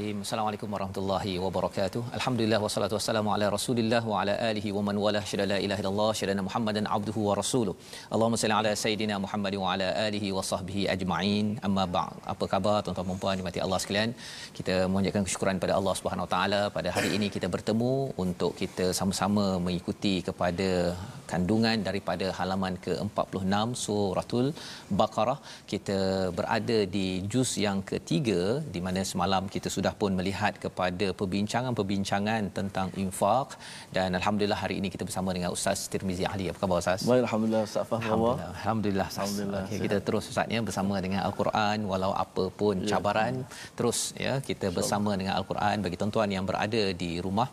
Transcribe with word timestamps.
Al-Azim. 0.01 0.21
Assalamualaikum 0.25 0.69
warahmatullahi 0.75 1.31
wabarakatuh. 1.43 2.01
Alhamdulillah 2.17 2.59
wassalatu 2.63 2.95
wassalamu 2.97 3.29
ala 3.33 3.45
Rasulillah 3.55 4.01
wa 4.11 4.21
ala 4.21 4.33
alihi 4.49 4.69
wa 4.77 4.81
man 4.87 4.95
wala 5.03 5.19
syada 5.31 5.45
la 5.51 5.57
ilaha 5.65 5.81
illallah 5.83 6.07
syada 6.19 6.43
Muhammadan 6.47 6.85
abduhu 6.95 7.21
wa 7.27 7.33
rasuluh. 7.39 7.73
Allahumma 8.13 8.39
salli 8.43 8.55
ala 8.59 8.71
sayidina 8.83 9.15
Muhammad 9.25 9.55
wa 9.63 9.67
ala 9.73 9.87
alihi 10.05 10.29
wa 10.37 10.43
sahbihi 10.51 10.83
ajma'in. 10.93 11.47
Amma 11.67 11.85
ba'd. 11.95 12.15
Apa 12.33 12.47
khabar 12.53 12.77
tuan-tuan 12.85 13.09
dan 13.11 13.19
puan 13.23 13.37
dimati 13.41 13.61
Allah 13.65 13.79
sekalian? 13.83 14.13
Kita 14.57 14.75
mengucapkan 14.89 15.25
kesyukuran 15.27 15.61
pada 15.65 15.75
Allah 15.79 15.93
Subhanahu 15.99 16.25
wa 16.27 16.31
taala 16.35 16.61
pada 16.77 16.91
hari 16.97 17.11
ini 17.17 17.29
kita 17.35 17.49
bertemu 17.57 17.93
untuk 18.25 18.53
kita 18.63 18.87
sama-sama 19.01 19.45
mengikuti 19.67 20.15
kepada 20.29 20.69
kandungan 21.31 21.77
daripada 21.89 22.27
halaman 22.39 22.73
ke-46 22.87 23.85
suratul 23.85 24.47
Baqarah. 25.01 25.39
Kita 25.73 25.99
berada 26.39 26.79
di 26.97 27.07
juz 27.33 27.51
yang 27.67 27.79
ketiga 27.93 28.41
di 28.75 28.81
mana 28.87 29.03
semalam 29.13 29.45
kita 29.55 29.69
sudah 29.77 29.90
pun 30.01 30.11
melihat 30.19 30.53
kepada 30.57 31.07
perbincangan-perbincangan 31.19 32.41
tentang 32.57 32.87
infak 32.95 33.55
dan 33.95 34.15
alhamdulillah 34.19 34.59
hari 34.63 34.75
ini 34.81 34.87
kita 34.93 35.03
bersama 35.07 35.29
dengan 35.35 35.49
Ustaz 35.55 35.87
Tirmizi 35.91 36.25
Ali. 36.25 36.49
Apa 36.51 36.59
khabar 36.63 36.77
Ustaz? 36.83 37.01
Baik, 37.05 37.23
Alhamdulillah 37.27 37.63
Ustaz 37.69 37.83
Fahmi 37.89 38.05
Alhamdulillah. 38.05 38.49
Alhamdulillah. 38.57 39.07
Ustaz. 39.11 39.21
Alhamdulillah, 39.23 39.63
Okay, 39.67 39.79
kita 39.85 39.97
terus 40.07 40.23
Ustaz 40.31 40.47
ya 40.49 40.59
bersama 40.63 40.95
dengan 41.05 41.21
Al-Quran 41.27 41.77
walau 41.91 42.11
apa 42.15 42.43
pun 42.51 42.75
Ya. 42.81 42.97
cabaran 42.97 43.33
terus 43.77 43.99
ya 44.17 44.33
kita 44.41 44.67
bersama 44.73 45.13
dengan 45.19 45.33
Al-Quran 45.39 45.75
bagi 45.85 45.95
tuan-tuan 45.99 46.29
yang 46.31 46.45
berada 46.49 46.83
di 46.95 47.11
rumah 47.21 47.47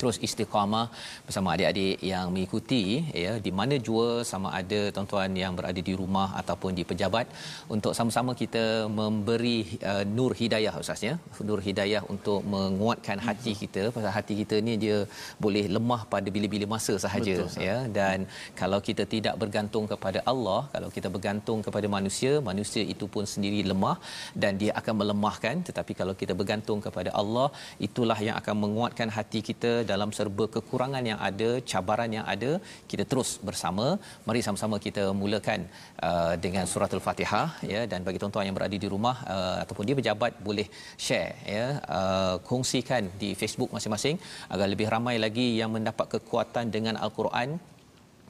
terus 0.00 0.16
istiqamah 0.26 0.86
bersama 1.26 1.48
adik-adik 1.54 1.96
yang 2.10 2.26
mengikuti 2.34 2.82
ya 3.24 3.32
di 3.46 3.50
mana 3.58 3.74
jua 3.86 4.08
sama 4.30 4.48
ada 4.60 4.80
tuan-tuan 4.94 5.32
yang 5.42 5.52
berada 5.58 5.80
di 5.88 5.94
rumah 6.00 6.28
ataupun 6.40 6.72
di 6.78 6.84
pejabat. 6.90 7.26
Untuk 7.74 7.92
sama-sama 7.98 8.32
kita 8.42 8.64
memberi 9.00 9.58
uh, 9.90 10.04
nur 10.16 10.32
hidayah 10.40 10.72
ustaz 10.82 11.02
ya. 11.08 11.14
Nur 11.48 11.60
hidayah 11.68 12.02
untuk 12.14 12.40
menguatkan 12.54 13.18
hati 13.26 13.52
kita. 13.62 13.82
Pasal 13.96 14.12
hati 14.18 14.34
kita 14.40 14.56
ni 14.68 14.74
dia 14.84 14.98
boleh 15.44 15.64
lemah 15.76 16.00
pada 16.14 16.28
bila-bila 16.36 16.66
masa 16.74 16.94
sahaja 17.04 17.36
Betul, 17.40 17.66
ya. 17.68 17.76
Dan 17.98 18.18
kalau 18.60 18.80
kita 18.88 19.04
tidak 19.14 19.36
bergantung 19.42 19.84
kepada 19.92 20.20
Allah 20.32 20.60
kalau 20.74 20.88
kita 20.96 21.08
bergantung 21.14 21.60
kepada 21.66 21.86
manusia 21.96 22.32
manusia 22.50 22.82
itu 22.94 23.04
pun 23.14 23.24
sendiri 23.34 23.60
lemah 23.70 23.96
dan 24.42 24.52
dia 24.62 24.72
akan 24.80 24.94
melemahkan. 25.02 25.56
Tetapi 25.68 25.92
kalau 26.00 26.16
kita 26.22 26.32
bergantung 26.40 26.80
kepada 26.88 27.12
Allah 27.22 27.48
itulah 27.88 28.18
yang 28.26 28.36
akan 28.40 28.56
menguatkan 28.64 29.08
hati 29.18 29.40
kita 29.50 29.72
dalam 29.92 30.10
serba 30.18 30.44
kekurangan 30.56 31.04
yang 31.10 31.20
ada 31.28 31.50
cabaran 31.70 32.10
yang 32.16 32.26
ada 32.34 32.50
kita 32.90 33.04
terus 33.10 33.30
bersama. 33.48 33.86
Mari 34.28 34.40
sama-sama 34.46 34.78
kita 34.86 35.04
mulakan 35.22 35.60
uh, 36.08 36.34
dengan 36.44 36.64
surah 36.72 36.90
al-Fatihah 36.98 37.48
ya. 37.72 37.82
Dan 37.92 38.00
bagi 38.08 38.20
tuan-tuan 38.22 38.46
yang 38.48 38.56
berada 38.58 38.76
di 38.84 38.90
rumah 38.94 39.16
uh, 39.34 39.56
ataupun 39.62 39.86
di 39.90 39.96
pejabat 40.00 40.32
boleh 40.48 40.66
share 41.06 41.32
ya. 41.56 41.66
Uh, 41.98 42.36
kongsikan 42.50 43.04
di 43.22 43.32
Facebook 43.42 43.72
masing-masing 43.76 44.18
agar 44.54 44.68
lebih 44.74 44.88
ramai 44.94 45.16
lagi 45.26 45.48
yang 45.60 45.72
mendapat 45.76 46.06
kekuatan 46.16 46.66
dengan 46.76 46.96
al-Quran 47.06 47.50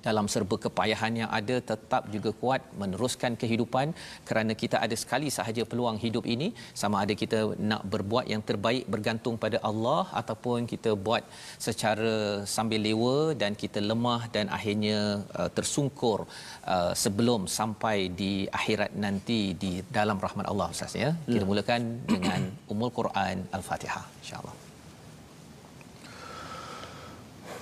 dalam 0.06 0.27
serba 0.33 0.56
kepayahan 0.65 1.12
yang 1.21 1.31
ada 1.38 1.56
tetap 1.71 2.03
juga 2.15 2.31
kuat 2.43 2.62
meneruskan 2.83 3.34
kehidupan 3.43 3.87
kerana 4.28 4.53
kita 4.62 4.77
ada 4.84 4.97
sekali 5.03 5.28
sahaja 5.38 5.65
peluang 5.71 5.99
hidup 6.05 6.25
ini 6.34 6.49
sama 6.83 6.97
ada 7.05 7.15
kita 7.22 7.41
nak 7.71 7.83
berbuat 7.94 8.27
yang 8.33 8.43
terbaik 8.50 8.84
bergantung 8.94 9.37
pada 9.44 9.60
Allah 9.71 10.03
ataupun 10.21 10.69
kita 10.72 10.93
buat 11.06 11.25
secara 11.66 12.15
sambil 12.55 12.81
lewa 12.89 13.16
dan 13.43 13.53
kita 13.62 13.81
lemah 13.91 14.22
dan 14.34 14.47
akhirnya 14.59 14.99
uh, 15.41 15.50
tersungkur 15.59 16.19
uh, 16.75 16.93
sebelum 17.05 17.41
sampai 17.59 17.97
di 18.22 18.33
akhirat 18.60 18.91
nanti 19.05 19.41
di 19.62 19.72
dalam 19.99 20.19
rahmat 20.27 20.47
Allah 20.53 20.69
Ustaz 20.75 20.94
ya. 21.05 21.12
Kita 21.34 21.44
mulakan 21.53 21.83
dengan 22.15 22.43
Ummul 22.72 22.93
Quran 22.99 23.37
Al-Fatihah 23.59 24.05
insya-Allah. 24.22 24.69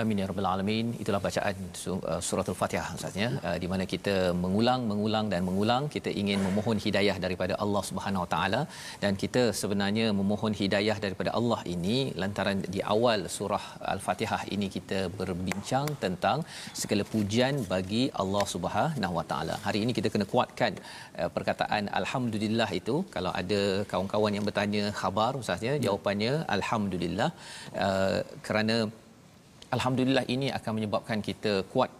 Amin 0.00 0.20
ya 0.20 0.26
rabbal 0.30 0.48
alamin. 0.50 0.86
Itulah 1.02 1.20
bacaan 1.24 1.56
uh, 1.92 2.20
surah 2.26 2.44
al-Fatihah 2.52 2.88
Ustaz 2.96 3.14
ya. 3.22 3.28
Uh, 3.46 3.56
di 3.62 3.68
mana 3.72 3.84
kita 3.92 4.14
mengulang, 4.42 4.80
mengulang 4.90 5.26
dan 5.32 5.40
mengulang 5.48 5.82
kita 5.94 6.10
ingin 6.20 6.38
memohon 6.46 6.78
hidayah 6.84 7.16
daripada 7.24 7.54
Allah 7.64 7.82
Subhanahu 7.88 8.22
Wa 8.24 8.30
Taala 8.34 8.60
dan 9.04 9.12
kita 9.22 9.42
sebenarnya 9.60 10.06
memohon 10.20 10.54
hidayah 10.60 10.96
daripada 11.04 11.32
Allah 11.38 11.60
ini 11.74 11.96
lantaran 12.22 12.60
di 12.74 12.82
awal 12.94 13.22
surah 13.36 13.64
al-Fatihah 13.94 14.42
ini 14.56 14.68
kita 14.76 15.00
berbincang 15.20 15.88
tentang 16.04 16.38
segala 16.82 17.04
pujian 17.14 17.56
bagi 17.72 18.04
Allah 18.22 18.44
Subhanahu 18.54 19.16
Wa 19.18 19.26
Taala. 19.32 19.56
Hari 19.66 19.80
ini 19.86 19.94
kita 19.98 20.10
kena 20.14 20.28
kuatkan 20.34 20.72
uh, 21.20 21.30
perkataan 21.38 21.90
alhamdulillah 22.02 22.70
itu 22.80 22.96
kalau 23.16 23.34
ada 23.42 23.60
kawan-kawan 23.92 24.34
yang 24.38 24.46
bertanya 24.50 24.84
khabar 25.02 25.32
Ustaz 25.42 25.68
ya, 25.70 25.76
jawapannya 25.88 26.32
alhamdulillah 26.56 27.30
kerana 28.46 28.76
Alhamdulillah 29.68 30.24
ini 30.34 30.48
akan 30.48 30.72
menyebabkan 30.80 31.20
kita 31.20 31.60
kuat 31.72 31.92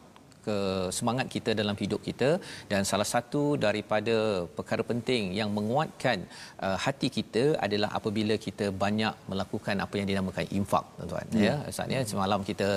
ke 0.49 0.59
semangat 0.99 1.27
kita 1.35 1.51
dalam 1.61 1.77
hidup 1.83 2.01
kita 2.09 2.31
dan 2.73 2.83
salah 2.91 3.09
satu 3.15 3.43
daripada 3.67 4.17
perkara 4.59 4.83
penting 4.91 5.23
yang 5.41 5.51
menguatkan 5.59 6.19
uh, 6.67 6.77
hati 6.85 7.09
kita 7.19 7.45
adalah 7.67 7.91
apabila 7.99 8.35
kita 8.47 8.67
banyak 8.85 9.15
melakukan 9.31 9.77
apa 9.85 9.95
yang 10.01 10.09
dinamakan 10.11 10.47
infak 10.59 10.85
tuan-tuan 10.97 11.27
hmm. 11.35 11.45
ya 11.47 11.55
Ustaz 11.73 11.95
ya 11.95 12.01
semalam 12.13 12.41
kita 12.51 12.69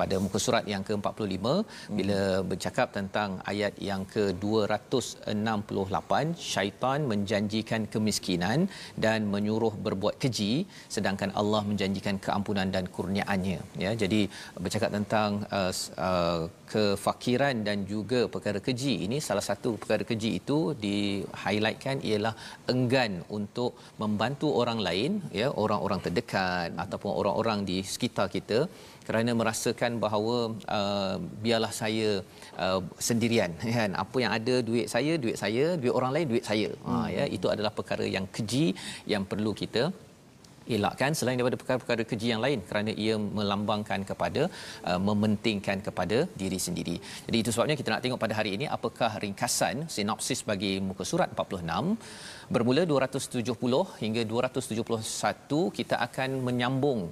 pada 0.00 0.16
muka 0.24 0.38
surat 0.46 0.64
yang 0.72 0.82
ke-45 0.88 1.46
hmm. 1.46 1.96
bila 1.98 2.20
bercakap 2.50 2.88
tentang 2.98 3.30
ayat 3.52 3.74
yang 3.90 4.02
ke-268 4.14 6.12
syaitan 6.52 6.98
menjanjikan 7.12 7.82
kemiskinan 7.94 8.58
dan 9.04 9.20
menyuruh 9.34 9.74
berbuat 9.86 10.16
keji 10.22 10.52
sedangkan 10.96 11.30
Allah 11.40 11.62
menjanjikan 11.70 12.16
keampunan 12.26 12.68
dan 12.76 12.84
kurniaannya 12.96 13.60
ya 13.84 13.90
jadi 14.02 14.20
bercakap 14.64 14.90
tentang 14.98 15.30
uh, 15.58 15.72
uh, 16.08 16.42
kefakiran 16.72 17.56
dan 17.68 17.78
juga 17.92 18.20
perkara 18.34 18.60
keji. 18.66 18.94
Ini 19.06 19.18
salah 19.28 19.44
satu 19.48 19.70
perkara 19.82 20.04
keji 20.10 20.30
itu 20.40 20.58
di 20.84 20.96
highlightkan 21.44 21.98
ialah 22.08 22.34
enggan 22.72 23.12
untuk 23.38 23.72
membantu 24.02 24.48
orang 24.60 24.80
lain 24.88 25.12
ya 25.40 25.48
orang-orang 25.62 26.00
terdekat 26.06 26.70
ataupun 26.84 27.12
orang-orang 27.20 27.60
di 27.70 27.78
sekitar 27.94 28.26
kita 28.36 28.60
kerana 29.08 29.32
merasakan 29.40 29.92
bahawa 30.04 30.36
uh, 30.78 31.16
biarlah 31.44 31.72
saya 31.82 32.08
uh, 32.64 32.80
sendirian 33.08 33.52
kan. 33.78 33.92
Apa 34.04 34.16
yang 34.24 34.34
ada 34.38 34.56
duit 34.68 34.86
saya 34.94 35.14
duit 35.22 35.38
saya 35.44 35.64
duit 35.80 35.94
orang 36.00 36.12
lain 36.16 36.28
duit 36.34 36.44
saya. 36.50 36.70
Hmm. 36.84 36.92
ha 37.04 37.06
ya 37.16 37.24
itu 37.38 37.48
adalah 37.54 37.72
perkara 37.78 38.06
yang 38.16 38.28
keji 38.36 38.66
yang 39.14 39.24
perlu 39.32 39.52
kita 39.62 39.84
elakkan 40.76 41.12
selain 41.18 41.36
daripada 41.38 41.58
perkara-perkara 41.60 42.02
keji 42.10 42.28
yang 42.32 42.42
lain 42.44 42.60
kerana 42.68 42.90
ia 43.04 43.14
melambangkan 43.38 44.02
kepada 44.10 44.42
uh, 44.90 45.00
mementingkan 45.08 45.78
kepada 45.86 46.18
diri 46.42 46.58
sendiri. 46.66 46.96
Jadi 47.26 47.36
itu 47.42 47.50
sebabnya 47.54 47.76
kita 47.80 47.90
nak 47.94 48.02
tengok 48.04 48.20
pada 48.24 48.36
hari 48.40 48.52
ini 48.58 48.68
apakah 48.76 49.10
ringkasan 49.24 49.88
sinopsis 49.96 50.42
bagi 50.50 50.72
muka 50.88 51.06
surat 51.12 51.30
46 51.36 52.52
bermula 52.54 52.82
270 52.92 54.02
hingga 54.02 54.22
271 54.34 55.78
kita 55.78 55.96
akan 56.06 56.30
menyambung 56.46 57.02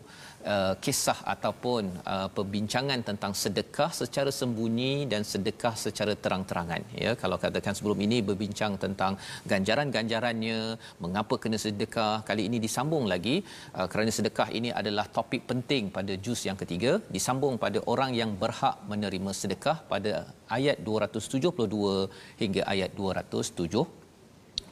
uh, 0.54 0.74
kisah 0.84 1.18
ataupun 1.34 1.82
uh, 2.14 2.28
perbincangan 2.36 3.00
tentang 3.08 3.32
sedekah 3.42 3.90
secara 4.00 4.30
sembunyi 4.40 4.94
dan 5.12 5.22
sedekah 5.32 5.74
secara 5.84 6.12
terang-terangan. 6.24 6.82
Ya 7.04 7.12
kalau 7.22 7.36
katakan 7.44 7.74
sebelum 7.78 7.98
ini 8.06 8.18
berbincang 8.28 8.78
tentang 8.84 9.12
ganjaran-ganjarannya 9.52 10.58
mengapa 11.04 11.36
kena 11.42 11.58
sedekah 11.66 12.14
kali 12.28 12.44
ini 12.48 12.60
disambung 12.66 13.04
lagi. 13.12 13.36
Uh, 13.76 13.86
kerana 13.90 14.10
sedekah 14.18 14.48
ini 14.58 14.70
adalah 14.80 15.06
topik 15.18 15.44
penting 15.50 15.92
pada 15.98 16.14
juz 16.24 16.42
yang 16.48 16.58
ketiga. 16.62 16.92
Disambung 17.16 17.54
pada 17.66 17.78
orang 17.92 18.12
yang 18.20 18.32
berhak 18.42 18.76
menerima 18.92 19.30
sedekah 19.42 19.78
pada 19.92 20.12
ayat 20.56 20.78
272 20.88 22.42
hingga 22.42 22.62
ayat 22.74 22.90
270 22.94 24.05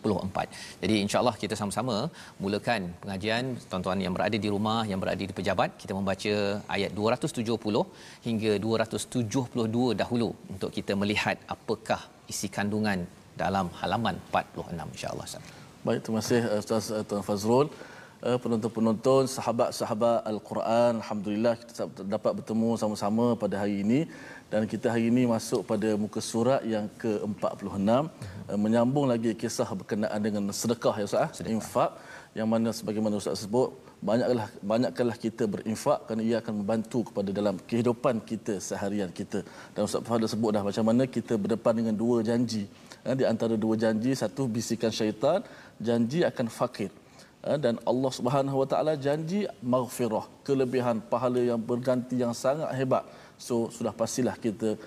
24. 0.05 0.83
Jadi 0.83 0.95
insya-Allah 1.05 1.35
kita 1.43 1.55
sama-sama 1.61 1.97
mulakan 2.45 2.81
pengajian 3.03 3.45
tuan-tuan 3.71 4.01
yang 4.05 4.15
berada 4.17 4.37
di 4.45 4.49
rumah, 4.55 4.81
yang 4.91 5.01
berada 5.03 5.23
di 5.31 5.35
pejabat, 5.39 5.71
kita 5.83 5.93
membaca 5.99 6.35
ayat 6.77 6.91
270 7.01 7.85
hingga 8.29 8.53
272 8.67 10.01
dahulu 10.03 10.31
untuk 10.55 10.71
kita 10.79 10.95
melihat 11.03 11.37
apakah 11.57 12.01
isi 12.33 12.49
kandungan 12.57 13.01
dalam 13.43 13.69
halaman 13.81 14.17
46 14.33 14.95
insya-Allah. 14.95 15.27
Baik, 15.87 16.01
terima 16.05 16.21
kasih 16.23 16.41
Ustaz 16.63 16.87
uh, 16.97 17.05
Tuan 17.09 17.25
Fazrul. 17.29 17.69
Uh, 18.25 18.41
penonton-penonton, 18.43 19.29
sahabat-sahabat 19.29 20.25
Al-Quran, 20.31 20.93
alhamdulillah 21.01 21.61
kita 21.61 21.85
dapat 22.15 22.33
bertemu 22.39 22.71
sama-sama 22.81 23.37
pada 23.43 23.61
hari 23.63 23.85
ini. 23.85 24.01
Dan 24.49 24.65
kita 24.73 24.87
hari 24.93 25.13
ini 25.13 25.23
masuk 25.33 25.61
pada 25.71 25.93
muka 26.03 26.21
surat 26.25 26.65
yang 26.65 26.89
ke-46. 27.03 27.85
Uh, 27.85 28.59
menyambung 28.65 29.07
lagi 29.13 29.37
kisah 29.43 29.69
berkenaan 29.81 30.21
dengan 30.27 30.49
sedekah 30.61 30.95
ya 31.01 31.05
Ustaz 31.11 31.45
eh? 31.45 31.53
infak. 31.53 32.01
Yang 32.39 32.49
mana 32.53 32.69
sebagaimana 32.79 33.21
Ustaz 33.21 33.45
sebut 33.45 33.77
banyaklah 34.09 34.49
banyakkanlah 34.73 35.17
kita 35.27 35.45
berinfak 35.45 36.09
kerana 36.09 36.23
ia 36.25 36.37
akan 36.41 36.55
membantu 36.65 36.99
kepada 37.13 37.29
dalam 37.29 37.61
kehidupan 37.69 38.25
kita 38.31 38.57
seharian 38.57 39.13
kita. 39.21 39.45
Dan 39.77 39.85
Ustaz 39.85 40.01
Fadil 40.09 40.33
sebut 40.33 40.51
dah 40.57 40.65
macam 40.65 40.85
mana 40.89 41.05
kita 41.05 41.37
berdepan 41.37 41.77
dengan 41.77 41.93
dua 41.93 42.25
janji. 42.25 42.65
Eh, 43.05 43.15
di 43.21 43.25
antara 43.29 43.55
dua 43.65 43.77
janji 43.77 44.17
satu 44.17 44.49
bisikan 44.49 44.89
syaitan 44.89 45.45
janji 45.77 46.25
akan 46.25 46.49
fakir. 46.49 46.89
eh, 46.89 47.04
dan 47.65 47.77
Allah 47.91 48.13
Subhanahu 48.19 48.57
Wa 48.63 48.67
Taala 48.73 48.93
janji 49.07 49.41
maghfirah 49.61 50.25
kelebihan 50.47 50.97
pahala 51.13 51.41
yang 51.51 51.61
berganti 51.61 52.17
yang 52.25 52.33
sangat 52.33 52.73
hebat 52.79 53.05
So 53.47 53.55
sudah 53.77 53.93
pastilah 54.01 54.37
kita 54.45 54.79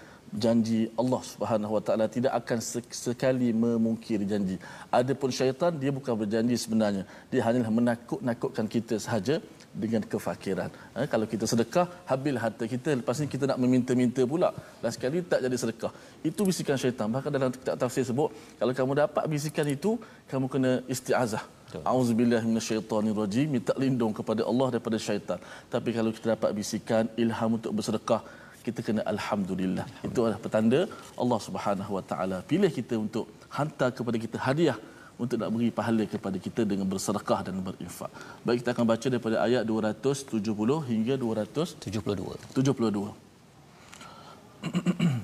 janji 0.44 0.80
Allah 1.02 1.22
Subhanahu 1.32 1.76
Wa 1.76 1.82
Taala 1.88 2.06
tidak 2.16 2.34
akan 2.40 2.60
sekali 3.04 3.50
memungkiri 3.64 4.26
janji. 4.32 4.56
Adapun 5.00 5.32
syaitan 5.40 5.72
dia 5.82 5.92
bukan 5.98 6.14
berjanji 6.22 6.56
sebenarnya. 6.64 7.04
Dia 7.32 7.42
hanyalah 7.48 7.72
menakut-nakutkan 7.80 8.68
kita 8.76 8.96
sahaja 9.06 9.40
dengan 9.72 10.04
kefakiran. 10.12 10.70
Ha, 10.96 11.06
kalau 11.12 11.26
kita 11.34 11.46
sedekah, 11.52 11.88
habislah 12.10 12.44
harta 12.46 12.66
kita. 12.74 12.90
Lepas 13.00 13.22
ni 13.24 13.28
kita 13.36 13.46
nak 13.52 13.60
meminta-minta 13.64 14.24
pula. 14.32 14.50
Dan 14.84 14.92
sekali 14.96 15.24
tak 15.32 15.40
jadi 15.46 15.58
sedekah. 15.64 15.92
Itu 16.30 16.44
bisikan 16.50 16.76
syaitan. 16.82 17.08
Bahkan 17.08 17.32
dalam 17.32 17.52
kitab 17.56 17.76
tafsir 17.80 18.04
sebut, 18.04 18.32
kalau 18.60 18.74
kamu 18.80 18.94
dapat 19.04 19.24
bisikan 19.32 19.68
itu, 19.70 19.96
kamu 20.32 20.46
kena 20.52 20.72
isti'azah. 20.92 21.57
Auzubillahi 21.94 22.46
minasyaitonirrajim. 22.52 23.48
Minta 23.56 23.74
lindung 23.84 24.14
kepada 24.20 24.42
Allah 24.50 24.68
daripada 24.74 24.98
syaitan. 25.08 25.40
Tapi 25.74 25.90
kalau 25.98 26.12
kita 26.16 26.28
dapat 26.36 26.50
bisikan 26.60 27.04
ilham 27.24 27.52
untuk 27.60 27.72
bersedekah, 27.78 28.22
kita 28.68 28.80
kena 28.88 29.02
alhamdulillah. 29.14 29.86
Itu 30.08 30.20
adalah 30.24 30.40
petanda 30.46 30.82
Allah 31.24 31.40
Subhanahu 31.48 31.92
Wa 31.98 32.04
Taala 32.12 32.38
pilih 32.52 32.72
kita 32.80 32.96
untuk 33.06 33.26
hantar 33.58 33.90
kepada 33.98 34.18
kita 34.26 34.38
hadiah 34.48 34.78
untuk 35.24 35.38
nak 35.42 35.50
beri 35.54 35.70
pahala 35.78 36.04
kepada 36.14 36.38
kita 36.46 36.62
dengan 36.72 36.88
bersedekah 36.94 37.40
dan 37.48 37.56
berinfak. 37.68 38.12
Baik 38.46 38.58
kita 38.62 38.72
akan 38.76 38.86
baca 38.92 39.08
daripada 39.14 39.36
ayat 39.46 39.64
270 39.66 40.92
hingga 40.92 41.14
272. 41.18 42.38
72. 42.60 45.17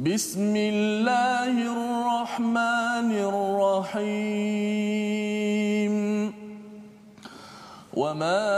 بسم 0.01 0.57
الله 0.57 1.53
الرحمن 1.77 3.11
الرحيم. 3.13 4.17
وما 7.95 8.49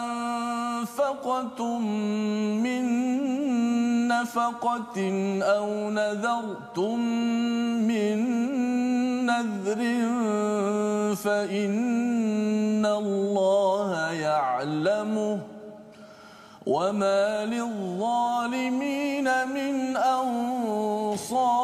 أنفقتم 0.00 1.80
من 2.64 2.84
نفقة 4.08 4.98
أو 5.42 5.90
نذرتم 5.90 6.98
من 7.84 8.18
نذر 9.28 9.80
فإن 11.16 12.86
الله 12.86 14.10
يعلمه 14.10 15.38
وما 16.66 17.44
للظالمين 17.44 19.24
من 19.48 19.96
أنصار 19.96 21.58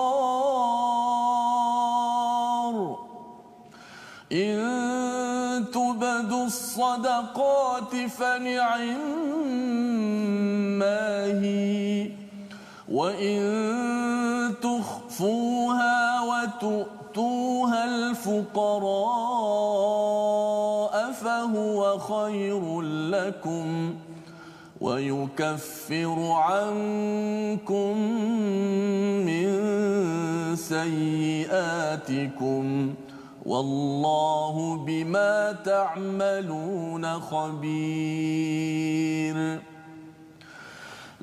إن 4.33 5.65
تبدوا 5.73 6.45
الصدقات 6.47 7.97
فنعم 7.97 8.99
ما 10.79 11.25
هي 11.25 12.11
وإن 12.89 13.41
تخفوها 14.63 16.21
وتؤتوها 17.15 17.85
الفقراء 17.85 18.95
فهو 21.13 21.99
خير 21.99 22.81
لكم 22.83 23.95
ويكفر 24.81 26.31
عنكم 26.31 27.99
من 29.27 29.47
سيئاتكم 30.57 31.85
والله 33.47 34.77
بما 34.87 35.53
تعملون 35.53 37.21
خبير 37.21 37.75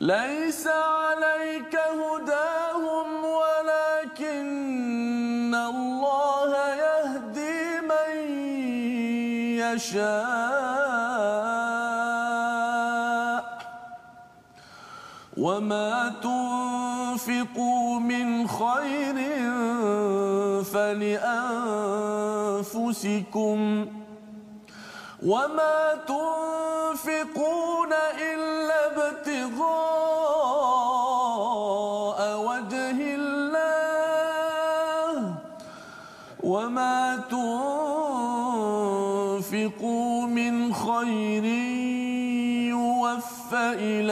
ليس 0.01 0.67
عليك 0.67 1.75
هداهم 1.75 3.25
ولكن 3.25 4.35
الله 5.55 6.51
يهدي 6.73 7.81
من 7.81 8.13
يشاء. 9.61 10.21
وما 15.37 16.13
تنفقوا 16.23 17.99
من 17.99 18.47
خير 18.47 19.17
فلأنفسكم 20.63 21.81
أنفسكم 22.61 23.87
وما 25.25 25.95
تنفقون 26.07 26.30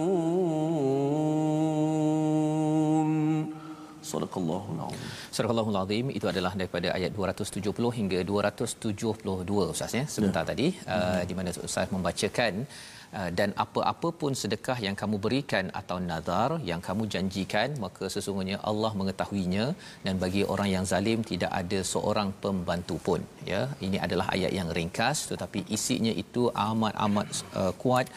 صدق 4.13 4.35
الله 4.43 4.65
العظيم 4.77 5.03
Surah 5.35 5.51
Al-Allahul 5.51 5.79
Azim 5.83 6.07
itu 6.19 6.27
adalah 6.31 6.53
daripada 6.61 6.89
ayat 6.97 7.11
270 7.11 7.99
hingga 7.99 8.19
272 8.23 9.75
Ustaz 9.75 9.93
ya 9.99 10.05
sebentar 10.15 10.43
ya. 10.47 10.49
tadi 10.51 10.67
uh, 10.87 10.95
hmm. 10.95 11.23
di 11.29 11.35
mana 11.39 11.51
Ustaz 11.69 11.89
membacakan 11.95 12.55
Uh, 12.65 12.98
dan 13.38 13.50
apa-apa 13.64 14.10
pun 14.22 14.34
sedekah 14.42 14.78
yang 14.86 14.96
kamu 15.02 15.18
berikan 15.26 15.66
atau 15.80 15.98
nazar 16.10 16.50
yang 16.70 16.82
kamu 16.88 17.04
janjikan 17.14 17.70
maka 17.84 18.06
sesungguhnya 18.16 18.58
Allah 18.72 18.92
mengetahuinya 19.00 19.66
dan 20.06 20.16
bagi 20.24 20.42
orang 20.54 20.70
yang 20.76 20.86
zalim 20.92 21.20
tidak 21.32 21.52
ada 21.62 21.80
seorang 21.94 22.30
pembantu 22.44 22.96
pun 23.08 23.22
ya 23.52 23.62
ini 23.88 23.98
adalah 24.06 24.28
ayat 24.36 24.52
yang 24.60 24.70
ringkas 24.78 25.18
tetapi 25.32 25.60
isinya 25.78 26.14
itu 26.24 26.44
amat 26.68 26.94
amat 27.06 27.28
uh, 27.62 27.74
kuat 27.82 28.08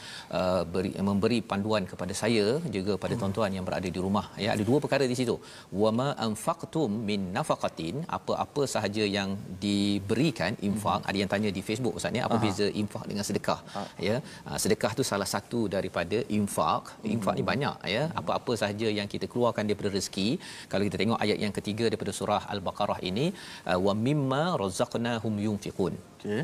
uh, 0.41 0.63
beri, 0.75 0.93
memberi 1.09 1.39
panduan 1.51 1.85
kepada 1.93 2.15
saya 2.23 2.47
juga 2.77 2.95
pada 3.05 3.15
hmm. 3.15 3.23
tuan-tuan 3.23 3.53
yang 3.57 3.67
berada 3.69 3.89
di 3.97 4.01
rumah 4.07 4.27
ya 4.45 4.51
ada 4.57 4.65
dua 4.71 4.79
perkara 4.85 5.07
di 5.13 5.17
situ 5.21 5.37
wama 5.83 6.09
anfaqtum 6.27 6.91
min 7.11 7.21
nafaqatin 7.37 7.97
apa-apa 8.19 8.65
sahaja 8.75 9.07
yang 9.19 9.33
diberikan 9.65 10.53
infak 10.69 11.01
hmm. 11.01 11.09
ada 11.11 11.17
yang 11.23 11.31
tanya 11.35 11.53
di 11.59 11.65
Facebook 11.69 11.97
ustaz 12.01 12.15
ni 12.17 12.23
apa 12.27 12.37
Aha. 12.39 12.45
beza 12.45 12.69
infak 12.83 13.05
dengan 13.11 13.27
sedekah 13.31 13.61
Aha. 13.65 13.85
ya 14.09 14.17
uh, 14.49 14.59
sedekah 14.65 14.82
sedekah 14.83 14.99
tu 14.99 15.05
salah 15.11 15.29
satu 15.35 15.61
daripada 15.75 16.19
infak. 16.39 16.85
Infak 17.15 17.35
ni 17.39 17.45
banyak 17.51 17.77
ya. 17.97 18.05
Apa-apa 18.21 18.53
sahaja 18.63 18.89
yang 18.99 19.09
kita 19.13 19.27
keluarkan 19.33 19.63
daripada 19.69 19.91
rezeki. 19.97 20.29
Kalau 20.71 20.83
kita 20.87 20.97
tengok 21.03 21.19
ayat 21.25 21.39
yang 21.45 21.55
ketiga 21.59 21.85
daripada 21.91 22.13
surah 22.19 22.43
Al-Baqarah 22.55 22.99
ini, 23.11 23.27
uh, 23.71 23.79
wa 23.87 23.95
mimma 24.07 24.43
razaqnahum 24.63 25.35
yunfiqun. 25.47 25.95
Okey. 26.19 26.43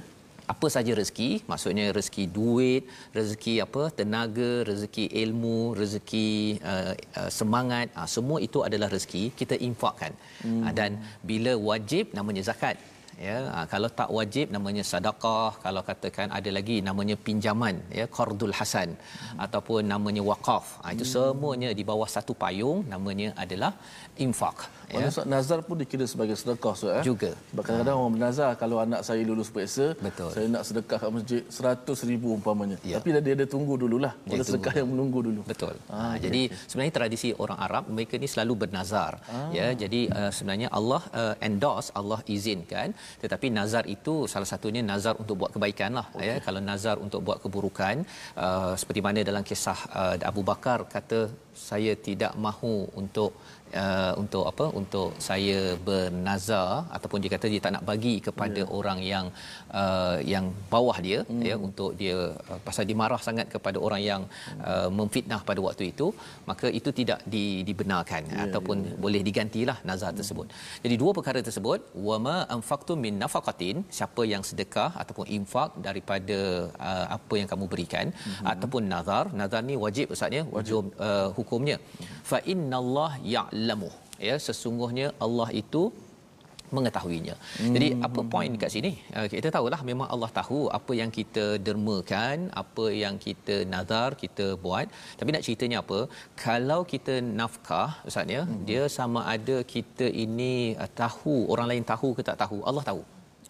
Apa 0.53 0.67
saja 0.75 0.93
rezeki, 0.99 1.31
maksudnya 1.51 1.87
rezeki 1.97 2.25
duit, 2.37 2.85
rezeki 3.19 3.55
apa, 3.67 3.83
tenaga, 3.99 4.53
rezeki 4.71 5.05
ilmu, 5.23 5.59
rezeki 5.81 6.31
uh, 6.73 6.95
uh, 7.21 7.31
semangat, 7.39 7.91
uh, 7.99 8.09
semua 8.15 8.39
itu 8.47 8.63
adalah 8.69 8.89
rezeki 8.95 9.25
kita 9.41 9.59
infakkan. 9.69 10.15
Hmm. 10.45 10.63
Uh, 10.63 10.73
dan 10.79 10.91
bila 11.31 11.55
wajib 11.71 12.15
namanya 12.21 12.45
zakat 12.51 12.79
ya 13.27 13.39
ha, 13.55 13.61
kalau 13.73 13.89
tak 14.01 14.11
wajib 14.19 14.47
namanya 14.57 14.83
sedekah 14.91 15.51
kalau 15.65 15.83
katakan 15.89 16.29
ada 16.39 16.51
lagi 16.59 16.77
namanya 16.89 17.17
pinjaman 17.27 17.77
ya 17.99 18.07
qardul 18.17 18.55
hasan 18.59 18.91
hmm. 18.95 19.39
ataupun 19.45 19.83
namanya 19.93 20.23
waqaf 20.31 20.67
ha, 20.83 20.95
itu 20.95 21.05
hmm. 21.07 21.13
semuanya 21.15 21.71
di 21.79 21.85
bawah 21.91 22.09
satu 22.17 22.35
payung 22.43 22.81
namanya 22.93 23.29
adalah 23.45 23.73
infak 24.25 24.59
ya 24.93 25.05
Maksud 25.05 25.27
nazar 25.33 25.59
pun 25.69 25.77
dikira 25.83 26.07
sebagai 26.13 26.37
sedekah 26.41 26.75
so 26.81 26.87
eh 26.99 27.03
juga 27.09 27.31
sebab 27.51 27.63
kadang-kadang 27.67 27.97
ha. 27.97 28.01
orang 28.03 28.15
bernazar 28.17 28.51
kalau 28.63 28.77
anak 28.85 29.01
saya 29.09 29.23
lulus 29.31 29.51
periksa 29.55 29.87
Betul. 30.07 30.31
saya 30.35 30.47
nak 30.55 30.63
sedekah 30.69 30.99
kat 31.03 31.11
masjid 31.17 31.43
100 31.59 32.11
ribu 32.11 32.29
umpamanya 32.39 32.77
ya. 32.93 32.97
tapi 32.99 33.09
dia 33.27 33.35
ada 33.39 33.47
tunggu 33.55 33.75
dululah 33.83 34.13
ada 34.37 34.45
sedekah 34.49 34.75
yang 34.81 34.89
menunggu 34.93 35.21
dulu 35.29 35.41
betul 35.51 35.75
ha, 35.93 35.99
ha, 35.99 36.15
jadi 36.25 36.43
okay. 36.49 36.69
sebenarnya 36.71 36.95
tradisi 36.99 37.31
orang 37.43 37.59
Arab 37.67 37.85
mereka 37.97 38.15
ni 38.23 38.31
selalu 38.35 38.55
bernazar 38.63 39.13
ha. 39.33 39.41
ya 39.59 39.69
jadi 39.83 40.01
uh, 40.21 40.31
sebenarnya 40.37 40.71
Allah 40.79 41.03
uh, 41.21 41.35
endorse 41.49 41.91
Allah 42.01 42.21
izinkan 42.37 42.89
tetapi 43.23 43.47
nazar 43.59 43.85
itu 43.97 44.15
salah 44.33 44.49
satunya 44.53 44.83
nazar 44.91 45.15
untuk 45.23 45.37
buat 45.41 45.53
kebaikan 45.57 45.93
lah 45.99 46.07
okay. 46.15 46.29
ya 46.29 46.35
kalau 46.47 46.61
nazar 46.71 46.97
untuk 47.07 47.21
buat 47.27 47.39
keburukan 47.45 47.97
uh, 48.45 48.73
seperti 48.81 49.01
mana 49.07 49.27
dalam 49.31 49.45
kisah 49.51 49.79
uh, 50.01 50.15
Abu 50.31 50.43
Bakar 50.51 50.79
kata 50.95 51.21
saya 51.69 51.93
tidak 52.09 52.33
mahu 52.47 52.75
untuk 53.01 53.31
uh, 53.83 54.13
untuk 54.23 54.45
apa 54.51 54.67
untuk 54.81 55.09
saya 55.29 55.59
bernazar 55.89 56.87
ataupun 56.97 57.19
dia 57.23 57.31
kata 57.35 57.47
dia 57.53 57.61
tak 57.65 57.73
nak 57.77 57.85
bagi 57.91 58.15
kepada 58.27 58.63
yeah. 58.65 58.77
orang 58.79 58.99
yang 59.13 59.27
uh, 59.81 60.17
yang 60.33 60.47
bawah 60.75 60.97
dia 61.07 61.19
mm. 61.25 61.43
ya 61.51 61.57
untuk 61.69 61.91
dia 62.01 62.17
uh, 62.51 62.61
pasal 62.67 62.85
dimarah 62.91 63.21
sangat 63.29 63.47
kepada 63.55 63.79
orang 63.87 64.03
yang 64.11 64.23
uh, 64.71 64.89
memfitnah 64.99 65.41
pada 65.49 65.61
waktu 65.67 65.85
itu 65.93 66.09
maka 66.51 66.67
itu 66.79 66.91
tidak 67.01 67.21
di, 67.35 67.45
dibenarkan 67.69 68.23
yeah, 68.31 68.45
ataupun 68.47 68.77
yeah, 68.79 68.91
yeah. 68.93 69.01
boleh 69.05 69.23
digantilah 69.29 69.79
nazar 69.91 70.13
mm. 70.13 70.19
tersebut. 70.21 70.47
Jadi 70.85 70.95
dua 71.03 71.13
perkara 71.19 71.41
tersebut 71.49 71.81
wama 72.09 72.37
anfaqtum 72.57 72.99
min 73.07 73.15
nafaqatin 73.23 73.77
siapa 73.99 74.23
yang 74.33 74.43
sedekah 74.51 74.91
ataupun 75.03 75.27
infak 75.39 75.71
daripada 75.87 76.39
uh, 76.89 77.07
apa 77.17 77.35
yang 77.41 77.49
kamu 77.53 77.67
berikan 77.73 78.07
mm-hmm. 78.13 78.47
ataupun 78.53 78.83
nazar 78.95 79.25
nazar 79.41 79.63
ni 79.69 79.75
wajib 79.85 80.15
ustaz 80.15 80.37
ya 80.39 80.43
wajib 80.57 80.93
uh, 81.09 81.29
hukumnya 81.39 81.77
mm-hmm. 81.81 82.19
fa 82.31 82.39
innallah 82.53 83.11
ya 83.35 83.43
ya'lamu 83.59 83.91
ya 84.29 84.37
sesungguhnya 84.47 85.09
Allah 85.27 85.49
itu 85.63 85.83
mengetahuinya. 86.77 87.35
Hmm. 87.61 87.75
Jadi 87.75 87.89
apa 88.07 88.21
poin 88.33 88.51
dekat 88.55 88.71
sini? 88.75 88.91
Uh, 89.19 89.27
kita 89.35 89.49
tahulah 89.57 89.81
memang 89.91 90.09
Allah 90.15 90.31
tahu 90.39 90.61
apa 90.79 90.93
yang 91.01 91.11
kita 91.19 91.45
dermakan, 91.67 92.49
apa 92.63 92.87
yang 93.03 93.15
kita 93.27 93.57
nazar 93.75 94.09
kita 94.23 94.47
buat. 94.65 94.87
Tapi 95.21 95.29
nak 95.35 95.45
ceritanya 95.47 95.79
apa? 95.85 96.01
Kalau 96.47 96.81
kita 96.93 97.15
nafkah 97.41 97.91
ustaz 98.09 98.35
ya, 98.37 98.43
hmm. 98.45 98.59
dia 98.71 98.83
sama 98.99 99.23
ada 99.37 99.59
kita 99.75 100.09
ini 100.25 100.53
uh, 100.83 100.91
tahu, 101.03 101.37
orang 101.55 101.69
lain 101.73 101.87
tahu 101.93 102.11
ke 102.19 102.25
tak 102.31 102.39
tahu, 102.45 102.61
Allah 102.71 102.85
tahu. 102.91 103.05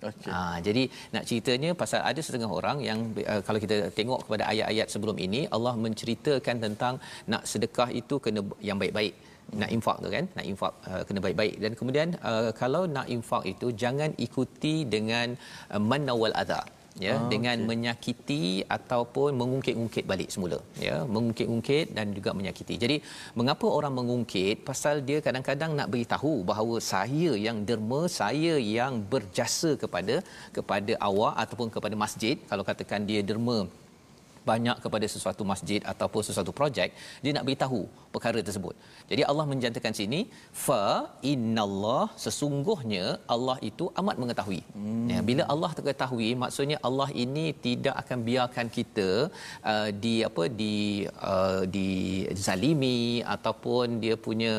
Okay. 0.09 0.31
Ha, 0.33 0.63
jadi 0.67 0.83
nak 1.15 1.25
ceritanya 1.29 1.71
pasal 1.81 2.01
ada 2.11 2.21
setengah 2.27 2.51
orang 2.59 2.79
yang 2.89 2.99
uh, 3.33 3.41
kalau 3.47 3.59
kita 3.65 3.77
tengok 3.99 4.21
kepada 4.27 4.45
ayat-ayat 4.53 4.87
sebelum 4.95 5.17
ini 5.27 5.41
Allah 5.57 5.75
menceritakan 5.85 6.57
tentang 6.65 6.95
nak 7.33 7.43
sedekah 7.51 7.91
itu 8.01 8.17
kena 8.25 8.43
yang 8.69 8.79
baik-baik 8.83 9.15
nak 9.61 9.71
infak 9.77 9.97
tu 10.05 10.09
kan 10.17 10.25
nak 10.39 10.47
infak 10.51 10.73
uh, 10.91 11.03
kena 11.07 11.21
baik-baik. 11.27 11.55
Dan 11.63 11.73
kemudian 11.79 12.09
uh, 12.31 12.51
kalau 12.63 12.83
nak 12.97 13.07
infak 13.17 13.45
itu 13.53 13.69
jangan 13.83 14.11
ikuti 14.27 14.75
dengan 14.97 15.37
uh, 15.73 15.83
manawal 15.91 16.35
adha 16.43 16.63
ya 17.05 17.13
ah, 17.15 17.27
dengan 17.33 17.57
okay. 17.63 17.69
menyakiti 17.71 18.45
ataupun 18.77 19.31
mengungkit-ungkit 19.41 20.05
balik 20.11 20.31
semula 20.35 20.59
ya 20.87 20.97
mengungkit-ungkit 21.15 21.87
dan 21.97 22.07
juga 22.17 22.31
menyakiti. 22.39 22.77
Jadi 22.85 22.97
mengapa 23.39 23.67
orang 23.79 23.95
mengungkit? 23.99 24.57
Pasal 24.69 24.97
dia 25.09 25.19
kadang-kadang 25.27 25.73
nak 25.79 25.91
beritahu 25.93 26.33
bahawa 26.51 26.77
saya 26.93 27.33
yang 27.47 27.59
derma 27.69 28.01
saya 28.21 28.55
yang 28.77 28.95
berjasa 29.13 29.73
kepada 29.83 30.17
kepada 30.57 30.95
awak 31.11 31.35
ataupun 31.45 31.71
kepada 31.77 31.95
masjid 32.05 32.37
kalau 32.51 32.67
katakan 32.71 33.07
dia 33.11 33.23
derma 33.31 33.59
banyak 34.51 34.77
kepada 34.85 35.07
sesuatu 35.15 35.43
masjid 35.53 35.81
ataupun 35.93 36.23
sesuatu 36.29 36.53
projek 36.59 36.91
dia 37.23 37.33
nak 37.37 37.47
beritahu 37.49 37.81
perkara 38.15 38.41
tersebut 38.49 38.75
jadi 39.11 39.23
Allah 39.31 39.47
menjantakan 39.53 39.95
sini 40.01 40.21
fa 40.67 40.85
innallah 41.33 42.05
sesungguhnya 42.25 43.05
Allah 43.35 43.57
itu 43.71 43.87
amat 44.03 44.17
mengetahui 44.23 44.61
hmm. 44.77 45.09
ya 45.13 45.21
bila 45.31 45.45
Allah 45.55 45.71
mengetahui 45.79 46.31
maksudnya 46.43 46.79
Allah 46.89 47.09
ini 47.25 47.47
tidak 47.67 47.95
akan 48.03 48.19
biarkan 48.29 48.67
kita 48.79 49.09
uh, 49.73 49.89
di 50.05 50.15
apa 50.29 50.45
di 50.61 50.77
uh, 51.33 51.63
di 51.77 51.89
zalimi 52.47 53.01
ataupun 53.37 53.99
dia 54.05 54.15
punya 54.27 54.55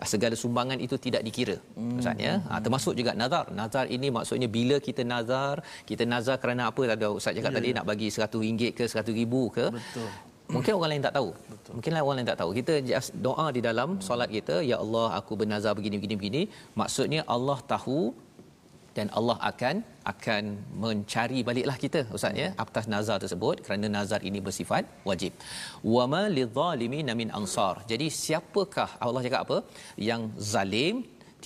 uh, 0.00 0.08
segala 0.12 0.34
sumbangan 0.42 0.78
itu 0.86 0.96
tidak 1.06 1.22
dikira 1.28 1.56
hmm. 1.62 1.90
maksudnya 1.96 2.32
ha, 2.48 2.60
termasuk 2.64 2.94
juga 3.00 3.12
nazar 3.22 3.44
nazar 3.60 3.84
ini 3.96 4.08
maksudnya 4.16 4.48
bila 4.58 4.76
kita 4.86 5.02
nazar 5.12 5.56
kita 5.90 6.04
nazar 6.12 6.36
kerana 6.42 6.62
apa 6.70 6.82
tadi 6.90 7.06
ustaz 7.18 7.32
cakap 7.38 7.50
yeah, 7.52 7.58
tadi 7.58 7.68
yeah. 7.70 7.76
nak 7.78 7.86
bagi 7.90 8.08
100 8.16 8.44
ringgit 8.46 8.72
ke 8.78 8.84
100 8.94 9.21
ribu 9.22 9.42
ke 9.56 9.66
betul. 9.78 10.08
mungkin 10.54 10.72
orang 10.78 10.90
lain 10.92 11.04
tak 11.06 11.14
tahu. 11.18 11.30
Betul. 11.52 11.72
Mungkin 11.76 11.90
orang 12.06 12.16
lain 12.18 12.28
tak 12.32 12.40
tahu. 12.42 12.50
Kita 12.58 12.74
just 12.90 13.10
doa 13.26 13.46
di 13.56 13.60
dalam 13.68 13.88
solat 14.08 14.28
kita 14.36 14.56
ya 14.70 14.76
Allah 14.84 15.06
aku 15.20 15.32
bernazar 15.40 15.72
begini 15.78 15.96
begini 16.00 16.16
begini 16.20 16.42
maksudnya 16.80 17.22
Allah 17.36 17.58
tahu 17.74 18.00
dan 18.96 19.08
Allah 19.18 19.36
akan 19.50 19.76
akan 20.12 20.42
mencari 20.82 21.38
baliklah 21.48 21.76
kita 21.84 22.00
ustaz 22.16 22.40
ya 22.42 22.48
atas 22.64 22.86
nazar 22.94 23.16
tersebut. 23.24 23.56
Kerana 23.64 23.88
nazar 23.96 24.20
ini 24.30 24.40
bersifat 24.48 24.84
wajib. 25.10 25.32
Wama 25.94 26.22
lidzalimin 26.38 27.10
min 27.20 27.30
ansar. 27.40 27.74
Jadi 27.92 28.08
siapakah 28.22 28.90
Allah 29.06 29.22
cakap 29.26 29.42
apa? 29.46 29.58
Yang 30.08 30.22
zalim 30.52 30.96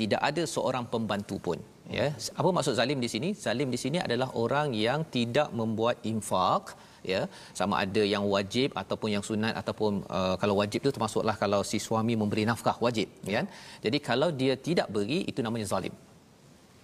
tidak 0.00 0.20
ada 0.30 0.42
seorang 0.54 0.84
pembantu 0.94 1.36
pun 1.46 1.58
ya. 1.98 2.06
Apa 2.40 2.48
maksud 2.56 2.74
zalim 2.80 2.98
di 3.04 3.10
sini? 3.14 3.28
Zalim 3.46 3.70
di 3.74 3.78
sini 3.84 3.98
adalah 4.06 4.28
orang 4.44 4.68
yang 4.86 5.02
tidak 5.16 5.48
membuat 5.60 5.96
infak 6.12 6.74
ya. 7.12 7.22
Sama 7.58 7.74
ada 7.84 8.02
yang 8.14 8.24
wajib 8.34 8.68
ataupun 8.82 9.08
yang 9.16 9.24
sunat 9.28 9.54
ataupun 9.62 9.92
uh, 10.18 10.34
kalau 10.42 10.56
wajib 10.62 10.80
itu 10.84 10.92
termasuklah 10.96 11.36
kalau 11.44 11.60
si 11.70 11.80
suami 11.86 12.16
memberi 12.22 12.44
nafkah 12.50 12.76
wajib 12.86 13.08
ya. 13.30 13.32
kan? 13.38 13.46
Jadi 13.86 14.00
kalau 14.08 14.28
dia 14.42 14.54
tidak 14.68 14.90
beri 14.96 15.20
itu 15.30 15.40
namanya 15.46 15.68
zalim. 15.74 15.96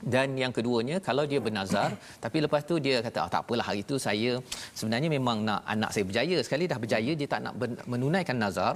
Dan 0.02 0.35
yang 0.43 0.52
keduanya 0.57 0.97
kalau 1.09 1.25
dia 1.31 1.38
bernazar 1.47 1.88
tapi 2.25 2.43
lepas 2.45 2.62
tu 2.71 2.76
dia 2.87 2.97
kata 3.07 3.19
oh, 3.25 3.31
tak 3.35 3.43
apalah 3.47 3.67
hari 3.71 3.81
itu 3.87 3.97
saya 4.07 4.33
sebenarnya 4.79 5.09
memang 5.17 5.47
nak 5.49 5.61
anak 5.75 5.91
saya 5.95 6.05
berjaya 6.09 6.38
sekali 6.47 6.67
dah 6.73 6.79
berjaya 6.85 7.12
dia 7.21 7.29
tak 7.35 7.41
nak 7.47 7.55
menunaikan 7.93 8.37
nazar 8.43 8.75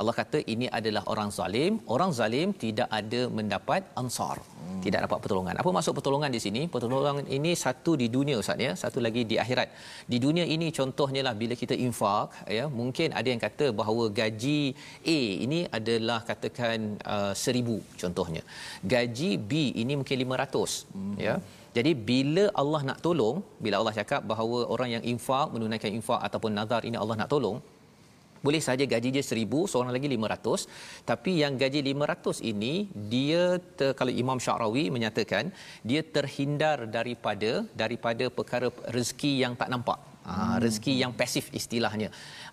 Allah 0.00 0.14
kata 0.20 0.38
ini 0.52 0.66
adalah 0.78 1.02
orang 1.12 1.30
zalim. 1.38 1.72
Orang 1.94 2.10
zalim 2.18 2.48
tidak 2.64 2.88
ada 3.00 3.20
mendapat 3.38 3.82
ansar. 4.02 4.38
Hmm. 4.68 4.80
tidak 4.84 5.00
dapat 5.04 5.18
pertolongan. 5.24 5.54
Apa 5.60 5.70
maksud 5.76 5.92
pertolongan 5.98 6.30
di 6.36 6.40
sini? 6.44 6.62
Pertolongan 6.74 7.26
ini 7.36 7.52
satu 7.64 7.92
di 8.00 8.06
dunia 8.16 8.36
ustaz 8.42 8.64
ya. 8.66 8.72
Satu 8.82 8.98
lagi 9.06 9.22
di 9.30 9.36
akhirat. 9.44 9.68
Di 10.12 10.18
dunia 10.24 10.44
ini 10.54 10.66
contohnya 10.78 11.22
lah 11.26 11.34
bila 11.42 11.54
kita 11.62 11.74
infak 11.86 12.28
ya 12.58 12.64
mungkin 12.80 13.08
ada 13.20 13.28
yang 13.32 13.42
kata 13.46 13.66
bahawa 13.80 14.04
gaji 14.20 14.60
A 15.16 15.20
ini 15.44 15.60
adalah 15.78 16.18
katakan 16.30 16.78
uh, 17.14 17.32
seribu 17.44 17.78
contohnya. 18.02 18.42
Gaji 18.94 19.30
B 19.50 19.52
ini 19.82 19.94
mungkin 20.00 20.18
500 20.26 20.96
hmm. 20.96 21.16
ya. 21.26 21.36
Jadi 21.76 21.90
bila 22.10 22.44
Allah 22.60 22.80
nak 22.88 22.98
tolong 23.06 23.36
bila 23.64 23.74
Allah 23.80 23.94
cakap 24.00 24.22
bahawa 24.30 24.58
orang 24.74 24.90
yang 24.94 25.04
infak 25.12 25.46
menunaikan 25.54 25.92
infak 25.98 26.20
ataupun 26.28 26.52
nazar 26.58 26.82
ini 26.88 26.96
Allah 27.02 27.16
nak 27.20 27.30
tolong 27.34 27.58
boleh 28.46 28.60
saja 28.68 28.84
gaji 28.92 29.08
dia 29.16 29.24
1000 29.24 29.70
seorang 29.72 29.92
lagi 29.96 30.08
500 30.16 30.68
tapi 31.10 31.30
yang 31.42 31.54
gaji 31.62 31.80
500 31.92 32.50
ini 32.52 32.74
dia 33.12 33.42
ter, 33.78 33.90
kalau 33.98 34.12
Imam 34.22 34.38
Syarawi 34.44 34.84
menyatakan 34.96 35.44
dia 35.90 36.02
terhindar 36.16 36.78
daripada 36.96 37.52
daripada 37.82 38.26
perkara 38.38 38.68
rezeki 38.96 39.32
yang 39.44 39.54
tak 39.62 39.70
nampak. 39.74 39.98
Ha, 40.28 40.60
rezeki 40.64 40.94
yang 41.00 41.12
pasif 41.20 41.44
istilahnya. 41.58 42.08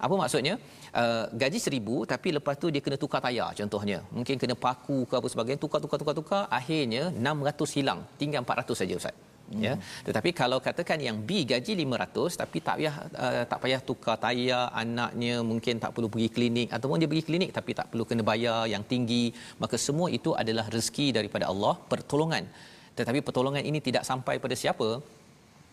Apa 0.06 0.16
maksudnya? 0.22 0.56
Uh, 1.02 1.28
gaji 1.42 1.60
1000 1.60 2.12
tapi 2.12 2.32
lepas 2.38 2.56
tu 2.62 2.72
dia 2.74 2.80
kena 2.86 2.96
tukar 3.04 3.20
tayar 3.26 3.52
contohnya. 3.60 4.00
Mungkin 4.18 4.40
kena 4.42 4.56
paku 4.66 5.04
ke 5.10 5.16
apa 5.20 5.28
sebagainya 5.34 5.60
tukar 5.66 5.80
tukar 5.84 6.00
tukar 6.02 6.16
tukar. 6.20 6.44
Akhirnya 6.60 7.12
600 7.12 7.76
hilang. 7.76 8.00
Tinggal 8.22 8.48
400 8.48 8.80
saja 8.82 8.96
ustaz 9.02 9.35
Hmm. 9.46 9.62
ya 9.66 9.74
tetapi 10.08 10.30
kalau 10.40 10.58
katakan 10.68 11.00
yang 11.08 11.18
B 11.28 11.46
gaji 11.52 11.74
500 11.86 12.40
tapi 12.42 12.58
tak 12.68 12.76
payah 12.80 12.96
uh, 13.24 13.44
tak 13.52 13.60
payah 13.64 13.82
tukar 13.90 14.16
tayar 14.24 14.64
anaknya 14.82 15.36
mungkin 15.50 15.78
tak 15.84 15.92
perlu 15.96 16.10
pergi 16.14 16.30
klinik 16.36 16.70
ataupun 16.78 16.98
dia 17.02 17.10
pergi 17.12 17.26
klinik 17.28 17.52
tapi 17.58 17.72
tak 17.80 17.88
perlu 17.92 18.06
kena 18.10 18.24
bayar 18.32 18.60
yang 18.74 18.84
tinggi 18.94 19.26
maka 19.64 19.78
semua 19.88 20.08
itu 20.18 20.32
adalah 20.42 20.66
rezeki 20.76 21.08
daripada 21.18 21.46
Allah 21.52 21.76
pertolongan. 21.92 22.46
Tetapi 22.98 23.20
pertolongan 23.28 23.64
ini 23.70 23.80
tidak 23.88 24.04
sampai 24.10 24.36
pada 24.44 24.56
siapa 24.62 24.90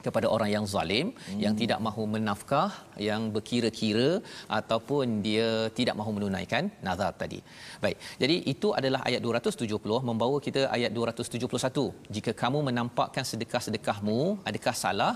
kepada 0.06 0.26
orang 0.34 0.50
yang 0.54 0.64
zalim 0.74 1.06
hmm. 1.14 1.40
yang 1.44 1.54
tidak 1.60 1.78
mahu 1.86 2.02
menafkah 2.14 2.70
yang 3.08 3.22
berkira-kira 3.34 4.10
ataupun 4.58 5.06
dia 5.26 5.48
tidak 5.78 5.96
mahu 6.00 6.12
menunaikan 6.16 6.70
nazar 6.86 7.10
tadi. 7.22 7.40
Baik. 7.84 7.98
Jadi 8.22 8.36
itu 8.54 8.70
adalah 8.78 9.02
ayat 9.08 9.20
270 9.26 10.08
membawa 10.10 10.38
kita 10.46 10.64
ayat 10.76 10.90
271. 10.98 12.14
Jika 12.16 12.32
kamu 12.42 12.60
menampakkan 12.70 13.26
sedekah-sedekahmu 13.32 14.18
adakah 14.50 14.76
salah? 14.84 15.14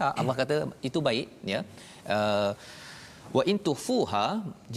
Tak 0.00 0.12
Allah 0.20 0.34
kata 0.40 0.56
itu 0.88 0.98
baik 1.08 1.28
ya. 1.52 1.60
Uh, 2.16 2.50
wa 3.36 3.42
in 3.50 3.56
tufuha 3.66 4.26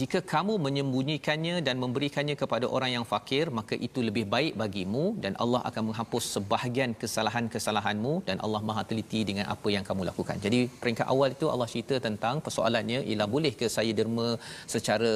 jika 0.00 0.18
kamu 0.32 0.54
menyembunyikannya 0.66 1.56
dan 1.66 1.76
memberikannya 1.82 2.36
kepada 2.42 2.66
orang 2.76 2.90
yang 2.96 3.04
fakir 3.12 3.44
maka 3.58 3.74
itu 3.86 4.00
lebih 4.08 4.24
baik 4.34 4.52
bagimu 4.62 5.04
dan 5.24 5.32
Allah 5.44 5.60
akan 5.68 5.82
menghapus 5.88 6.24
sebahagian 6.36 6.92
kesalahan-kesalahanmu 7.02 8.14
dan 8.28 8.36
Allah 8.44 8.62
Maha 8.68 8.82
teliti 8.90 9.20
dengan 9.30 9.46
apa 9.54 9.68
yang 9.76 9.84
kamu 9.88 10.02
lakukan. 10.10 10.36
Jadi 10.46 10.60
peringkat 10.82 11.06
awal 11.14 11.30
itu 11.36 11.46
Allah 11.54 11.68
cerita 11.74 11.96
tentang 12.08 12.44
persoalannya 12.46 13.00
ialah 13.10 13.28
boleh 13.36 13.52
ke 13.60 13.68
saya 13.76 13.92
derma 14.00 14.28
secara 14.74 15.12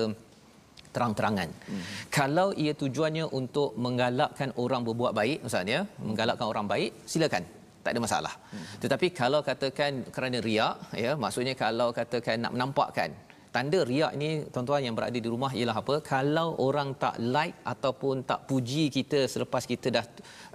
terang-terangan. 0.95 1.49
Hmm. 1.69 1.85
Kalau 2.19 2.49
ia 2.65 2.73
tujuannya 2.83 3.27
untuk 3.41 3.77
menggalakkan 3.85 4.51
orang 4.65 4.83
berbuat 4.89 5.13
baik 5.21 5.39
ustaz 5.49 5.75
ya, 5.75 5.81
menggalakkan 6.09 6.47
orang 6.53 6.67
baik, 6.73 6.91
silakan 7.13 7.45
tak 7.85 7.93
ada 7.95 8.01
masalah. 8.07 8.35
Hmm. 8.53 8.67
Tetapi 8.83 9.07
kalau 9.21 9.41
katakan 9.49 9.93
kerana 10.15 10.39
riak 10.49 10.77
ya, 11.05 11.13
maksudnya 11.25 11.55
kalau 11.65 11.89
katakan 11.99 12.37
nak 12.45 12.55
menampakkan 12.57 13.11
tanda 13.57 13.81
riak 13.91 14.13
ni 14.23 14.29
tuan-tuan 14.53 14.83
yang 14.87 14.95
berada 14.99 15.19
di 15.25 15.31
rumah 15.35 15.51
ialah 15.59 15.77
apa? 15.83 15.95
Kalau 16.13 16.49
orang 16.67 16.89
tak 17.03 17.15
like 17.35 17.57
ataupun 17.73 18.25
tak 18.31 18.41
puji 18.51 18.85
kita 18.97 19.21
selepas 19.35 19.63
kita 19.73 19.89
dah 19.97 20.05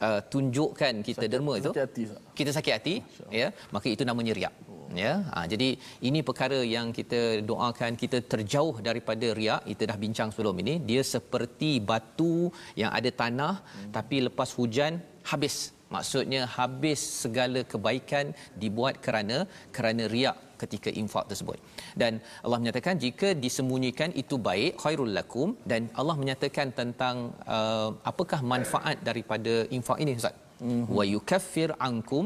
uh, 0.06 0.20
tunjukkan 0.32 0.94
kita 1.10 1.26
sakit, 1.26 1.32
derma 1.34 1.54
itu 1.62 1.72
hati, 1.86 2.04
kita 2.40 2.52
sakit 2.58 2.74
hati 2.78 2.96
ya 3.40 3.48
maka 3.76 3.88
itu 3.96 4.06
namanya 4.10 4.36
riak 4.40 4.54
oh. 4.72 4.86
ya. 5.04 5.14
Ha, 5.34 5.46
jadi 5.54 5.70
ini 6.10 6.22
perkara 6.30 6.60
yang 6.76 6.88
kita 7.00 7.22
doakan 7.52 7.98
kita 8.04 8.20
terjauh 8.34 8.76
daripada 8.90 9.30
riak. 9.42 9.62
Kita 9.72 9.84
dah 9.92 9.98
bincang 10.06 10.30
sebelum 10.34 10.56
ini. 10.64 10.76
Dia 10.90 11.02
seperti 11.16 11.72
batu 11.92 12.36
yang 12.82 12.92
ada 13.00 13.10
tanah 13.22 13.54
hmm. 13.62 13.92
tapi 13.98 14.18
lepas 14.30 14.52
hujan 14.60 15.02
habis. 15.32 15.58
Maksudnya 15.96 16.42
habis 16.58 17.00
segala 17.24 17.62
kebaikan 17.72 18.26
dibuat 18.62 18.96
kerana 19.06 19.38
kerana 19.76 20.04
riak 20.16 20.38
ketika 20.64 20.90
infak 21.02 21.26
tersebut. 21.32 21.58
Dan 22.02 22.14
Allah 22.46 22.60
menyatakan 22.62 22.96
jika 23.06 23.30
disembunyikan 23.46 24.12
itu 24.22 24.38
baik 24.50 24.72
khairul 24.84 25.14
lakum 25.18 25.50
dan 25.72 25.90
Allah 26.02 26.16
menyatakan 26.22 26.70
tentang 26.80 27.16
uh, 27.58 27.90
apakah 28.12 28.40
manfaat 28.54 29.00
daripada 29.10 29.54
infak 29.78 30.00
ini 30.04 30.14
Ustaz. 30.22 30.38
Mm-hmm. 30.62 30.96
Wa 30.98 31.04
yukaffir 31.14 31.70
ankum 31.90 32.26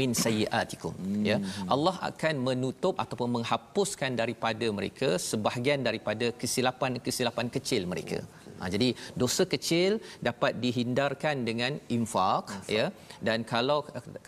min 0.00 0.10
sayyiatikum 0.22 0.92
mm-hmm. 0.98 1.24
ya 1.28 1.36
Allah 1.74 1.96
akan 2.08 2.34
menutup 2.48 2.94
ataupun 3.02 3.28
menghapuskan 3.36 4.12
daripada 4.20 4.66
mereka 4.78 5.08
sebahagian 5.30 5.86
daripada 5.88 6.26
kesilapan-kesilapan 6.40 7.48
kecil 7.56 7.84
mereka. 7.92 8.18
Ha, 8.60 8.70
jadi 8.74 8.88
dosa 9.22 9.44
kecil 9.54 9.92
dapat 10.28 10.52
dihindarkan 10.64 11.36
dengan 11.48 11.72
infak, 11.96 12.44
infak 12.50 12.76
ya. 12.76 12.86
Dan 13.26 13.38
kalau 13.52 13.78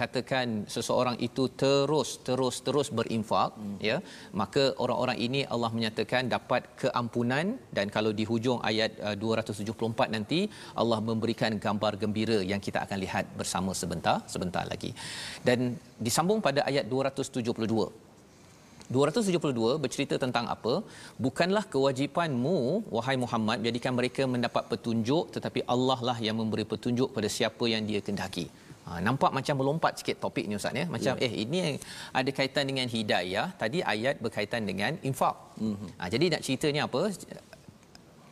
katakan 0.00 0.46
seseorang 0.74 1.16
itu 1.28 1.44
terus 1.62 2.10
terus 2.26 2.56
terus 2.66 2.88
berinfak 2.98 3.50
hmm. 3.58 3.76
ya, 3.88 3.98
maka 4.40 4.64
orang-orang 4.84 5.18
ini 5.26 5.40
Allah 5.54 5.70
menyatakan 5.76 6.32
dapat 6.36 6.62
keampunan 6.82 7.46
dan 7.76 7.86
kalau 7.96 8.12
di 8.20 8.26
hujung 8.30 8.58
ayat 8.70 8.92
uh, 9.08 9.16
274 9.18 10.14
nanti 10.16 10.40
Allah 10.80 11.00
memberikan 11.10 11.54
gambar 11.66 11.92
gembira 12.02 12.38
yang 12.52 12.62
kita 12.66 12.80
akan 12.86 12.98
lihat 13.04 13.24
bersama 13.40 13.70
sebentar 13.82 14.18
sebentar 14.34 14.64
lagi. 14.72 14.90
Dan 15.48 15.78
disambung 16.06 16.40
pada 16.48 16.62
ayat 16.70 16.84
272 16.90 18.06
272 18.94 19.83
bercerita 19.83 20.14
tentang 20.25 20.46
apa? 20.55 20.75
Bukanlah 21.25 21.64
kewajipanmu 21.72 22.59
wahai 22.96 23.16
Muhammad 23.25 23.59
jadikan 23.66 23.92
mereka 23.99 24.22
mendapat 24.35 24.64
petunjuk 24.72 25.35
tetapi 25.35 25.62
Allah 25.75 25.99
lah 26.09 26.18
yang 26.27 26.38
memberi 26.40 26.64
petunjuk 26.72 27.11
pada 27.16 27.29
siapa 27.37 27.66
yang 27.72 27.83
dia 27.90 28.01
kehendaki. 28.07 28.46
Ha, 28.87 29.03
nampak 29.07 29.31
macam 29.35 29.55
melompat 29.59 29.92
sikit 29.99 30.16
topik 30.22 30.46
ni 30.46 30.55
Ustaz 30.59 30.79
ya. 30.81 30.87
Macam 30.94 31.14
ya. 31.18 31.27
eh 31.27 31.33
ini 31.42 31.59
ada 32.18 32.31
kaitan 32.38 32.64
dengan 32.70 32.87
hidayah. 32.94 33.46
Tadi 33.62 33.79
ayat 33.94 34.22
berkaitan 34.25 34.62
dengan 34.70 34.94
infak. 35.03 35.35
Mm-hmm. 35.59 35.90
Ha, 35.99 36.03
jadi 36.14 36.25
nak 36.35 36.42
ceritanya 36.46 36.83
apa? 36.87 37.01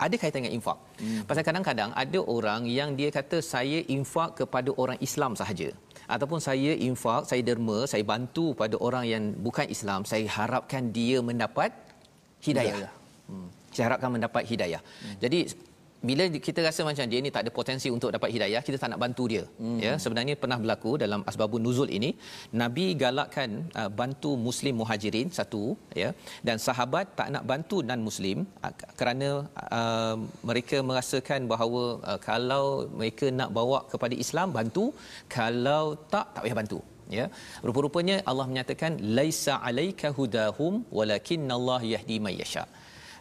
Ada 0.06 0.14
kaitan 0.22 0.38
dengan 0.46 0.54
infak. 0.58 0.78
Mm-hmm. 0.78 1.26
Pasal 1.26 1.42
kadang-kadang 1.48 1.90
ada 2.02 2.20
orang 2.36 2.70
yang 2.70 2.94
dia 2.94 3.10
kata 3.10 3.42
saya 3.42 3.82
infak 3.96 4.38
kepada 4.38 4.70
orang 4.78 4.98
Islam 5.02 5.34
sahaja 5.34 5.74
ataupun 6.08 6.40
saya 6.40 6.72
infak, 6.76 7.28
saya 7.30 7.40
derma, 7.40 7.88
saya 7.88 8.04
bantu 8.04 8.52
pada 8.52 8.76
orang 8.80 9.04
yang 9.08 9.24
bukan 9.38 9.66
Islam, 9.68 10.04
saya 10.04 10.24
harapkan 10.28 10.92
dia 10.92 11.20
mendapat 11.24 11.72
hidayah. 12.44 12.76
hidayah. 12.76 12.92
Hmm. 13.28 13.48
Saya 13.74 13.84
harapkan 13.92 14.10
mendapat 14.12 14.42
hidayah. 14.46 14.80
Hmm. 14.80 15.16
Jadi 15.18 15.38
bila 16.08 16.24
kita 16.46 16.60
rasa 16.68 16.80
macam 16.88 17.06
dia 17.12 17.20
ni 17.24 17.30
tak 17.34 17.42
ada 17.44 17.50
potensi 17.58 17.88
untuk 17.96 18.10
dapat 18.16 18.30
hidayah 18.34 18.62
kita 18.66 18.76
tak 18.82 18.90
nak 18.92 19.00
bantu 19.04 19.24
dia. 19.32 19.42
Hmm. 19.62 19.78
ya 19.86 19.92
sebenarnya 20.04 20.34
pernah 20.42 20.58
berlaku 20.62 20.92
dalam 21.02 21.20
asbabun 21.30 21.62
nuzul 21.66 21.90
ini 21.98 22.10
nabi 22.62 22.86
galakkan 23.02 23.50
uh, 23.80 23.90
bantu 24.00 24.32
muslim 24.46 24.74
muhajirin 24.80 25.28
satu 25.38 25.62
ya 26.02 26.10
dan 26.46 26.56
sahabat 26.66 27.06
tak 27.18 27.28
nak 27.34 27.44
bantu 27.50 27.78
non 27.88 28.02
muslim 28.08 28.38
uh, 28.64 28.72
kerana 29.00 29.28
uh, 29.78 30.16
mereka 30.50 30.78
merasakan 30.90 31.42
bahawa 31.52 31.82
uh, 32.10 32.18
kalau 32.28 32.64
mereka 33.00 33.28
nak 33.40 33.52
bawa 33.58 33.78
kepada 33.92 34.14
Islam 34.24 34.50
bantu 34.58 34.86
kalau 35.38 35.84
tak 36.14 36.26
tak 36.34 36.42
payah 36.44 36.58
bantu 36.62 36.80
ya. 37.18 37.26
Rupa-rupanya 37.68 38.16
Allah 38.30 38.46
menyatakan 38.50 38.92
laisa 39.18 39.54
alaika 39.68 40.08
hudahum 40.18 40.74
walakinnallaha 40.98 41.86
yahdi 41.94 42.18
may 42.26 42.36
yasha' 42.42 42.68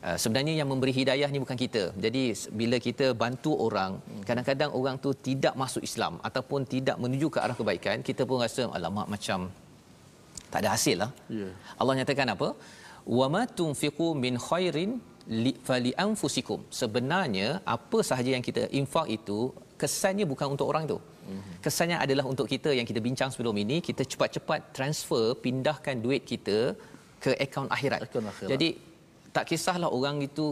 Uh, 0.07 0.17
sebenarnya 0.21 0.53
yang 0.59 0.67
memberi 0.71 0.93
hidayah 0.97 1.29
ni 1.33 1.39
bukan 1.43 1.57
kita. 1.63 1.83
Jadi 2.05 2.23
bila 2.59 2.77
kita 2.87 3.05
bantu 3.21 3.51
orang, 3.65 3.91
kadang-kadang 4.27 4.71
orang 4.79 4.95
tu 5.05 5.09
tidak 5.27 5.53
masuk 5.61 5.83
Islam 5.89 6.13
ataupun 6.27 6.61
tidak 6.73 6.97
menuju 7.03 7.27
ke 7.33 7.39
arah 7.43 7.55
kebaikan, 7.59 8.03
kita 8.09 8.23
pun 8.29 8.43
rasa 8.45 8.63
alamak 8.77 9.07
macam 9.13 9.39
tak 10.51 10.59
ada 10.61 10.69
hasil 10.75 10.97
lah. 11.03 11.11
Yeah. 11.39 11.51
Allah 11.79 11.93
nyatakan 11.99 12.27
apa? 12.35 12.49
Wa 13.19 13.27
ma 13.35 13.43
tunfiqu 13.59 14.07
min 14.25 14.35
khairin 14.47 14.91
li 15.43 15.53
fali 15.67 15.91
anfusikum. 16.05 16.59
Sebenarnya 16.81 17.47
apa 17.75 17.99
sahaja 18.09 18.31
yang 18.35 18.45
kita 18.49 18.63
infak 18.79 19.07
itu 19.17 19.39
kesannya 19.81 20.25
bukan 20.31 20.47
untuk 20.55 20.67
orang 20.71 20.85
tu. 20.91 20.97
Mhm. 21.33 21.53
Kesannya 21.65 21.97
adalah 22.05 22.25
untuk 22.31 22.47
kita 22.53 22.69
yang 22.79 22.87
kita 22.89 22.99
bincang 23.07 23.29
sebelum 23.33 23.55
ini, 23.63 23.77
kita 23.89 24.03
cepat-cepat 24.11 24.59
transfer, 24.77 25.25
pindahkan 25.45 25.95
duit 26.05 26.23
kita 26.31 26.57
ke 27.23 27.31
akaun 27.45 27.69
akhirat. 27.75 28.01
akhirat. 28.03 28.51
Jadi 28.53 28.69
tak 29.35 29.45
kisahlah 29.49 29.89
orang 29.97 30.17
itu 30.27 30.45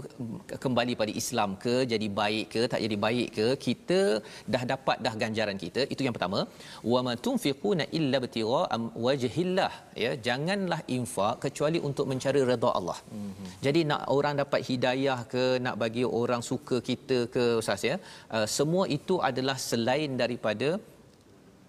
kembali 0.63 0.94
pada 1.02 1.12
Islam 1.22 1.50
ke 1.63 1.74
jadi 1.91 2.08
baik 2.20 2.46
ke 2.54 2.62
tak 2.74 2.82
jadi 2.86 2.98
baik 3.06 3.28
ke 3.38 3.48
kita 3.65 4.00
dah 4.54 4.63
dapat 4.74 4.98
dah 5.06 5.13
ganjaran 5.22 5.58
kita. 5.63 5.82
Itu 5.94 6.02
yang 6.06 6.15
pertama. 6.17 6.39
Wa 6.94 7.00
ma 7.08 7.13
tunfiquna 7.26 7.86
illa 8.00 8.20
btigha 8.26 8.62
wajhillah. 9.08 9.72
Ya 10.04 10.12
janganlah 10.28 10.80
infak 10.98 11.36
kecuali 11.46 11.82
untuk 11.89 12.08
mencari 12.12 12.41
redha 12.52 12.72
Allah. 12.80 13.00
Mm-hmm. 13.02 13.48
jadi 13.65 13.80
nak 13.89 14.02
orang 14.15 14.36
dapat 14.41 14.62
hidayah 14.70 15.20
ke 15.34 15.44
nak 15.65 15.76
bagi 15.84 16.04
orang 16.22 16.41
suka 16.50 16.78
kita 16.89 17.17
ke 17.36 17.44
ustaz 17.62 17.84
ya 17.89 17.96
uh, 18.36 18.46
semua 18.58 18.84
itu 18.98 19.15
adalah 19.30 19.58
selain 19.70 20.12
daripada 20.22 20.70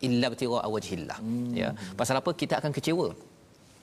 illa 0.08 0.28
btigha 0.34 0.60
wajhillah. 0.76 1.18
Mm-hmm. 1.20 1.52
ya 1.60 1.68
pasal 2.00 2.16
apa? 2.22 2.32
Kita 2.42 2.56
akan 2.60 2.74
kecewa 2.78 3.08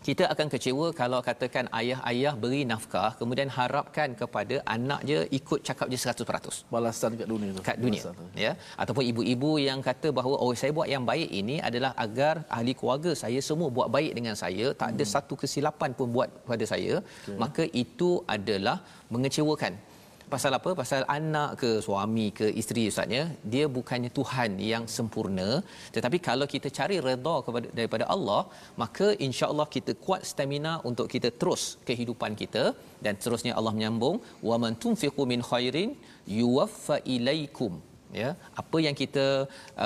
kita 0.08 0.24
akan 0.34 0.48
kecewa 0.54 0.88
kalau 1.00 1.20
katakan 1.28 1.66
ayah-ayah 1.80 2.34
beri 2.44 2.62
nafkah 2.72 3.10
kemudian 3.20 3.50
harapkan 3.58 4.10
kepada 4.22 4.56
anak 4.76 5.02
je 5.10 5.20
ikut 5.40 5.60
cakap 5.68 5.88
je 5.94 5.98
100%. 6.04 6.72
Balasan 6.74 7.18
kat 7.22 7.28
dunia 7.34 7.50
tu. 7.58 7.64
Kat 7.70 7.78
dunia. 7.84 8.04
Ya. 8.46 8.52
Ataupun 8.82 9.04
ibu-ibu 9.12 9.52
yang 9.68 9.82
kata 9.90 10.10
bahawa 10.20 10.36
oh 10.44 10.52
saya 10.62 10.72
buat 10.78 10.88
yang 10.94 11.04
baik 11.12 11.30
ini 11.42 11.58
adalah 11.70 11.92
agar 12.06 12.36
ahli 12.58 12.74
keluarga 12.80 13.12
saya 13.24 13.42
semua 13.50 13.70
buat 13.78 13.90
baik 13.98 14.12
dengan 14.18 14.36
saya, 14.44 14.68
tak 14.82 14.90
ada 14.96 15.04
hmm. 15.06 15.14
satu 15.16 15.34
kesilapan 15.42 15.92
pun 16.00 16.08
buat 16.16 16.30
pada 16.52 16.66
saya, 16.74 16.96
okay. 17.04 17.38
maka 17.44 17.64
itu 17.84 18.12
adalah 18.36 18.78
mengecewakan 19.14 19.76
pasal 20.34 20.52
apa? 20.58 20.70
Pasal 20.82 21.02
anak 21.18 21.50
ke 21.62 21.70
suami 21.86 22.28
ke 22.39 22.48
isteri 22.62 22.84
ustaznya 22.92 23.24
dia 23.54 23.65
bukannya 23.78 24.12
tuhan 24.20 24.52
yang 24.72 24.84
sempurna. 24.96 25.50
Tetapi 25.96 26.18
kalau 26.30 26.48
kita 26.54 26.70
cari 26.78 26.98
redha 27.08 27.36
kepada 27.48 27.68
daripada 27.80 28.06
Allah 28.15 28.42
maka 28.84 29.08
insya-Allah 29.28 29.68
kita 29.76 29.94
kuat 30.06 30.24
stamina 30.32 30.74
untuk 30.89 31.08
kita 31.13 31.32
terus 31.42 31.63
kehidupan 31.89 32.34
kita. 32.42 32.63
Dan 33.06 33.15
terusnya 33.24 33.54
Allah 33.60 33.74
menyambung 33.78 34.18
wa 34.50 34.58
man 34.63 34.76
tunfiqu 34.84 35.24
min 35.34 35.44
khairin 35.52 35.92
yuwaffa 36.39 36.98
ilaikum. 37.15 37.74
Ya 38.22 38.30
apa 38.62 38.78
yang 38.86 38.96
kita 39.02 39.26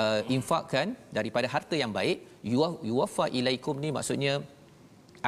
uh, 0.00 0.20
infakkan 0.36 0.96
daripada 1.16 1.46
harta 1.54 1.76
yang 1.82 1.92
baik 1.98 2.18
yuwaffa 2.88 3.26
ilaikum 3.38 3.76
ni 3.84 3.88
maksudnya 3.96 4.34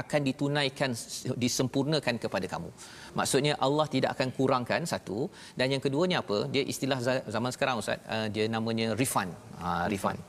akan 0.03 0.21
ditunaikan 0.29 0.91
disempurnakan 1.45 2.15
kepada 2.25 2.47
kamu. 2.55 2.71
Maksudnya 3.19 3.53
Allah 3.67 3.87
tidak 3.95 4.11
akan 4.15 4.29
kurangkan 4.39 4.81
satu 4.93 5.19
dan 5.59 5.73
yang 5.75 5.83
keduanya 5.87 6.19
apa? 6.25 6.39
Dia 6.55 6.63
istilah 6.73 6.99
zaman 7.37 7.51
sekarang 7.57 7.83
ustaz, 7.83 8.01
uh, 8.15 8.27
dia 8.35 8.47
namanya 8.57 8.89
refund. 9.03 9.33
Ha 9.63 9.69
uh, 9.69 9.87
refund. 9.95 10.21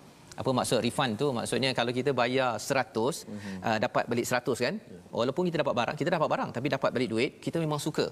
Apa 0.42 0.52
maksud 0.58 0.80
refund 0.86 1.14
tu? 1.22 1.28
Maksudnya 1.38 1.70
kalau 1.78 1.92
kita 2.00 2.12
bayar 2.20 2.50
100 2.62 2.94
mm-hmm. 2.94 3.60
uh, 3.68 3.78
dapat 3.86 4.04
balik 4.12 4.26
100 4.30 4.66
kan? 4.66 4.76
Walaupun 5.20 5.44
kita 5.50 5.58
dapat 5.64 5.76
barang, 5.80 5.96
kita 6.02 6.10
dapat 6.16 6.30
barang 6.34 6.50
tapi 6.58 6.68
dapat 6.78 6.90
balik 6.96 7.10
duit, 7.14 7.32
kita 7.46 7.58
memang 7.64 7.82
suka. 7.88 8.06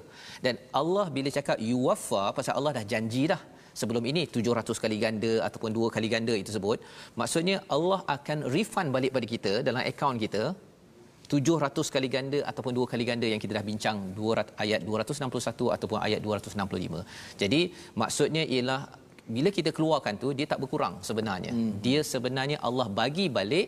Dan 0.45 0.57
Allah 0.81 1.05
bila 1.17 1.29
cakap 1.37 1.57
yuwaffa 1.71 2.23
pasal 2.37 2.57
Allah 2.59 2.73
dah 2.79 2.85
janji 2.93 3.25
dah 3.33 3.41
sebelum 3.81 4.03
ini 4.11 4.23
700 4.35 4.83
kali 4.83 4.97
ganda 5.03 5.33
ataupun 5.47 5.71
dua 5.77 5.87
kali 5.95 6.07
ganda 6.13 6.33
itu 6.41 6.51
sebut 6.57 6.79
maksudnya 7.19 7.57
Allah 7.75 7.99
akan 8.15 8.37
refund 8.55 8.89
balik 8.95 9.11
pada 9.17 9.27
kita 9.33 9.53
dalam 9.67 9.81
akaun 9.91 10.19
kita 10.25 10.43
700 11.33 11.93
kali 11.95 12.07
ganda 12.15 12.39
ataupun 12.49 12.71
dua 12.77 12.85
kali 12.91 13.03
ganda 13.09 13.27
yang 13.33 13.41
kita 13.43 13.53
dah 13.57 13.65
bincang 13.69 13.97
200 14.17 14.61
ayat 14.63 14.79
261 14.87 15.75
ataupun 15.75 15.97
ayat 16.07 16.19
265. 16.21 17.01
Jadi 17.41 17.61
maksudnya 18.01 18.43
ialah 18.55 18.81
bila 19.35 19.49
kita 19.57 19.69
keluarkan 19.77 20.13
tu 20.23 20.29
dia 20.37 20.47
tak 20.51 20.61
berkurang 20.63 20.95
sebenarnya. 21.09 21.51
Hmm. 21.57 21.71
Dia 21.85 22.01
sebenarnya 22.13 22.57
Allah 22.67 22.87
bagi 23.01 23.25
balik 23.37 23.67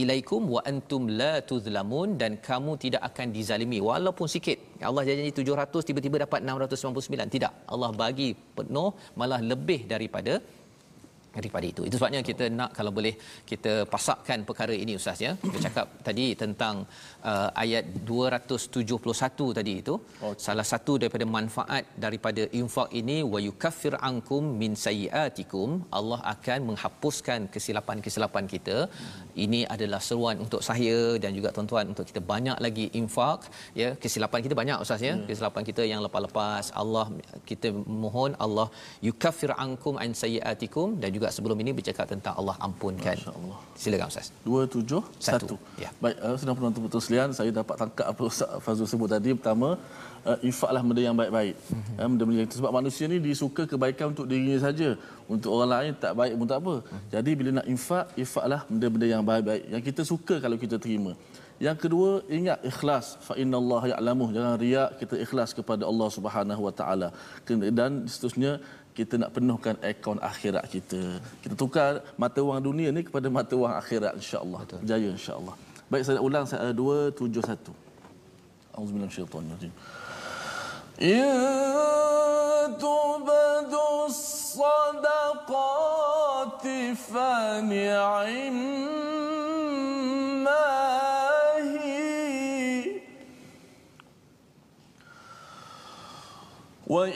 ilaikum 0.00 0.42
wa 0.54 0.60
antum 0.70 1.02
la 1.20 1.32
tuzlamun 1.50 2.16
dan 2.20 2.32
kamu 2.48 2.72
tidak 2.84 3.02
akan 3.08 3.26
dizalimi 3.36 3.78
walaupun 3.88 4.26
sikit. 4.34 4.58
Allah 4.88 5.02
janji 5.08 5.32
700 5.40 5.88
tiba-tiba 5.88 6.16
dapat 6.24 6.40
699. 6.48 7.34
Tidak. 7.36 7.52
Allah 7.72 7.90
bagi 8.02 8.30
penuh 8.58 8.90
malah 9.20 9.40
lebih 9.52 9.80
daripada 9.92 10.34
daripada 11.36 11.66
itu. 11.72 11.82
Itu 11.88 11.96
sebabnya 11.98 12.20
kita 12.30 12.44
nak 12.58 12.70
kalau 12.78 12.92
boleh 12.98 13.14
kita 13.50 13.72
pasakkan 13.92 14.40
perkara 14.48 14.74
ini 14.82 14.92
ustaz 15.00 15.20
ya. 15.26 15.32
Kita 15.44 15.58
cakap 15.66 15.86
tadi 16.08 16.26
tentang 16.42 16.76
uh, 17.30 17.48
ayat 17.64 17.84
271 18.10 19.58
tadi 19.58 19.74
itu. 19.82 19.94
Oh. 20.24 20.32
Salah 20.46 20.66
satu 20.72 20.94
daripada 21.02 21.26
manfaat 21.36 21.84
daripada 22.04 22.44
infak 22.60 22.90
ini 23.00 23.18
wa 23.32 23.40
yukaffir 23.48 23.96
ankum 24.10 24.44
min 24.62 24.74
sayiatikum. 24.86 25.68
Allah 25.98 26.20
akan 26.34 26.60
menghapuskan 26.70 27.40
kesilapan-kesilapan 27.54 28.46
kita. 28.54 28.76
Ini 29.44 29.60
adalah 29.74 30.00
seruan 30.08 30.36
untuk 30.44 30.62
saya 30.68 30.98
dan 31.22 31.32
juga 31.38 31.48
tuan-tuan 31.56 31.86
untuk 31.92 32.06
kita 32.10 32.20
banyak 32.32 32.58
lagi 32.66 32.86
infak 33.02 33.40
ya. 33.82 33.90
Kesilapan 34.04 34.40
kita 34.46 34.56
banyak 34.62 34.78
ustaz 34.84 35.02
ya. 35.08 35.14
Hmm. 35.16 35.26
Kesilapan 35.30 35.62
kita 35.70 35.82
yang 35.92 36.00
lepas-lepas 36.06 36.64
Allah 36.82 37.06
kita 37.50 37.68
mohon 38.04 38.32
Allah 38.44 38.68
yukaffir 39.08 39.52
ankum 39.66 39.96
an 40.04 40.10
sayiatikum 40.22 40.88
dan 41.02 41.10
juga 41.16 41.21
juga 41.22 41.30
sebelum 41.36 41.54
ini 41.62 41.70
bercakap 41.78 42.06
tentang 42.10 42.34
Allah 42.34 42.58
ampunkan. 42.66 43.14
Silakan 43.78 44.10
Ustaz. 44.10 44.34
271. 44.42 45.54
Ya. 45.78 45.90
Baik, 46.02 46.16
uh, 46.18 46.34
sedang 46.40 46.58
penonton 46.58 46.82
betul 46.86 46.98
sekalian, 47.04 47.30
saya 47.38 47.50
dapat 47.54 47.78
tangkap 47.78 48.06
apa 48.10 48.22
Ustaz 48.26 48.50
Fazul 48.64 48.90
sebut 48.90 49.06
tadi. 49.14 49.30
Pertama, 49.38 49.78
uh, 50.26 50.38
infaklah 50.42 50.82
benda 50.82 51.02
yang 51.06 51.14
baik-baik. 51.14 51.54
Mm-hmm. 51.54 51.94
Uh, 51.94 52.06
benda-benda 52.10 52.38
yang 52.42 52.50
sebab 52.58 52.72
manusia 52.74 53.04
ni 53.06 53.22
disuka 53.22 53.62
kebaikan 53.70 54.10
untuk 54.10 54.26
dirinya 54.26 54.58
saja. 54.66 54.98
Untuk 55.30 55.50
orang 55.54 55.70
lain 55.74 55.92
tak 56.04 56.12
baik 56.18 56.34
pun 56.34 56.46
tak 56.50 56.58
apa. 56.58 56.74
Mm-hmm. 56.82 57.06
Jadi 57.14 57.30
bila 57.38 57.50
nak 57.58 57.66
infak, 57.70 58.04
infaklah 58.18 58.60
benda-benda 58.66 59.06
yang 59.14 59.22
baik-baik 59.22 59.62
yang 59.70 59.82
kita 59.86 60.02
suka 60.02 60.34
kalau 60.42 60.58
kita 60.58 60.74
terima. 60.82 61.14
Yang 61.62 61.78
kedua, 61.86 62.10
ingat 62.26 62.58
ikhlas. 62.66 63.06
Fa 63.26 63.34
inna 63.42 63.56
Allah 63.62 63.82
ya'lamu. 63.94 64.24
Jangan 64.34 64.54
riak, 64.58 64.90
kita 65.00 65.14
ikhlas 65.24 65.50
kepada 65.58 65.86
Allah 65.90 66.08
Subhanahu 66.10 66.62
Wa 66.66 66.74
Taala. 66.80 67.08
Dan 67.78 68.10
seterusnya, 68.10 68.58
kita 68.92 69.16
nak 69.16 69.32
penuhkan 69.32 69.76
akaun 69.80 70.20
akhirat 70.20 70.68
kita. 70.68 71.20
Kita 71.40 71.54
tukar 71.56 72.04
mata 72.20 72.44
wang 72.44 72.60
dunia 72.60 72.92
ni 72.92 73.00
kepada 73.00 73.32
mata 73.32 73.56
wang 73.56 73.72
akhirat 73.72 74.20
insya-Allah. 74.20 74.60
Jaya 74.84 75.08
insya-Allah. 75.16 75.56
Baik 75.88 76.04
saya 76.04 76.20
ulang 76.20 76.44
saya 76.44 76.72
271. 76.76 77.72
Auzubillahi 78.76 79.08
minasyaitonir 79.08 79.52
rajim. 79.56 79.72
Ya 81.00 81.40
tubadu 82.76 84.12
sadaqati 84.52 85.32
fa 86.96 87.60
ni'imma 87.64 89.02
wa 96.92 97.08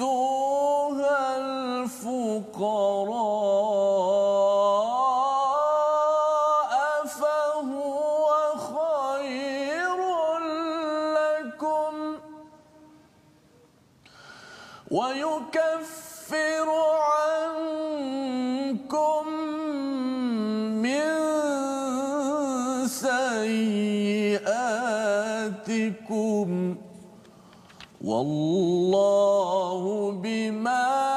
وتؤتوها 0.00 1.36
الفقراء 5.70 7.06
فهو 7.06 8.28
خير 8.56 9.98
لكم 11.14 11.94
ويكفر 14.90 16.68
عنكم 17.80 18.40
سيئاتكم 25.70 26.76
والله 28.04 29.82
بما 30.22 31.09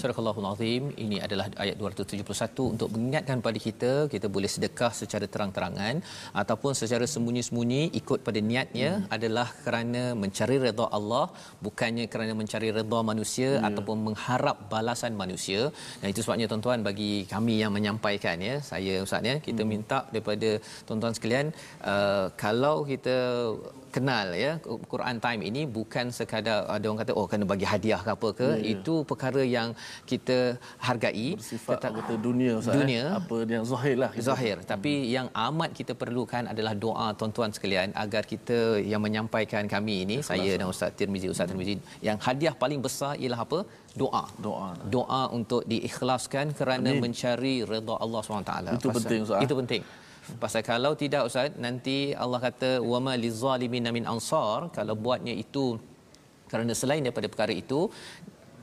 Surahullahul 0.00 0.48
Azim 0.50 0.84
ini 1.04 1.16
adalah 1.26 1.46
ayat 1.64 1.76
271 1.82 2.66
untuk 2.74 2.88
mengingatkan 2.94 3.38
pada 3.46 3.58
kita 3.66 3.92
kita 4.14 4.26
boleh 4.36 4.50
sedekah 4.54 4.92
secara 5.00 5.26
terang-terangan 5.32 5.94
ataupun 6.42 6.72
secara 6.80 7.06
sembunyi-sembunyi 7.14 7.82
ikut 8.00 8.20
pada 8.28 8.40
niatnya 8.50 8.90
hmm. 8.92 9.06
adalah 9.16 9.48
kerana 9.64 10.02
mencari 10.22 10.56
redha 10.66 10.86
Allah 10.98 11.24
bukannya 11.66 12.06
kerana 12.12 12.34
mencari 12.40 12.70
redha 12.78 13.00
manusia 13.10 13.50
hmm. 13.56 13.68
ataupun 13.68 13.98
mengharap 14.08 14.56
balasan 14.74 15.14
manusia 15.22 15.60
dan 16.00 16.08
itu 16.12 16.22
sebabnya 16.24 16.48
tuan-tuan 16.52 16.80
bagi 16.88 17.12
kami 17.34 17.56
yang 17.62 17.74
menyampaikan 17.78 18.36
ya 18.48 18.56
saya 18.70 18.94
ustaz 19.06 19.30
ya 19.32 19.36
kita 19.48 19.62
hmm. 19.62 19.70
minta 19.74 19.98
daripada 20.12 20.50
tuan-tuan 20.88 21.14
sekalian 21.18 21.46
uh, 21.92 22.26
kalau 22.44 22.76
kita 22.92 23.16
kenal 23.96 24.26
ya 24.44 24.52
Quran 24.92 25.16
time 25.24 25.40
ini 25.50 25.62
bukan 25.76 26.06
sekadar 26.18 26.58
ada 26.76 26.84
orang 26.88 27.00
kata 27.02 27.12
oh 27.20 27.26
kena 27.32 27.46
bagi 27.52 27.66
hadiah 27.72 28.00
ke 28.06 28.10
apa 28.16 28.28
ke 28.40 28.48
ya, 28.48 28.56
ya. 28.58 28.72
itu 28.74 28.94
perkara 29.10 29.42
yang 29.56 29.68
kita 30.10 30.38
hargai 30.86 31.28
bersifat 31.40 31.76
tetap 31.76 31.92
kata 31.98 32.14
dunia 32.26 32.52
Ustaz, 32.60 32.76
dunia 32.78 33.02
eh? 33.02 33.18
apa 33.20 33.36
yang 33.54 33.64
zahir 33.72 33.96
lah 34.02 34.10
kita. 34.16 34.24
zahir 34.28 34.56
tapi 34.72 34.92
hmm. 34.96 35.08
yang 35.16 35.26
amat 35.48 35.70
kita 35.78 35.92
perlukan 36.02 36.44
adalah 36.52 36.74
doa 36.86 37.06
tuan-tuan 37.20 37.50
sekalian 37.56 37.90
agar 38.04 38.22
kita 38.32 38.58
yang 38.92 39.02
menyampaikan 39.06 39.64
kami 39.74 39.96
ini 40.06 40.16
Ikhlas. 40.18 40.30
saya 40.30 40.52
dan 40.60 40.66
Ustaz 40.74 40.92
Tirmizi 40.98 41.28
Ustaz 41.34 41.44
hmm. 41.46 41.52
Tirmizi 41.52 41.74
yang 42.08 42.18
hadiah 42.26 42.54
paling 42.64 42.80
besar 42.86 43.12
ialah 43.22 43.40
apa 43.46 43.60
doa 44.02 44.24
doa 44.46 44.68
doa 44.96 45.22
untuk 45.38 45.62
diikhlaskan 45.72 46.46
kerana 46.58 46.90
Amin. 46.94 47.02
mencari 47.04 47.54
redha 47.72 47.94
Allah 48.04 48.20
SWT 48.22 48.52
itu 48.78 48.88
Pasal, 48.88 48.96
penting 48.98 49.20
Ustaz 49.26 49.46
itu 49.46 49.56
penting 49.62 49.82
Pasal 50.42 50.62
kalau 50.62 50.92
tidak 51.02 51.26
Ustaz 51.28 51.50
nanti 51.58 52.14
Allah 52.14 52.40
kata 52.46 52.70
wama 52.78 53.16
lizalimin 53.18 53.88
min 53.96 54.04
ansar. 54.06 54.70
Kalau 54.76 54.94
buatnya 54.94 55.34
itu 55.44 55.80
kerana 56.50 56.72
selain 56.74 57.02
daripada 57.06 57.30
perkara 57.32 57.54
itu 57.54 57.80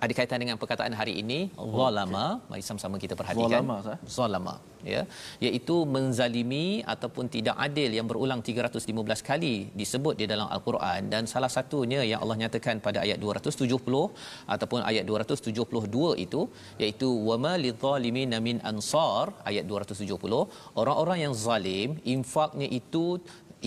ada 0.03 0.13
kaitan 0.17 0.39
dengan 0.43 0.57
perkataan 0.61 0.93
hari 0.99 1.13
ini 1.21 1.39
zalama. 1.75 2.25
mari 2.49 2.63
sama-sama 2.69 2.95
kita 3.03 3.13
perhatikan. 3.19 3.61
Zalama 3.61 3.77
zalama 4.17 4.55
ya. 4.93 5.01
Iaitu 5.45 5.75
menzalimi 5.95 6.65
ataupun 6.93 7.25
tidak 7.35 7.55
adil 7.67 7.89
yang 7.97 8.07
berulang 8.11 8.41
315 8.49 9.29
kali 9.29 9.55
disebut 9.81 10.15
di 10.21 10.25
dalam 10.31 10.47
al-Quran. 10.55 11.01
Dan 11.13 11.23
salah 11.33 11.51
satunya 11.57 12.01
yang 12.11 12.21
Allah 12.23 12.37
nyatakan 12.43 12.77
pada 12.87 13.01
ayat 13.05 13.17
270 13.25 14.53
ataupun 14.55 14.79
ayat 14.91 15.03
272 15.11 16.25
itu 16.25 16.41
iaitu 16.83 17.09
wama 17.29 17.53
lidzalimin 17.65 18.33
min 18.47 18.57
ansar 18.71 19.25
ayat 19.49 19.65
270 19.71 20.79
orang-orang 20.81 21.19
yang 21.25 21.33
zalim 21.45 21.89
infaknya 22.15 22.67
itu 22.79 23.05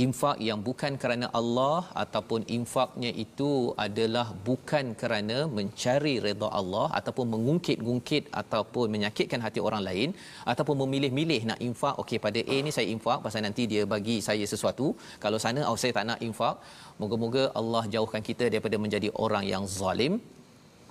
infak 0.04 0.36
yang 0.48 0.60
bukan 0.68 0.92
kerana 1.02 1.26
Allah 1.38 1.80
ataupun 2.02 2.40
infaknya 2.56 3.10
itu 3.24 3.50
adalah 3.86 4.26
bukan 4.48 4.94
kerana 5.00 5.38
mencari 5.58 6.14
redha 6.26 6.48
Allah 6.60 6.86
ataupun 6.98 7.26
mengungkit-ungkit 7.34 8.24
ataupun 8.42 8.86
menyakitkan 8.94 9.42
hati 9.46 9.62
orang 9.68 9.82
lain 9.88 10.10
ataupun 10.52 10.76
memilih-milih 10.82 11.40
nak 11.50 11.60
infak 11.68 11.96
okey 12.02 12.20
pada 12.26 12.40
A 12.54 12.56
ni 12.66 12.72
saya 12.76 12.88
infak 12.96 13.18
pasal 13.26 13.42
nanti 13.46 13.64
dia 13.72 13.84
bagi 13.94 14.18
saya 14.28 14.46
sesuatu. 14.52 14.88
Kalau 15.24 15.40
sana 15.44 15.62
oh 15.70 15.78
saya 15.82 15.92
tak 15.98 16.06
nak 16.10 16.20
infak 16.28 16.56
moga-moga 17.02 17.44
Allah 17.60 17.84
jauhkan 17.94 18.22
kita 18.30 18.46
daripada 18.52 18.78
menjadi 18.84 19.10
orang 19.26 19.46
yang 19.52 19.66
zalim 19.78 20.14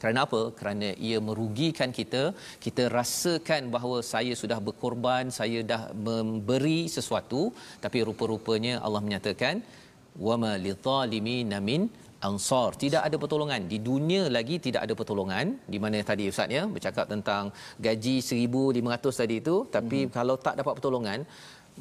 kerana 0.01 0.19
apa? 0.27 0.41
Kerana 0.59 0.89
ia 1.09 1.17
merugikan 1.29 1.91
kita. 1.99 2.23
Kita 2.65 2.83
rasakan 2.97 3.71
bahawa 3.75 3.97
saya 4.13 4.33
sudah 4.41 4.59
berkorban, 4.67 5.27
saya 5.39 5.59
dah 5.71 5.81
memberi 6.09 6.79
sesuatu, 6.97 7.41
tapi 7.83 7.99
rupa-rupanya 8.09 8.75
Allah 8.85 9.01
menyatakan 9.07 9.57
wama 10.27 10.53
lidzalimina 10.65 11.59
min 11.69 11.83
ansar 12.27 12.69
tidak 12.83 13.01
ada 13.07 13.17
pertolongan 13.23 13.61
di 13.71 13.77
dunia 13.89 14.23
lagi 14.37 14.55
tidak 14.65 14.81
ada 14.85 14.93
pertolongan 14.99 15.45
di 15.73 15.77
mana 15.83 15.99
tadi 16.09 16.23
ustaz 16.31 16.55
ya 16.57 16.63
bercakap 16.75 17.05
tentang 17.13 17.43
gaji 17.85 18.15
1500 18.31 19.21
tadi 19.21 19.35
itu 19.43 19.55
tapi 19.75 19.99
mm-hmm. 20.03 20.15
kalau 20.17 20.35
tak 20.47 20.55
dapat 20.59 20.73
pertolongan 20.79 21.19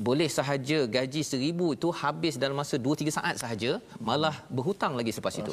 boleh 0.07 0.29
sahaja 0.37 0.79
gaji 0.97 1.21
seribu 1.31 1.67
itu 1.77 1.89
habis 2.01 2.35
dalam 2.43 2.57
masa 2.61 2.77
2-3 2.87 3.15
saat 3.17 3.37
sahaja 3.43 3.71
malah 4.09 4.35
berhutang 4.57 4.93
lagi 4.99 5.11
selepas 5.15 5.37
itu. 5.43 5.53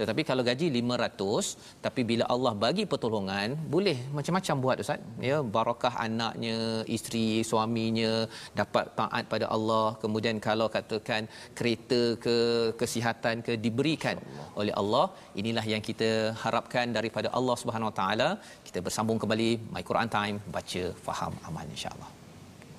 Tetapi 0.00 0.22
kalau 0.28 0.42
gaji 0.50 0.66
500 0.78 1.82
tapi 1.86 2.00
bila 2.10 2.24
Allah 2.34 2.52
bagi 2.64 2.84
pertolongan 2.92 3.58
boleh 3.74 3.96
macam-macam 4.16 4.56
buat 4.64 4.82
Ustaz. 4.84 5.02
Ya 5.28 5.38
barakah 5.56 5.94
anaknya 6.06 6.58
isteri 6.96 7.26
suaminya 7.50 8.12
dapat 8.60 8.94
taat 9.00 9.24
pada 9.34 9.48
Allah. 9.56 9.86
Kemudian 10.04 10.38
kalau 10.48 10.68
katakan 10.76 11.26
kereta 11.58 12.00
ke 12.24 12.36
kesihatan 12.82 13.36
ke 13.46 13.52
diberikan 13.66 14.16
oleh 14.60 14.74
Allah 14.82 15.06
inilah 15.42 15.66
yang 15.74 15.82
kita 15.90 16.10
harapkan 16.44 16.86
daripada 16.98 17.28
Allah 17.40 17.58
Subhanahu 17.62 17.90
Wa 17.90 17.96
Taala. 18.00 18.30
Kita 18.66 18.78
bersambung 18.86 19.18
kembali 19.22 19.50
my 19.74 19.84
Quran 19.90 20.10
time 20.18 20.38
baca 20.56 20.84
faham 21.06 21.34
amal 21.50 21.66
insyaallah. 21.76 22.10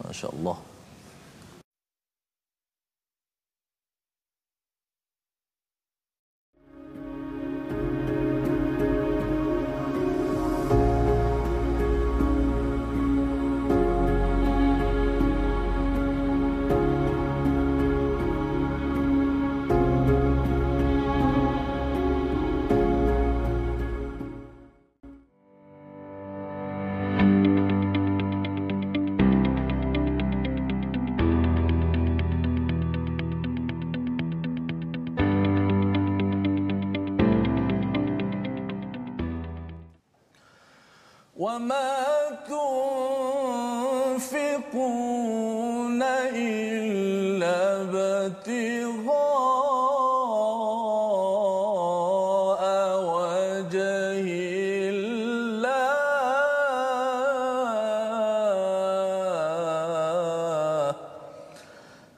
masya-Allah 0.02 0.58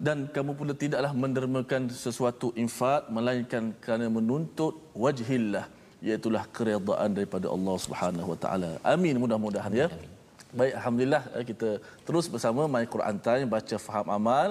dan 0.03 0.29
kamu 0.29 0.53
pula 0.53 0.77
tidaklah 0.77 1.09
mendermakan 1.15 1.89
sesuatu 1.89 2.53
infak 2.53 3.09
melainkan 3.09 3.73
kerana 3.81 4.11
menuntut 4.13 4.77
wajhillah 4.93 5.65
iaitu 6.07 6.27
keredaan 6.57 7.09
daripada 7.17 7.47
Allah 7.55 7.75
Subhanahu 7.85 8.27
Wa 8.35 8.39
Taala. 8.43 8.71
Amin 8.93 9.15
mudah-mudahan 9.23 9.73
ya. 9.81 9.87
Baik 10.59 10.73
alhamdulillah 10.79 11.23
eh, 11.39 11.45
kita 11.49 11.69
terus 12.07 12.25
bersama 12.33 12.61
My 12.75 12.85
Quran 12.93 13.17
Time 13.27 13.47
baca 13.55 13.75
faham 13.87 14.07
amal. 14.19 14.49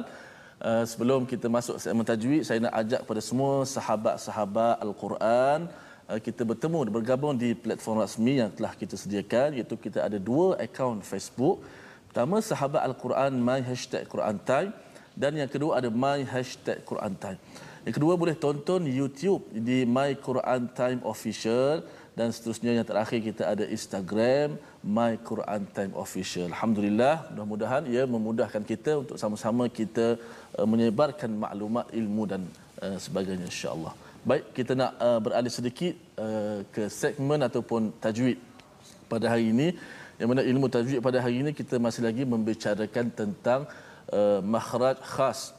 Uh, 0.63 0.87
sebelum 0.91 1.21
kita 1.27 1.47
masuk 1.51 1.77
segmen 1.83 2.07
tajwid 2.07 2.43
saya 2.47 2.59
nak 2.63 2.75
ajak 2.81 3.01
kepada 3.03 3.23
semua 3.29 3.55
sahabat-sahabat 3.67 4.77
Al-Quran 4.87 5.67
uh, 6.07 6.21
kita 6.27 6.47
bertemu 6.51 6.87
bergabung 6.97 7.35
di 7.35 7.51
platform 7.65 7.99
rasmi 7.99 8.35
yang 8.39 8.51
telah 8.55 8.71
kita 8.83 8.95
sediakan 8.95 9.59
iaitu 9.59 9.75
kita 9.75 10.07
ada 10.07 10.19
dua 10.31 10.55
akaun 10.67 11.03
Facebook. 11.03 11.67
Pertama 12.07 12.39
sahabat 12.51 12.83
Al-Quran 12.89 13.43
My 13.49 13.59
Hashtag 13.69 14.07
Quran 14.15 14.39
Time 14.51 14.71
dan 15.19 15.35
yang 15.35 15.51
kedua 15.51 15.83
ada 15.83 15.91
My 15.91 16.23
Hashtag 16.33 16.79
Quran 16.91 17.15
Time. 17.19 17.41
Yang 17.83 17.95
kedua 17.99 18.15
boleh 18.15 18.39
tonton 18.39 18.87
YouTube 18.87 19.43
di 19.51 19.83
My 19.83 20.15
Quran 20.15 20.71
Time 20.71 21.03
Official 21.03 21.83
dan 22.15 22.31
seterusnya 22.31 22.79
yang 22.79 22.87
terakhir 22.87 23.19
kita 23.19 23.43
ada 23.43 23.65
Instagram 23.67 24.55
My 24.87 25.19
Quran 25.19 25.67
Time 25.75 25.91
Official. 25.99 26.47
Alhamdulillah, 26.55 27.27
mudah-mudahan 27.35 27.83
ia 27.91 28.07
memudahkan 28.07 28.63
kita 28.63 29.03
untuk 29.03 29.19
sama-sama 29.19 29.67
kita 29.67 30.15
uh, 30.55 30.63
menyebarkan 30.63 31.35
maklumat 31.35 31.91
ilmu 31.91 32.23
dan 32.31 32.47
uh, 32.79 32.95
sebagainya 33.03 33.51
insya-Allah. 33.51 33.99
Baik, 34.23 34.55
kita 34.55 34.79
nak 34.79 34.95
uh, 35.03 35.19
beralih 35.19 35.51
sedikit 35.51 35.99
uh, 36.23 36.63
ke 36.71 36.87
segmen 36.87 37.43
ataupun 37.43 37.91
tajwid 37.99 38.39
pada 39.11 39.27
hari 39.27 39.51
ini. 39.51 39.75
Yang 40.23 40.29
mana 40.31 40.43
ilmu 40.47 40.71
tajwid 40.71 41.03
pada 41.03 41.19
hari 41.19 41.43
ini 41.43 41.51
kita 41.51 41.83
masih 41.83 42.07
lagi 42.07 42.23
membicarakan 42.23 43.11
tentang 43.11 43.67
uh, 44.15 44.39
makhraj 44.39 45.03
khas. 45.03 45.51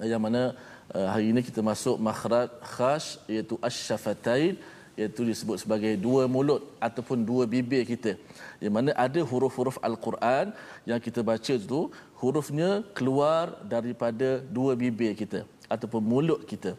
Yang 0.00 0.22
mana 0.24 0.42
uh, 0.56 0.71
hari 0.92 1.32
ini 1.32 1.40
kita 1.40 1.60
masuk 1.64 1.96
makhraj 1.96 2.52
khas 2.60 3.04
iaitu 3.24 3.56
asy-syafatain 3.66 4.60
iaitu 4.92 5.24
disebut 5.24 5.56
sebagai 5.62 5.92
dua 5.96 6.28
mulut 6.28 6.62
ataupun 6.76 7.24
dua 7.24 7.44
bibir 7.48 7.82
kita. 7.88 8.12
Yang 8.60 8.74
mana 8.76 8.90
ada 9.06 9.20
huruf-huruf 9.30 9.80
Al-Quran 9.88 10.52
yang 10.84 11.00
kita 11.00 11.24
baca 11.24 11.52
itu 11.56 11.80
hurufnya 12.20 12.70
keluar 12.98 13.56
daripada 13.74 14.44
dua 14.56 14.76
bibir 14.76 15.16
kita 15.16 15.48
ataupun 15.74 16.02
mulut 16.12 16.44
kita. 16.44 16.76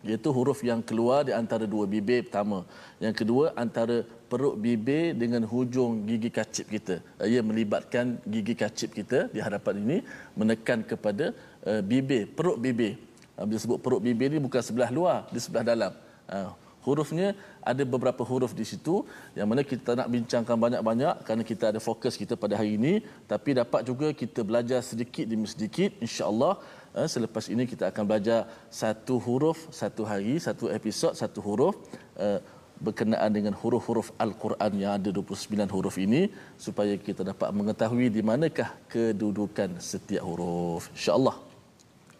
Iaitu 0.00 0.28
huruf 0.32 0.64
yang 0.64 0.80
keluar 0.80 1.28
di 1.28 1.32
antara 1.40 1.66
dua 1.68 1.84
bibir 1.84 2.24
pertama. 2.24 2.64
Yang 3.04 3.14
kedua 3.20 3.52
antara 3.52 4.00
perut 4.30 4.56
bibir 4.56 5.12
dengan 5.12 5.42
hujung 5.52 6.06
gigi 6.08 6.30
kacip 6.38 6.66
kita. 6.70 6.96
Ia 7.32 7.42
melibatkan 7.44 8.16
gigi 8.24 8.54
kacip 8.62 8.94
kita 8.96 9.28
di 9.34 9.42
hadapan 9.46 9.74
ini 9.82 9.98
menekan 10.38 10.86
kepada 10.86 11.36
uh, 11.66 11.82
bibir, 11.82 12.30
perut 12.32 12.56
bibir. 12.56 13.09
Uh, 13.40 13.44
bila 13.48 13.58
sebut 13.64 13.78
perut 13.80 14.02
bibir 14.04 14.28
ni 14.28 14.36
bukan 14.36 14.60
sebelah 14.60 14.92
luar, 14.92 15.18
di 15.32 15.40
sebelah 15.40 15.64
dalam. 15.72 15.92
Uh, 16.28 16.52
hurufnya 16.84 17.28
ada 17.70 17.82
beberapa 17.92 18.22
huruf 18.30 18.52
di 18.60 18.64
situ 18.70 18.94
yang 19.38 19.48
mana 19.50 19.62
kita 19.72 19.92
nak 20.00 20.08
bincangkan 20.14 20.56
banyak-banyak 20.64 21.14
kerana 21.24 21.42
kita 21.50 21.64
ada 21.72 21.80
fokus 21.88 22.14
kita 22.16 22.34
pada 22.42 22.56
hari 22.60 22.70
ini 22.80 22.92
tapi 23.32 23.52
dapat 23.60 23.84
juga 23.84 24.08
kita 24.20 24.40
belajar 24.50 24.80
sedikit 24.90 25.24
demi 25.32 25.48
sedikit 25.54 25.92
insya-Allah 26.04 26.54
Uh, 26.90 27.06
selepas 27.06 27.46
ini 27.54 27.70
kita 27.70 27.86
akan 27.86 28.02
belajar 28.02 28.50
satu 28.66 29.14
huruf 29.22 29.70
satu 29.70 30.02
hari, 30.02 30.42
satu 30.42 30.66
episod 30.74 31.14
satu 31.14 31.38
huruf 31.38 31.78
uh, 32.18 32.42
berkenaan 32.82 33.30
dengan 33.30 33.54
huruf-huruf 33.60 34.10
Al-Quran 34.24 34.72
yang 34.82 34.92
ada 34.98 35.14
29 35.14 35.70
huruf 35.70 35.96
ini 36.02 36.32
supaya 36.58 36.98
kita 36.98 37.22
dapat 37.22 37.54
mengetahui 37.54 38.10
di 38.10 38.24
manakah 38.26 38.74
kedudukan 38.90 39.78
setiap 39.78 40.24
huruf. 40.26 40.90
Insya-Allah. 40.96 41.49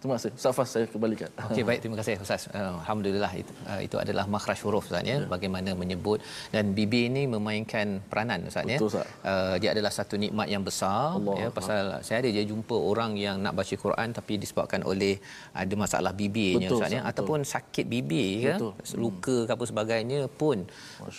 Terima 0.01 0.15
kasih. 0.17 0.31
Ustaz 0.33 0.53
Fas 0.57 0.69
saya 0.73 0.87
kembalikan. 0.93 1.29
Okey 1.53 1.63
baik 1.69 1.81
terima 1.85 1.97
kasih 2.01 2.15
Ustaz. 2.25 2.43
Uh, 2.49 2.81
Alhamdulillah 2.81 3.33
itu 3.37 3.53
uh, 3.69 3.81
itu 3.87 3.97
adalah 4.03 4.25
makhraj 4.35 4.59
huruf 4.65 4.85
Ustaz 4.89 5.05
ya. 5.05 5.17
ya. 5.21 5.29
Bagaimana 5.29 5.77
menyebut 5.77 6.25
dan 6.55 6.73
bibir 6.79 7.13
ini 7.13 7.23
memainkan 7.35 8.01
peranan 8.11 8.49
Ustaz 8.51 8.65
ya. 8.65 8.79
Betul 8.81 8.89
Ustaz. 8.93 9.05
Uh, 9.31 9.55
dia 9.61 9.71
adalah 9.75 9.93
satu 9.93 10.17
nikmat 10.23 10.49
yang 10.55 10.65
besar 10.69 11.21
Allah 11.21 11.35
ya 11.43 11.49
pasal 11.53 11.77
Allah. 11.85 12.01
saya 12.07 12.25
ada 12.25 12.31
je 12.37 12.45
jumpa 12.53 12.77
orang 12.93 13.13
yang 13.25 13.37
nak 13.45 13.53
baca 13.61 13.75
Quran 13.85 14.09
tapi 14.19 14.33
disebabkan 14.41 14.81
oleh 14.93 15.21
ada 15.53 15.75
masalah 15.85 16.13
bibirnya 16.21 16.73
Ustaz 16.73 16.97
ya 16.97 17.03
ataupun 17.11 17.45
sakit 17.45 17.85
bibir 17.85 18.57
ke 18.57 18.97
luka 19.05 19.37
ke 19.47 19.53
apa 19.53 19.65
sebagainya 19.69 20.21
pun 20.41 20.65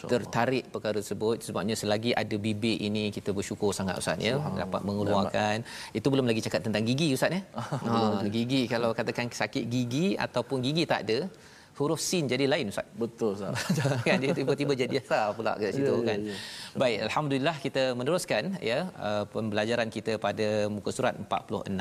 tertarik 0.09 0.73
perkara 0.73 0.97
tersebut 0.97 1.45
sebabnya 1.45 1.77
selagi 1.77 2.17
ada 2.17 2.35
bibir 2.47 2.81
ini 2.81 3.13
kita 3.13 3.29
bersyukur 3.29 3.69
sangat 3.77 4.01
Ustaz 4.01 4.17
ya 4.17 4.41
dapat 4.63 4.81
mengeluarkan 4.89 5.61
itu 5.93 6.07
belum 6.09 6.25
lagi 6.25 6.41
cakap 6.49 6.65
tentang 6.65 6.81
gigi 6.89 7.13
Ustaz 7.13 7.37
ya. 7.37 7.41
ha, 7.85 8.25
gigi 8.25 8.70
kalau 8.73 8.89
katakan 8.99 9.27
sakit 9.41 9.63
gigi 9.73 10.07
ataupun 10.25 10.59
gigi 10.67 10.85
tak 10.93 11.01
ada 11.05 11.19
huruf 11.79 12.01
sin 12.07 12.23
jadi 12.31 12.45
lain 12.53 12.71
ustaz 12.71 12.87
betul 13.01 13.31
ustaz 13.35 13.53
kan 14.07 14.17
dia 14.23 14.31
tiba-tiba 14.39 14.73
jadi 14.81 14.95
asal 15.03 15.27
pula 15.37 15.53
kat 15.61 15.71
situ 15.77 15.93
yeah, 15.93 16.07
kan 16.09 16.19
yeah, 16.27 16.33
yeah. 16.33 16.79
baik 16.81 16.97
alhamdulillah 17.07 17.55
kita 17.65 17.83
meneruskan 17.99 18.43
ya 18.71 18.79
uh, 19.07 19.23
pembelajaran 19.35 19.89
kita 19.95 20.15
pada 20.25 20.47
muka 20.75 20.91
surat 20.97 21.15
46 21.23 21.71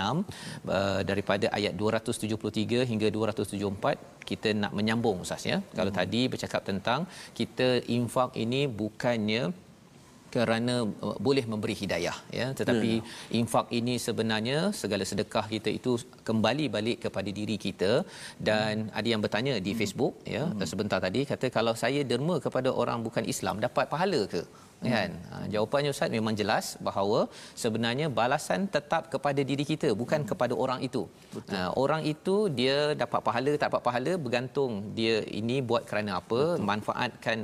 uh, 0.76 1.00
daripada 1.10 1.48
ayat 1.58 1.74
273 1.82 2.90
hingga 2.92 3.08
274 3.18 4.28
kita 4.30 4.48
nak 4.62 4.74
menyambung 4.78 5.18
ustaz 5.26 5.44
ya 5.52 5.58
kalau 5.78 5.92
hmm. 5.92 6.00
tadi 6.00 6.22
bercakap 6.34 6.62
tentang 6.70 7.02
kita 7.40 7.68
infak 7.98 8.32
ini 8.44 8.62
bukannya 8.82 9.42
kerana 10.34 10.74
uh, 11.06 11.16
boleh 11.26 11.44
memberi 11.52 11.74
hidayah 11.82 12.16
ya 12.38 12.46
tetapi 12.58 12.90
ya, 12.98 13.02
ya. 13.02 13.38
infak 13.40 13.66
ini 13.78 13.94
sebenarnya 14.06 14.58
segala 14.82 15.04
sedekah 15.10 15.46
kita 15.54 15.70
itu 15.78 15.92
kembali 16.28 16.66
balik 16.76 16.98
kepada 17.06 17.30
diri 17.38 17.56
kita 17.66 17.92
dan 18.50 18.74
hmm. 18.86 18.98
ada 18.98 19.08
yang 19.12 19.22
bertanya 19.24 19.54
di 19.68 19.72
hmm. 19.72 19.80
Facebook 19.80 20.14
ya 20.36 20.44
hmm. 20.46 20.66
sebentar 20.72 21.00
tadi 21.06 21.22
kata 21.32 21.48
kalau 21.58 21.74
saya 21.84 22.02
derma 22.10 22.36
kepada 22.46 22.72
orang 22.82 23.00
bukan 23.06 23.26
Islam 23.34 23.58
dapat 23.66 23.86
pahala 23.94 24.22
ke 24.34 24.42
kan 24.88 25.10
ha, 25.30 25.36
jawapannya 25.54 25.90
ustaz 25.94 26.10
memang 26.16 26.34
jelas 26.40 26.66
bahawa 26.86 27.18
sebenarnya 27.62 28.06
balasan 28.20 28.60
tetap 28.76 29.02
kepada 29.14 29.40
diri 29.50 29.64
kita 29.70 29.88
bukan 30.02 30.20
hmm. 30.22 30.28
kepada 30.30 30.54
orang 30.64 30.80
itu 30.88 31.02
ha, 31.52 31.58
orang 31.82 32.02
itu 32.12 32.36
dia 32.58 32.76
dapat 33.02 33.20
pahala 33.28 33.52
tak 33.60 33.68
dapat 33.70 33.82
pahala 33.88 34.12
bergantung 34.24 34.72
dia 34.98 35.16
ini 35.40 35.56
buat 35.70 35.84
kerana 35.90 36.12
apa 36.20 36.40
Betul. 36.40 36.64
manfaatkan 36.70 37.38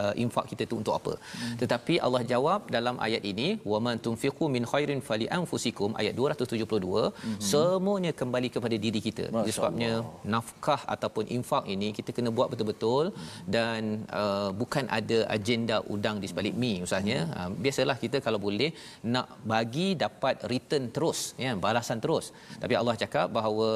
uh, 0.00 0.12
infak 0.24 0.46
kita 0.50 0.62
itu 0.68 0.76
untuk 0.82 0.94
apa 0.98 1.14
hmm. 1.20 1.56
tetapi 1.62 1.94
Allah 2.06 2.22
jawab 2.32 2.60
dalam 2.76 2.98
ayat 3.06 3.22
ini 3.32 3.48
wa 3.72 3.80
man 3.86 3.96
tunfiqu 4.06 4.46
min 4.56 4.64
khairin 4.72 5.00
fali 5.08 5.28
anfusikum 5.38 5.96
ayat 6.02 6.14
272 6.20 6.68
hmm. 6.68 7.38
semuanya 7.52 8.12
kembali 8.20 8.50
kepada 8.56 8.76
diri 8.84 9.02
kita 9.08 9.26
Masya 9.36 9.54
sebabnya 9.56 9.92
Allah. 10.02 10.30
nafkah 10.34 10.80
ataupun 10.94 11.24
infak 11.38 11.64
ini 11.76 11.90
kita 11.98 12.10
kena 12.16 12.30
buat 12.38 12.48
betul-betul 12.52 13.04
hmm. 13.16 13.42
dan 13.56 13.82
uh, 14.22 14.50
bukan 14.60 14.84
ada 14.98 15.18
agenda 15.36 15.78
udang 15.96 16.18
di 16.22 16.28
sebalik 16.32 16.54
mi 16.64 16.73
usahanya 16.86 17.18
uh, 17.38 17.50
biasalah 17.64 17.96
kita 18.04 18.18
kalau 18.26 18.38
boleh 18.46 18.70
nak 19.14 19.28
bagi 19.52 19.88
dapat 20.04 20.44
return 20.52 20.84
terus 20.96 21.20
ya 21.44 21.52
balasan 21.66 22.00
terus. 22.04 22.26
Tapi 22.62 22.74
Allah 22.80 22.94
cakap 23.02 23.26
bahawa 23.38 23.68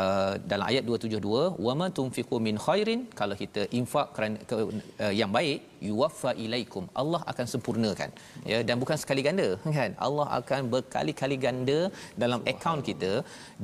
uh, 0.00 0.32
dalam 0.52 0.66
ayat 0.70 0.84
272 0.84 1.64
wama 1.66 1.88
tunfiqu 1.98 2.38
min 2.48 2.58
khairin 2.66 3.02
kalau 3.20 3.36
kita 3.42 3.64
infak 3.80 4.08
kerana 4.16 4.38
ke, 4.50 4.56
uh, 5.04 5.14
yang 5.20 5.32
baik 5.38 5.71
yuwaffa 5.88 6.30
ilaikum. 6.44 6.84
Allah 7.02 7.20
akan 7.32 7.46
sempurnakan. 7.52 8.10
Ya 8.50 8.58
dan 8.68 8.76
bukan 8.82 8.98
sekali 9.02 9.22
ganda 9.26 9.48
kan? 9.78 9.92
Allah 10.06 10.26
akan 10.38 10.60
berkali-kali 10.74 11.36
ganda 11.44 11.78
dalam 12.22 12.40
akaun 12.52 12.82
kita. 12.88 13.12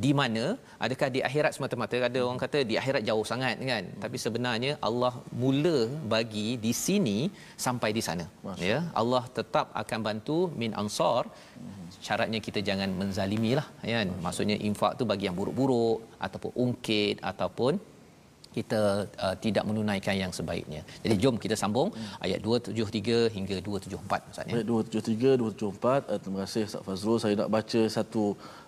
Di 0.05 0.13
mana? 0.21 0.45
Adakah 0.87 1.09
di 1.17 1.23
akhirat 1.29 1.53
semata-mata? 1.57 1.99
Ada 2.11 2.21
orang 2.29 2.41
kata 2.45 2.61
di 2.71 2.77
akhirat 2.81 3.03
jauh 3.09 3.27
sangat 3.33 3.57
kan? 3.73 3.85
Tapi 4.05 4.17
sebenarnya 4.25 4.73
Allah 4.89 5.13
mula 5.43 5.79
bagi 6.15 6.49
di 6.67 6.73
sini 6.85 7.19
sampai 7.67 7.91
di 7.99 8.05
sana. 8.09 8.27
Masya. 8.47 8.65
ya 8.71 8.79
Allah 9.03 9.23
tetap 9.39 9.69
akan 9.83 10.01
bantu 10.09 10.39
min 10.63 10.73
ansar. 10.83 11.23
Syaratnya 12.07 12.41
kita 12.47 12.61
jangan 12.69 12.91
menzalimilah 13.01 13.67
kan? 13.95 14.09
Maksudnya 14.27 14.57
infak 14.69 14.93
tu 15.01 15.05
bagi 15.13 15.27
yang 15.29 15.37
buruk-buruk 15.41 15.99
ataupun 16.27 16.53
ungkit 16.65 17.17
ataupun 17.33 17.75
kita 18.59 18.81
uh, 19.25 19.35
tidak 19.45 19.65
menunaikan 19.69 20.15
yang 20.23 20.33
sebaiknya. 20.39 20.81
Jadi 21.05 21.15
jom 21.23 21.37
kita 21.45 21.57
sambung 21.63 21.89
hmm. 21.95 22.25
ayat 22.25 22.41
273 22.43 23.35
hingga 23.37 23.57
274 23.63 24.31
Ustaz 24.33 24.45
ya. 24.51 24.55
Ayat 24.59 24.67
273 24.67 25.41
274 25.43 26.11
uh, 26.13 26.19
terima 26.23 26.39
kasih 26.45 26.63
Ustaz 26.69 26.83
Fazrul 26.87 27.19
saya 27.23 27.35
nak 27.41 27.51
baca 27.57 27.81
satu 27.97 28.25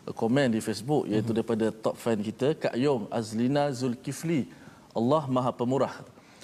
uh, 0.06 0.14
komen 0.20 0.48
di 0.54 0.60
Facebook 0.68 1.04
iaitu 1.10 1.30
hmm. 1.30 1.38
daripada 1.38 1.66
top 1.84 1.96
fan 2.02 2.18
kita 2.30 2.54
Kak 2.64 2.74
Yong 2.84 3.04
Azlina 3.20 3.64
Zulkifli. 3.74 4.42
Allah 4.90 5.22
Maha 5.34 5.50
Pemurah. 5.54 5.94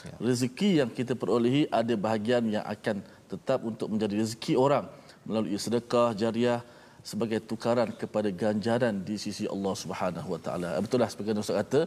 Ya. 0.07 0.15
Rezeki 0.23 0.71
yang 0.81 0.91
kita 0.99 1.19
perolehi 1.19 1.67
ada 1.81 1.95
bahagian 1.99 2.47
yang 2.47 2.63
akan 2.63 3.03
tetap 3.27 3.59
untuk 3.67 3.91
menjadi 3.91 4.23
rezeki 4.23 4.55
orang 4.55 4.87
melalui 5.27 5.59
sedekah 5.59 6.15
jariah 6.15 6.63
sebagai 7.11 7.39
tukaran 7.51 7.89
kepada 8.03 8.29
ganjaran 8.43 8.95
di 9.09 9.17
sisi 9.25 9.45
Allah 9.55 9.75
Subhanahu 9.83 10.29
Wa 10.35 10.41
Taala. 10.47 10.71
Betul 10.85 10.99
lah 11.03 11.09
sebagai 11.13 11.39
Ustaz 11.45 11.59
kata, 11.63 11.81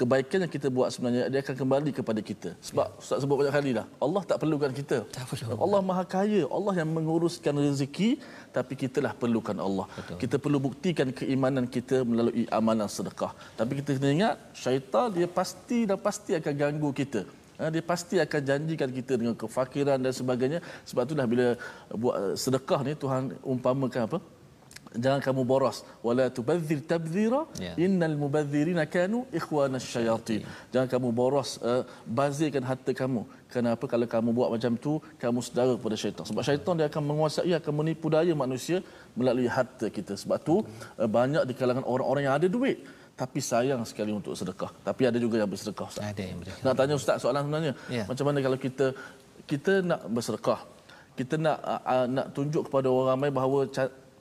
kebaikan 0.00 0.38
yang 0.44 0.52
kita 0.56 0.68
buat 0.76 0.88
sebenarnya 0.94 1.24
dia 1.32 1.40
akan 1.44 1.56
kembali 1.62 1.90
kepada 1.98 2.20
kita. 2.30 2.50
Sebab 2.68 2.88
ya. 2.88 3.00
Ustaz 3.02 3.18
sebut 3.22 3.36
banyak 3.40 3.54
kali 3.58 3.70
dah, 3.78 3.86
Allah 4.06 4.22
tak 4.30 4.38
perlukan 4.42 4.72
kita. 4.80 4.98
Tak 5.16 5.24
perlu. 5.30 5.58
Allah 5.64 5.80
Maha 5.90 6.04
Kaya, 6.14 6.42
Allah 6.56 6.74
yang 6.80 6.90
menguruskan 6.96 7.54
rezeki 7.66 8.10
tapi 8.56 8.72
kitalah 8.82 9.12
perlukan 9.22 9.56
Allah. 9.66 9.86
Betul. 9.98 10.16
Kita 10.24 10.36
perlu 10.44 10.58
buktikan 10.68 11.08
keimanan 11.20 11.66
kita 11.76 11.98
melalui 12.10 12.44
amalan 12.58 12.88
sedekah. 12.96 13.32
Tapi 13.60 13.72
kita 13.80 13.90
kena 14.00 14.10
ingat 14.16 14.34
syaitan 14.64 15.06
dia 15.16 15.28
pasti 15.38 15.78
dan 15.90 15.98
pasti 16.08 16.32
akan 16.40 16.54
ganggu 16.62 16.90
kita. 17.02 17.22
Ha, 17.60 17.68
dia 17.74 17.84
pasti 17.92 18.16
akan 18.24 18.40
janjikan 18.48 18.90
kita 18.98 19.12
dengan 19.20 19.34
kefakiran 19.42 19.98
dan 20.04 20.12
sebagainya. 20.20 20.58
Sebab 20.88 21.02
itulah 21.06 21.26
bila 21.32 21.46
buat 22.02 22.16
sedekah 22.44 22.80
ni 22.86 22.94
Tuhan 23.02 23.22
umpamakan 23.54 24.02
apa? 24.08 24.20
Jangan 25.04 25.20
kamu 25.26 25.42
boros. 25.44 25.78
Wala 26.06 26.28
tubadzir 26.28 26.80
tabdzira 26.90 27.42
yeah. 27.60 27.76
innal 27.84 28.16
mubadzirina 28.22 28.84
kanu 28.94 29.24
ikhwana 29.38 29.78
syayatin. 29.80 30.42
Jangan 30.72 30.88
kamu 30.94 31.08
boros 31.12 31.50
uh, 31.62 31.82
bazirkan 32.18 32.64
harta 32.70 32.92
kamu. 33.02 33.22
Kenapa? 33.52 33.84
Kalau 33.92 34.06
kamu 34.08 34.30
buat 34.32 34.48
macam 34.54 34.72
tu 34.80 34.92
kamu 35.22 35.38
saudara 35.46 35.72
kepada 35.76 35.96
syaitan. 36.02 36.24
Sebab 36.28 36.42
syaitan 36.48 36.74
dia 36.80 36.86
akan 36.88 37.02
menguasai 37.10 37.52
akan 37.60 37.74
menipu 37.80 38.08
daya 38.08 38.32
manusia 38.44 38.80
melalui 39.18 39.48
harta 39.48 39.86
kita. 39.88 40.16
Sebab 40.16 40.38
tu 40.48 40.56
uh, 40.62 41.08
banyak 41.18 41.44
di 41.48 41.54
kalangan 41.56 41.84
orang-orang 41.84 42.24
yang 42.28 42.36
ada 42.40 42.48
duit 42.48 42.80
tapi 43.12 43.40
sayang 43.44 43.82
sekali 43.84 44.12
untuk 44.18 44.32
sedekah. 44.40 44.70
Tapi 44.88 45.02
ada 45.08 45.18
juga 45.24 45.36
yang 45.40 45.50
bersedekah 45.52 45.86
ustaz. 45.92 46.04
Ada 46.12 46.22
yang 46.28 46.38
bersedekah. 46.40 46.64
Nak 46.64 46.74
tanya 46.80 46.94
ustaz 47.00 47.16
soalan 47.22 47.42
sebenarnya? 47.44 47.72
Yeah. 47.92 48.06
macam 48.10 48.24
mana 48.28 48.38
kalau 48.46 48.58
kita 48.58 48.86
kita 49.44 49.72
nak 49.90 50.00
bersedekah? 50.08 50.60
Kita 51.12 51.34
nak 51.36 51.58
uh, 51.92 52.06
nak 52.08 52.26
tunjuk 52.36 52.62
kepada 52.66 52.88
orang 52.88 53.08
ramai 53.12 53.30
bahawa 53.38 53.68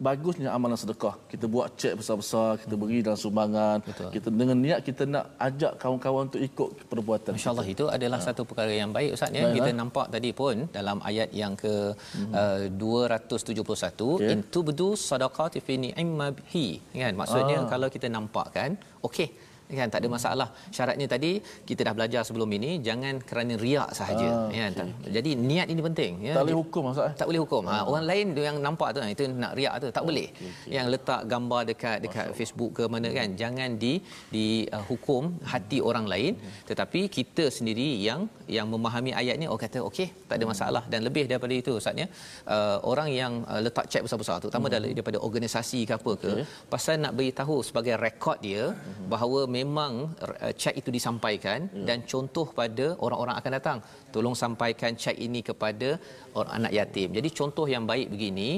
bagusnya 0.06 0.50
amalan 0.58 0.78
sedekah. 0.84 1.16
Kita 1.32 1.46
buat 1.54 1.68
cek 1.82 1.94
besar-besar, 2.00 2.50
kita 2.64 2.76
beri 2.82 3.00
dalam 3.06 3.20
sumbangan. 3.24 3.78
Betul. 3.90 4.10
Kita 4.16 4.28
dengan 4.40 4.58
niat 4.66 4.80
kita 4.88 5.04
nak 5.14 5.26
ajak 5.48 5.74
kawan-kawan 5.82 6.24
untuk 6.30 6.42
ikut 6.50 6.70
perbuatan. 6.92 7.32
Masya-Allah 7.38 7.68
itu 7.74 7.86
adalah 7.98 8.20
ha. 8.22 8.26
satu 8.28 8.42
perkara 8.50 8.74
yang 8.82 8.92
baik 8.98 9.12
Ustaz 9.18 9.38
ya. 9.38 9.54
Kita 9.58 9.72
nampak 9.82 10.06
tadi 10.16 10.32
pun 10.42 10.66
dalam 10.78 10.98
ayat 11.10 11.30
yang 11.42 11.54
ke 11.64 11.76
hmm. 11.94 12.34
uh, 12.34 12.66
271 12.74 14.18
okay. 14.18 14.34
in 14.34 14.42
tubdu 14.54 14.90
sadaqati 15.10 15.62
fi 15.68 15.74
ni'ma 15.86 16.28
bihi. 16.38 16.68
Kan? 17.04 17.14
Maksudnya 17.22 17.58
ah. 17.62 17.70
kalau 17.74 17.88
kita 17.96 18.10
nampak 18.18 18.48
kan, 18.58 18.72
okey 19.08 19.51
kan? 19.80 19.88
Tak 19.94 20.00
ada 20.02 20.10
masalah. 20.18 20.48
Syaratnya 20.76 21.08
tadi 21.14 21.32
kita 21.70 21.82
dah 21.88 21.94
belajar 21.98 22.22
sebelum 22.28 22.50
ini 22.58 22.72
jangan 22.88 23.22
kerana 23.30 23.54
riak 23.66 23.90
sahaja. 24.00 24.28
Ah, 24.32 24.50
ya 24.58 24.66
okay. 24.72 25.12
jadi 25.18 25.32
niat 25.50 25.68
ini 25.74 25.82
penting 25.88 26.12
ya. 26.28 26.34
Tak 26.38 26.44
boleh 26.48 26.58
hukum 26.62 26.82
maksud 26.90 27.04
tak 27.20 27.28
boleh 27.30 27.42
hukum. 27.44 27.64
Ha, 27.72 27.76
ah. 27.76 27.84
orang 27.90 28.06
lain 28.12 28.26
yang 28.48 28.58
nampak 28.66 28.90
tu 28.96 29.00
itu 29.16 29.26
nak 29.44 29.54
riak 29.60 29.76
tu 29.84 29.88
tak 29.98 30.04
boleh. 30.08 30.28
okay, 30.32 30.50
okay. 30.50 30.70
yang 30.76 30.86
letak 30.94 31.22
gambar 31.34 31.62
dekat 31.70 31.98
dekat 32.06 32.22
Masya 32.22 32.38
Facebook 32.40 32.72
ke 32.78 32.84
mana 32.94 33.10
kan? 33.18 33.30
Jangan 33.42 33.70
di 33.84 33.94
di 34.36 34.48
uh, 34.76 34.84
hukum 34.90 35.24
hati 35.52 35.80
orang 35.90 36.06
lain. 36.14 36.34
Tetapi 36.70 37.02
kita 37.18 37.44
sendiri 37.58 37.90
yang 38.08 38.22
yang 38.58 38.68
memahami 38.74 39.12
ayat 39.22 39.36
ni 39.42 39.46
oh 39.54 39.60
kata 39.66 39.80
okey 39.90 40.08
tak 40.30 40.36
ada 40.40 40.46
masalah. 40.54 40.84
Dan 40.92 41.00
lebih 41.08 41.24
daripada 41.32 41.54
itu 41.62 41.72
ustaznya 41.80 42.08
uh, 42.56 42.78
orang 42.92 43.10
yang 43.22 43.34
uh, 43.52 43.62
letak 43.66 43.86
cek 43.92 44.04
besar-besar 44.06 44.38
terutama 44.44 44.68
hmm. 44.68 44.96
daripada 44.98 45.18
organisasi 45.28 45.80
ke 45.90 45.94
apa 46.00 46.14
ke 46.24 46.32
okay. 46.34 46.46
pasal 46.74 46.96
nak 47.04 47.14
beritahu 47.18 47.58
sebagai 47.68 47.96
rekod 48.06 48.38
dia 48.48 48.64
hmm. 48.72 49.08
bahawa 49.14 49.40
memang 49.62 49.94
uh, 50.26 50.54
cek 50.62 50.76
itu 50.82 50.90
disampaikan 50.98 51.60
yeah. 51.70 51.86
dan 51.88 51.98
contoh 52.12 52.48
pada 52.60 52.86
orang-orang 53.06 53.36
akan 53.40 53.52
datang 53.58 53.78
tolong 54.14 54.36
sampaikan 54.44 54.92
cek 55.04 55.18
ini 55.28 55.42
kepada 55.50 55.90
orang 56.38 56.54
anak 56.60 56.74
yatim 56.80 57.10
jadi 57.18 57.30
contoh 57.40 57.66
yang 57.74 57.86
baik 57.92 58.08
begini 58.14 58.50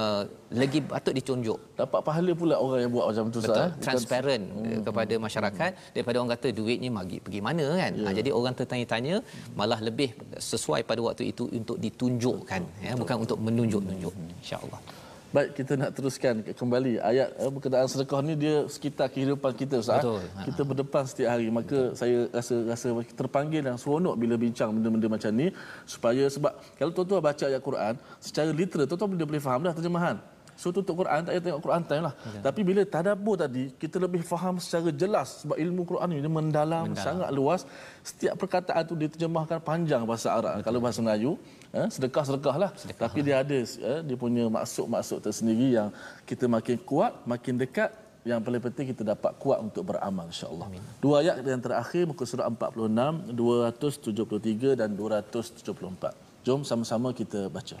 uh, 0.00 0.22
lagi 0.60 0.78
patut 0.92 1.14
ditunjuk 1.18 1.58
dapat 1.80 2.00
pahala 2.08 2.32
pula 2.40 2.54
orang 2.64 2.80
yang 2.84 2.92
buat 2.94 3.04
macam 3.10 3.26
tu 3.34 3.40
betul 3.42 3.54
Ustaz, 3.54 3.66
eh? 3.66 3.70
transparent 3.86 4.44
hmm. 4.50 4.82
kepada 4.86 5.14
masyarakat 5.26 5.70
hmm. 5.74 5.92
daripada 5.94 6.16
orang 6.20 6.32
kata 6.34 6.48
duitnya 6.58 6.90
bagi 6.98 7.18
pergi 7.24 7.40
mana 7.48 7.66
kan 7.82 7.92
yeah. 7.98 8.10
ha, 8.10 8.16
jadi 8.18 8.30
orang 8.38 8.54
tertanya-tanya 8.60 9.14
malah 9.58 9.80
lebih 9.88 10.10
sesuai 10.52 10.80
pada 10.90 11.00
waktu 11.08 11.24
itu 11.32 11.46
untuk 11.60 11.78
ditunjukkan 11.84 12.62
betul. 12.66 12.86
ya 12.86 12.92
bukan 13.02 13.14
betul. 13.16 13.24
untuk 13.24 13.38
menunjuk-nunjuk 13.46 14.14
hmm. 14.14 14.40
insyaallah 14.42 14.80
Baik, 15.30 15.62
kita 15.62 15.78
nak 15.78 15.94
teruskan 15.94 16.42
kembali 16.42 16.98
ayat 16.98 17.30
eh, 17.38 17.46
berkenaan 17.46 17.86
sedekah 17.86 18.18
ni 18.18 18.34
dia 18.34 18.66
sekitar 18.66 19.06
kehidupan 19.14 19.54
kita 19.54 19.78
Ustaz. 19.78 20.02
Betul. 20.02 20.26
Kita 20.26 20.62
berdepan 20.66 21.06
setiap 21.06 21.28
hari. 21.30 21.46
Maka 21.54 21.70
Betul. 21.70 21.94
saya 21.94 22.18
rasa 22.34 22.54
rasa 22.66 22.86
terpanggil 23.14 23.62
dan 23.62 23.78
seronok 23.78 24.18
bila 24.18 24.34
bincang 24.34 24.74
benda-benda 24.74 25.06
macam 25.06 25.30
ni 25.30 25.54
supaya 25.86 26.26
sebab 26.26 26.50
kalau 26.74 26.90
tuan-tuan 26.90 27.22
baca 27.22 27.44
ayat 27.46 27.62
Quran 27.62 27.94
secara 28.18 28.50
literal 28.50 28.90
tuan-tuan 28.90 29.22
boleh 29.22 29.38
faham 29.38 29.62
dah 29.62 29.70
terjemahan. 29.70 30.18
So 30.60 30.68
tutup 30.76 30.94
Quran 31.00 31.24
tak 31.24 31.32
payah 31.32 31.42
tengok 31.44 31.60
Quran 31.64 31.82
time 31.88 32.04
lah. 32.06 32.14
Ya. 32.36 32.40
Tapi 32.46 32.60
bila 32.68 32.82
tadabbur 32.94 33.36
tadi 33.40 33.64
kita 33.82 33.96
lebih 34.04 34.20
faham 34.30 34.54
secara 34.64 34.92
jelas 35.02 35.28
sebab 35.40 35.56
ilmu 35.64 35.82
Quran 35.90 36.08
ini 36.20 36.28
mendalam, 36.28 36.84
mendalam. 36.84 37.00
sangat 37.00 37.30
luas. 37.32 37.60
Setiap 38.04 38.34
perkataan 38.36 38.82
tu 38.84 38.94
diterjemahkan 39.02 39.58
panjang 39.64 40.04
bahasa 40.10 40.28
Arab. 40.36 40.60
Betul. 40.60 40.66
Kalau 40.68 40.78
bahasa 40.84 41.00
Melayu, 41.00 41.32
eh, 41.72 41.88
sedekah-sedekah 41.88 42.56
lah. 42.60 42.70
Sedekah. 42.76 43.08
Tapi 43.08 43.18
dia 43.24 43.36
ada 43.40 43.56
eh, 43.56 44.00
dia 44.04 44.16
punya 44.20 44.44
maksud-maksud 44.52 45.18
tersendiri 45.24 45.68
yang 45.80 45.88
kita 46.28 46.44
makin 46.44 46.76
kuat, 46.84 47.12
makin 47.24 47.56
dekat 47.56 47.90
yang 48.20 48.44
paling 48.44 48.60
penting 48.60 48.92
kita 48.92 49.02
dapat 49.16 49.32
kuat 49.40 49.64
untuk 49.64 49.82
beramal 49.88 50.28
insya-Allah. 50.28 50.68
Dua 51.00 51.24
ayat 51.24 51.40
yang 51.40 51.64
terakhir 51.64 52.04
muka 52.04 52.28
surah 52.28 52.52
46, 52.52 53.32
273 53.32 54.76
dan 54.76 54.92
274. 54.92 56.12
Jom 56.44 56.60
sama-sama 56.68 57.16
kita 57.16 57.48
baca. 57.48 57.80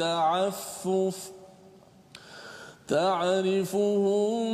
التعفف. 0.00 1.32
تعرفهم 2.88 4.48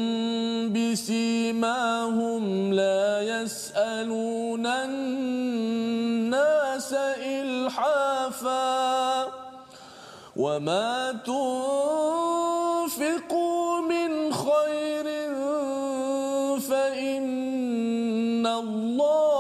بسيماهم 0.73 2.73
لا 2.73 3.23
يسألون 3.23 4.67
الناس 4.67 6.93
إلحافا. 7.21 9.25
وما 10.37 11.13
تنفقوا 11.13 11.31
من 13.81 14.33
خير 14.33 15.05
فإن 16.61 18.47
الله 18.47 19.34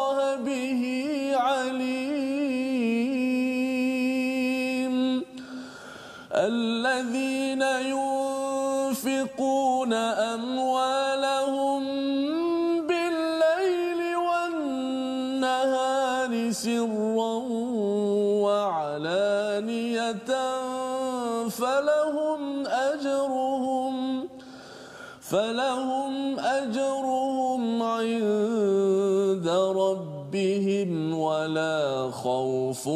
فلهم 25.34 26.38
أجرهم 26.38 27.82
عند 27.82 29.48
ربهم 29.82 30.90
ولا 31.18 32.10
خوف 32.10 32.88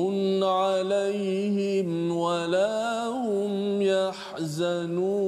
عليهم 0.43 2.17
ولا 2.17 3.09
هم 3.09 3.83
يحزنون. 3.83 5.19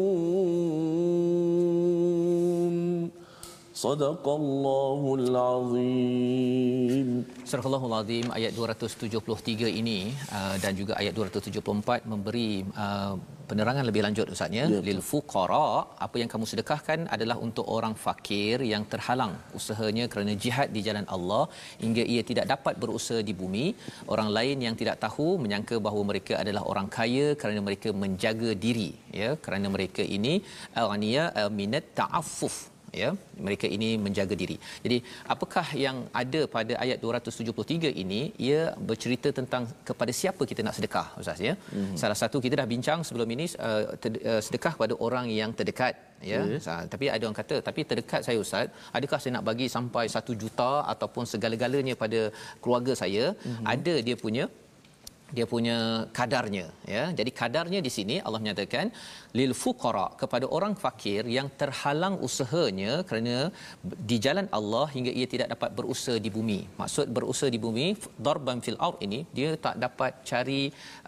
صدق 3.74 4.28
الله 4.28 5.14
العظيم. 5.18 7.08
Surah 7.50 7.66
Al-Azim 7.86 8.26
ayat 8.36 8.52
273 8.56 9.70
ini 9.80 9.98
uh, 10.36 10.54
dan 10.62 10.72
juga 10.80 10.92
ayat 11.00 11.12
274 11.18 12.06
memberi 12.10 12.62
uh, 12.82 13.14
penerangan 13.50 13.84
lebih 13.88 14.02
lanjut 14.06 14.30
ustaznya 14.34 14.64
ya, 14.72 14.78
lil 14.88 15.00
fuqara 15.08 15.66
apa 16.06 16.16
yang 16.22 16.30
kamu 16.32 16.46
sedekahkan 16.50 17.10
adalah 17.16 17.36
untuk 17.46 17.66
orang 17.76 17.94
fakir 18.04 18.62
yang 18.72 18.86
terhalang 18.92 19.34
usahanya 19.58 20.06
kerana 20.12 20.34
jihad 20.44 20.70
di 20.76 20.82
jalan 20.88 21.06
Allah 21.16 21.42
hingga 21.82 22.04
ia 22.14 22.22
tidak 22.30 22.46
dapat 22.54 22.78
berusaha 22.78 23.20
di 23.28 23.34
bumi. 23.40 23.66
Orang 24.14 24.30
lain 24.36 24.62
yang 24.66 24.78
tidak 24.82 25.02
tahu 25.06 25.28
menyangka 25.42 25.78
bahawa 25.86 26.04
mereka 26.12 26.36
adalah 26.42 26.62
orang 26.72 26.86
kaya 26.98 27.28
kerana 27.42 27.62
mereka 27.68 27.90
menjaga 28.04 28.52
diri 28.66 28.90
ya. 29.22 29.32
Kerana 29.46 29.66
mereka 29.76 30.04
ini 30.18 30.34
al-ghaniya 30.82 31.50
minat 31.60 31.90
ta'affuf 31.98 32.69
ya 33.02 33.10
mereka 33.46 33.66
ini 33.76 33.88
menjaga 34.04 34.34
diri. 34.42 34.56
Jadi 34.84 34.96
apakah 35.34 35.66
yang 35.84 35.96
ada 36.22 36.40
pada 36.54 36.74
ayat 36.84 36.98
273 37.04 37.90
ini 38.02 38.20
ia 38.48 38.60
bercerita 38.90 39.30
tentang 39.38 39.64
kepada 39.88 40.12
siapa 40.20 40.42
kita 40.50 40.60
nak 40.66 40.76
sedekah 40.78 41.06
ustaz 41.22 41.40
ya. 41.48 41.54
Mm-hmm. 41.56 41.96
Salah 42.02 42.18
satu 42.22 42.38
kita 42.44 42.54
dah 42.60 42.68
bincang 42.74 43.02
sebelum 43.08 43.28
ini 43.36 43.46
uh, 43.68 43.82
ter- 44.02 44.22
uh, 44.32 44.40
sedekah 44.46 44.74
pada 44.82 44.96
orang 45.06 45.28
yang 45.40 45.52
terdekat 45.60 45.94
ya. 46.32 46.40
Yes. 46.52 46.66
Uh, 46.72 46.82
tapi 46.92 47.08
ada 47.14 47.22
orang 47.26 47.38
kata 47.42 47.58
tapi 47.68 47.80
terdekat 47.90 48.22
saya 48.28 48.38
ustaz, 48.46 48.66
adakah 48.98 49.20
saya 49.22 49.34
nak 49.38 49.46
bagi 49.50 49.68
sampai 49.76 50.06
1 50.16 50.42
juta 50.42 50.72
ataupun 50.94 51.24
segala-galanya 51.32 51.96
pada 52.04 52.20
keluarga 52.62 52.94
saya? 53.02 53.24
Mm-hmm. 53.32 53.66
Ada 53.74 53.94
dia 54.08 54.18
punya 54.24 54.46
dia 55.36 55.44
punya 55.52 55.76
kadarnya 56.18 56.66
ya. 56.94 57.04
Jadi 57.18 57.30
kadarnya 57.40 57.80
di 57.86 57.90
sini 57.96 58.16
Allah 58.26 58.40
menyatakan 58.44 58.86
lil 59.38 59.52
fuqara 59.62 60.06
kepada 60.22 60.46
orang 60.56 60.74
fakir 60.84 61.22
yang 61.36 61.48
terhalang 61.60 62.16
usahanya 62.28 62.92
kerana 63.08 63.36
di 64.10 64.16
jalan 64.26 64.46
Allah 64.58 64.86
hingga 64.94 65.12
ia 65.20 65.26
tidak 65.34 65.48
dapat 65.54 65.70
berusaha 65.78 66.18
di 66.26 66.30
bumi. 66.36 66.60
Maksud 66.80 67.06
berusaha 67.16 67.50
di 67.56 67.60
bumi 67.66 67.86
darban 68.26 68.60
fil 68.66 68.80
ard 68.88 68.98
ini 69.06 69.20
dia 69.38 69.50
tak 69.66 69.76
dapat 69.84 70.12
cari 70.30 70.62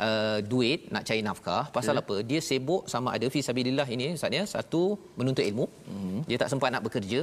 uh, 0.06 0.38
duit 0.52 0.80
nak 0.94 1.04
cari 1.08 1.22
nafkah. 1.28 1.62
Pasal 1.76 1.94
yeah. 1.96 2.04
apa? 2.04 2.16
Dia 2.30 2.40
sibuk 2.48 2.82
sama 2.94 3.08
ada 3.16 3.26
fi 3.34 3.42
sabilillah 3.48 3.88
ini 3.96 4.08
ustaz 4.18 4.38
ya. 4.40 4.44
Satu 4.54 4.82
menuntut 5.20 5.46
ilmu. 5.50 5.66
Mm-hmm. 5.92 6.20
dia 6.28 6.36
tak 6.42 6.50
sempat 6.52 6.68
nak 6.74 6.84
bekerja. 6.86 7.20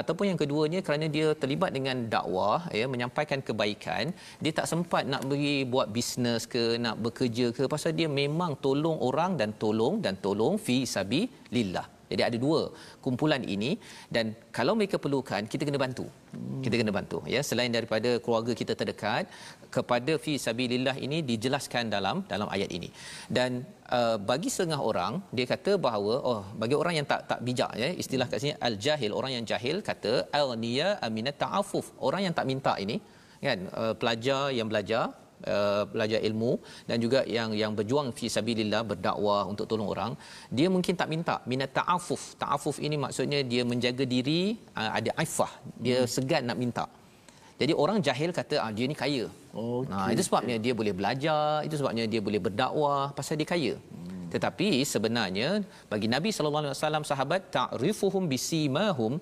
Ataupun 0.00 0.24
yang 0.30 0.38
keduanya 0.42 0.80
kerana 0.86 1.06
dia 1.16 1.26
terlibat 1.42 1.70
dengan 1.76 1.96
dakwah 2.14 2.60
ya 2.80 2.86
menyampaikan 2.94 3.40
kebaikan 3.48 4.04
dia 4.44 4.52
tak 4.58 4.66
sempat 4.72 5.02
nak 5.12 5.22
beri 5.30 5.56
buat 5.72 5.88
bisnes 5.96 6.39
bisnes 6.40 6.52
ke 6.54 6.64
nak 6.84 6.96
bekerja 7.04 7.46
ke 7.56 7.62
pasal 7.74 7.92
dia 8.00 8.08
memang 8.20 8.52
tolong 8.66 8.98
orang 9.08 9.32
dan 9.40 9.50
tolong 9.62 9.94
dan 10.04 10.14
tolong 10.26 10.54
fi 10.66 10.76
sabilillah 10.96 11.86
jadi 12.10 12.22
ada 12.28 12.36
dua 12.44 12.60
kumpulan 13.04 13.42
ini 13.54 13.68
dan 14.14 14.34
kalau 14.56 14.72
mereka 14.78 14.96
perlukan 15.02 15.42
kita 15.52 15.62
kena 15.66 15.78
bantu. 15.82 16.06
Hmm. 16.34 16.58
Kita 16.64 16.74
kena 16.80 16.92
bantu 16.96 17.18
ya 17.34 17.40
selain 17.48 17.70
daripada 17.76 18.10
keluarga 18.24 18.52
kita 18.60 18.72
terdekat 18.80 19.30
kepada 19.76 20.12
fi 20.24 20.32
sabilillah 20.46 20.96
ini 21.06 21.18
dijelaskan 21.30 21.84
dalam 21.94 22.16
dalam 22.32 22.48
ayat 22.56 22.70
ini. 22.78 22.90
Dan 23.36 23.62
uh, 23.98 24.16
bagi 24.30 24.50
setengah 24.54 24.80
orang 24.90 25.22
dia 25.36 25.46
kata 25.52 25.74
bahawa 25.86 26.14
oh 26.32 26.42
bagi 26.62 26.76
orang 26.82 26.96
yang 26.98 27.06
tak 27.12 27.22
tak 27.30 27.40
bijak 27.48 27.72
ya 27.82 27.90
istilah 28.02 28.26
kat 28.32 28.40
sini 28.42 28.54
al 28.68 28.76
jahil 28.86 29.14
orang 29.20 29.34
yang 29.36 29.46
jahil 29.52 29.78
kata 29.90 30.14
al 30.40 30.50
niya 30.64 30.90
aminat 31.08 31.38
ta'affuf 31.44 31.88
orang 32.08 32.22
yang 32.26 32.36
tak 32.40 32.48
minta 32.52 32.74
ini 32.86 32.98
kan 33.46 33.60
uh, 33.80 33.94
pelajar 34.00 34.42
yang 34.58 34.66
belajar 34.72 35.04
uh, 35.54 35.82
belajar 35.92 36.20
ilmu 36.28 36.52
dan 36.88 36.96
juga 37.04 37.20
yang 37.36 37.50
yang 37.62 37.72
berjuang 37.78 38.08
fi 38.18 38.28
sabilillah 38.36 38.82
berdakwah 38.92 39.42
untuk 39.52 39.66
tolong 39.70 39.90
orang 39.94 40.12
dia 40.58 40.68
mungkin 40.76 40.94
tak 41.00 41.10
minta 41.14 41.36
minat 41.50 41.72
ta'afuf 41.78 42.22
ta'afuf 42.42 42.78
ini 42.86 42.98
maksudnya 43.04 43.40
dia 43.52 43.64
menjaga 43.72 44.06
diri 44.14 44.40
uh, 44.80 44.90
ada 44.98 45.10
aifah 45.22 45.52
dia 45.84 46.00
hmm. 46.00 46.10
segan 46.16 46.44
nak 46.50 46.60
minta 46.64 46.86
Jadi 47.60 47.72
orang 47.82 47.98
jahil 48.06 48.30
kata 48.36 48.56
ah 48.64 48.70
dia 48.76 48.84
ni 48.90 48.96
kaya. 49.00 49.24
Okey. 49.52 49.92
Nah, 49.92 50.08
itu 50.14 50.22
sebabnya 50.26 50.56
dia 50.64 50.72
boleh 50.78 50.92
belajar, 50.98 51.60
itu 51.66 51.76
sebabnya 51.80 52.04
dia 52.12 52.20
boleh 52.26 52.40
berdakwah 52.46 53.12
pasal 53.18 53.36
dia 53.40 53.48
kaya. 53.52 53.74
Tetapi 54.34 54.68
sebenarnya 54.92 55.48
bagi 55.92 56.08
Nabi 56.14 56.30
sallallahu 56.36 56.62
alaihi 56.64 56.76
wasallam 56.76 57.04
sahabat 57.10 57.42
ta'rifuhum 57.56 58.24
bisimahum 58.32 59.12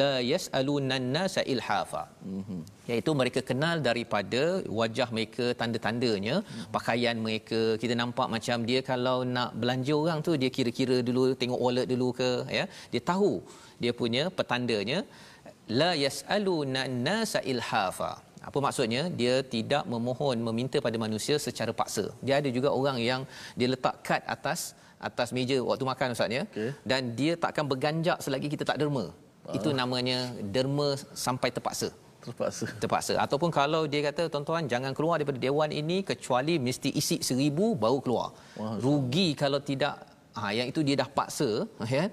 la 0.00 0.14
yas'aluna 0.32 0.94
an-nasa 1.00 1.42
ilhafa. 1.54 2.02
Mm-hmm. 2.34 2.60
Iaitu 2.90 3.10
mereka 3.20 3.40
kenal 3.50 3.76
daripada 3.88 4.42
wajah 4.80 5.08
mereka 5.16 5.46
tanda-tandanya, 5.60 6.36
mm-hmm. 6.42 6.68
pakaian 6.76 7.16
mereka. 7.26 7.60
Kita 7.82 7.94
nampak 8.02 8.28
macam 8.36 8.66
dia 8.70 8.82
kalau 8.90 9.18
nak 9.36 9.50
belanja 9.62 9.94
orang 10.02 10.20
tu 10.26 10.34
dia 10.42 10.50
kira-kira 10.58 10.98
dulu 11.08 11.24
tengok 11.42 11.62
wallet 11.66 11.86
dulu 11.92 12.10
ke 12.20 12.30
ya. 12.58 12.66
Dia 12.92 13.02
tahu 13.12 13.32
dia 13.82 13.92
punya 14.02 14.24
petandanya 14.38 15.00
la 15.80 15.90
yas'aluna 16.04 16.80
an-nasa 16.90 17.40
ilhafa. 17.52 18.25
Apa 18.48 18.58
maksudnya? 18.66 19.02
Dia 19.20 19.34
tidak 19.54 19.82
memohon 19.92 20.36
meminta 20.48 20.78
pada 20.86 20.96
manusia 21.04 21.36
secara 21.46 21.72
paksa. 21.80 22.04
Dia 22.26 22.34
ada 22.40 22.50
juga 22.56 22.68
orang 22.80 22.98
yang 23.10 23.20
dia 23.58 23.68
letak 23.74 23.94
kad 24.06 24.22
atas 24.36 24.60
atas 25.08 25.28
meja 25.36 25.56
waktu 25.68 25.84
makan 25.90 26.14
ustaz 26.16 26.30
ya. 26.38 26.42
Okey. 26.48 26.70
Dan 26.90 27.00
dia 27.18 27.32
takkan 27.44 27.66
berganjak 27.72 28.18
selagi 28.24 28.48
kita 28.54 28.64
tak 28.70 28.78
derma. 28.82 29.06
Itu 29.56 29.70
namanya 29.80 30.18
derma 30.54 30.88
sampai 31.26 31.50
terpaksa 31.56 31.88
Terpaksa. 32.26 32.66
terpaksa 32.82 33.12
ataupun 33.24 33.50
kalau 33.54 33.82
dia 33.92 34.00
kata 34.06 34.22
tuan-tuan 34.32 34.66
jangan 34.72 34.90
keluar 34.98 35.14
daripada 35.18 35.38
dewan 35.38 35.70
ini 35.80 36.02
kecuali 36.02 36.54
mesti 36.66 36.90
isi 37.00 37.16
seribu 37.28 37.78
baru 37.78 37.98
keluar 38.02 38.28
Wah, 38.58 38.74
rugi 38.82 39.28
kalau 39.42 39.60
tidak 39.62 39.94
Ha, 40.38 40.48
yang 40.58 40.68
itu 40.72 40.80
dia 40.86 40.96
dah 41.02 41.08
paksa 41.18 41.50
ya 41.96 42.04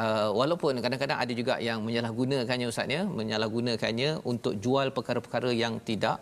uh, 0.00 0.28
walaupun 0.40 0.78
kadang-kadang 0.84 1.18
ada 1.24 1.32
juga 1.40 1.54
yang 1.68 1.78
menyalahgunakannya 1.86 2.66
ustaz 2.72 2.94
ya 2.96 3.02
menyalahgunakannya 3.18 4.10
untuk 4.32 4.54
jual 4.64 4.88
perkara-perkara 4.96 5.50
yang 5.62 5.74
tidak 5.90 6.18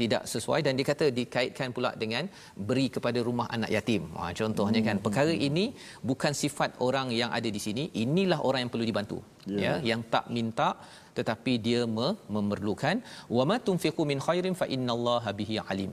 tidak 0.00 0.22
sesuai 0.32 0.60
dan 0.66 0.72
dia 0.78 0.86
kata 0.90 1.06
dikaitkan 1.18 1.68
pula 1.76 1.90
dengan 2.02 2.24
beri 2.68 2.86
kepada 2.94 3.18
rumah 3.28 3.46
anak 3.56 3.70
yatim. 3.76 4.02
Ha, 4.18 4.32
contohnya 4.40 4.80
kan 4.88 4.96
perkara 5.06 5.34
ini 5.48 5.64
bukan 6.10 6.32
sifat 6.42 6.80
orang 6.86 7.08
yang 7.20 7.30
ada 7.38 7.48
di 7.56 7.60
sini, 7.66 7.84
inilah 8.04 8.40
orang 8.48 8.60
yang 8.64 8.72
perlu 8.74 8.86
dibantu. 8.90 9.18
Ya. 9.54 9.60
Ya, 9.64 9.74
yang 9.90 10.00
tak 10.14 10.26
minta 10.36 10.68
tetapi 11.18 11.52
dia 11.66 11.80
me- 11.96 12.16
memerlukan 12.36 12.96
wa 13.36 13.44
ma 13.50 13.56
tunfiqu 13.66 14.02
min 14.10 14.18
khairin 14.26 14.54
fa 14.60 14.66
innallaha 14.76 15.30
bihi 15.40 15.56
alim 15.72 15.92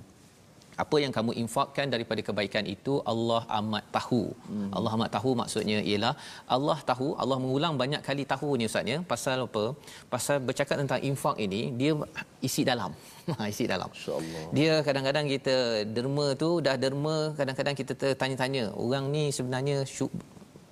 apa 0.84 0.98
yang 1.04 1.12
kamu 1.18 1.32
infakkan 1.44 1.88
daripada 1.94 2.22
kebaikan 2.28 2.66
itu 2.76 2.94
Allah 3.12 3.42
amat 3.60 3.84
tahu. 3.98 4.22
Hmm. 4.52 4.70
Allah 4.78 4.92
amat 4.98 5.12
tahu 5.18 5.32
maksudnya 5.42 5.78
ialah 5.92 6.14
Allah 6.58 6.78
tahu, 6.92 7.08
Allah 7.22 7.38
mengulang 7.44 7.76
banyak 7.82 8.02
kali 8.08 8.24
tahu 8.34 8.50
ni 8.60 8.66
ustaz 8.72 8.92
ya. 8.94 8.98
Pasal 9.14 9.44
apa? 9.48 9.64
Pasal 10.14 10.38
bercakap 10.50 10.76
tentang 10.82 11.02
infak 11.10 11.36
ini 11.46 11.62
dia 11.82 11.94
isi 12.50 12.64
dalam. 12.74 12.94
Ha, 13.40 13.46
isi 13.54 13.66
dalam. 13.72 13.90
Insya-Allah. 13.94 14.44
Dia 14.58 14.74
kadang-kadang 14.88 15.26
kita 15.34 15.56
derma 15.96 16.28
tu 16.44 16.50
dah 16.66 16.74
derma 16.84 17.18
kadang-kadang 17.40 17.76
kita 17.82 17.94
tertanya-tanya 18.02 18.64
orang 18.86 19.06
ni 19.16 19.24
sebenarnya 19.38 19.76
syuk, 19.96 20.10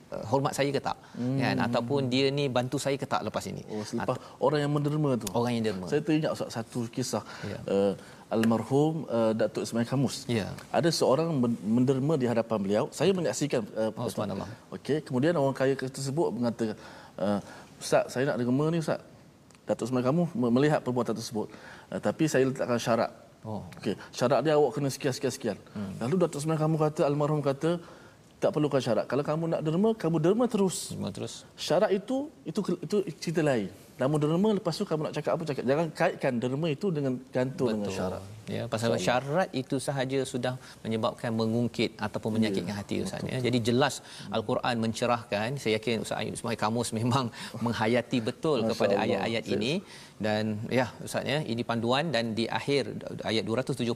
uh, 0.10 0.24
hormat 0.32 0.54
saya 0.58 0.70
ke 0.78 0.82
tak 0.88 0.98
hmm. 1.22 1.38
kan 1.42 1.56
ataupun 1.68 2.10
dia 2.14 2.26
ni 2.38 2.46
bantu 2.58 2.78
saya 2.86 2.98
ke 3.02 3.08
tak 3.14 3.22
lepas 3.28 3.46
ini 3.52 3.62
Oh, 3.70 3.84
selepas 3.90 4.18
orang 4.46 4.60
yang 4.66 4.72
menderma 4.76 5.12
tu. 5.22 5.28
orang 5.38 5.52
yang 5.56 5.64
derma 5.70 5.86
Saya 5.92 6.02
teringat 6.08 6.34
satu 6.58 6.80
kisah 6.96 7.24
Ya. 7.52 7.60
uh, 7.70 7.94
almarhum 8.28 9.08
uh, 9.08 9.32
Datuk 9.32 9.64
Ismail 9.64 9.88
Kamus. 9.88 10.28
Ya. 10.28 10.52
Ada 10.72 10.92
seorang 10.92 11.32
men- 11.32 11.60
menderma 11.64 12.20
di 12.20 12.28
hadapan 12.28 12.58
beliau. 12.60 12.84
Saya 12.92 13.16
menyaksikan 13.16 13.64
uh, 13.76 13.92
Oh, 13.96 14.12
subhanallah. 14.12 14.48
Okey, 14.72 15.00
kemudian 15.04 15.34
orang 15.40 15.56
kaya 15.56 15.74
tersebut 15.76 16.28
mengatakan, 16.36 16.76
uh, 17.16 17.40
"Ustaz, 17.80 18.12
saya 18.12 18.28
nak 18.28 18.38
derma 18.40 18.68
ni 18.68 18.84
Ustaz." 18.84 19.00
Datuk 19.68 19.88
Ismail 19.92 20.04
Kamus 20.04 20.28
me- 20.36 20.52
melihat 20.52 20.80
perbuatan 20.84 21.16
tersebut. 21.16 21.48
Uh, 21.92 22.00
tapi 22.00 22.28
saya 22.28 22.48
letakkan 22.48 22.80
syarat. 22.80 23.12
Oh. 23.48 23.64
Okey, 23.80 23.96
syarat 24.12 24.44
dia 24.44 24.60
awak 24.60 24.76
kena 24.76 24.92
sekian 24.92 25.14
sekian 25.16 25.34
sekian. 25.34 25.58
Hmm. 25.72 25.96
Lalu 26.04 26.28
Datuk 26.28 26.44
Ismail 26.44 26.60
Kamus 26.60 26.80
kata 26.84 27.02
almarhum 27.08 27.40
kata 27.40 27.80
tak 28.38 28.54
perlukan 28.54 28.78
syarat. 28.84 29.10
Kalau 29.10 29.24
kamu 29.26 29.44
nak 29.50 29.62
derma, 29.66 29.90
kamu 29.98 30.18
derma 30.22 30.46
terus. 30.46 30.94
Semua 30.94 31.10
terus 31.10 31.42
Syarat 31.58 31.90
itu 31.96 32.30
itu 32.46 32.60
itu 32.84 32.96
cerita 33.18 33.42
lain. 33.42 33.72
Namun 33.98 34.18
derma 34.22 34.50
lepas 34.54 34.74
tu 34.74 34.86
kamu 34.86 35.10
nak 35.10 35.14
cakap 35.14 35.32
apa 35.36 35.44
cakap. 35.50 35.64
Jangan 35.66 35.88
kaitkan 35.92 36.34
derma 36.38 36.68
itu 36.70 36.88
dengan 36.90 37.14
gantung 37.34 37.70
dengan 37.74 37.90
syarat. 37.90 38.24
Ya, 38.48 38.64
pasal 38.72 38.96
syarat 38.96 39.50
itu 39.52 39.76
sahaja 39.76 40.20
sudah 40.24 40.54
menyebabkan 40.80 41.36
mengungkit 41.36 42.00
ataupun 42.00 42.40
menyakitkan 42.40 42.72
Ya, 42.72 42.80
hati 42.80 42.96
Ustaz 43.04 43.20
ya. 43.28 43.40
Jadi 43.44 43.60
jelas 43.60 44.00
Al-Quran 44.32 44.76
mencerahkan. 44.80 45.60
Saya 45.60 45.76
yakin 45.78 46.06
Ustaz 46.06 46.22
Ayub 46.22 46.32
Ismail 46.38 46.56
Kamus 46.56 46.90
memang 46.96 47.26
menghayati 47.66 48.24
betul 48.24 48.64
Masya 48.64 48.70
kepada 48.72 48.94
Allah. 48.96 49.04
ayat-ayat 49.28 49.44
ini 49.52 49.72
dan 50.18 50.44
ya 50.72 50.88
Ustaz 51.04 51.28
ya, 51.28 51.44
ini 51.44 51.62
panduan 51.68 52.10
dan 52.16 52.32
di 52.40 52.48
akhir 52.50 52.84
ayat 53.22 53.44
274 53.46 53.92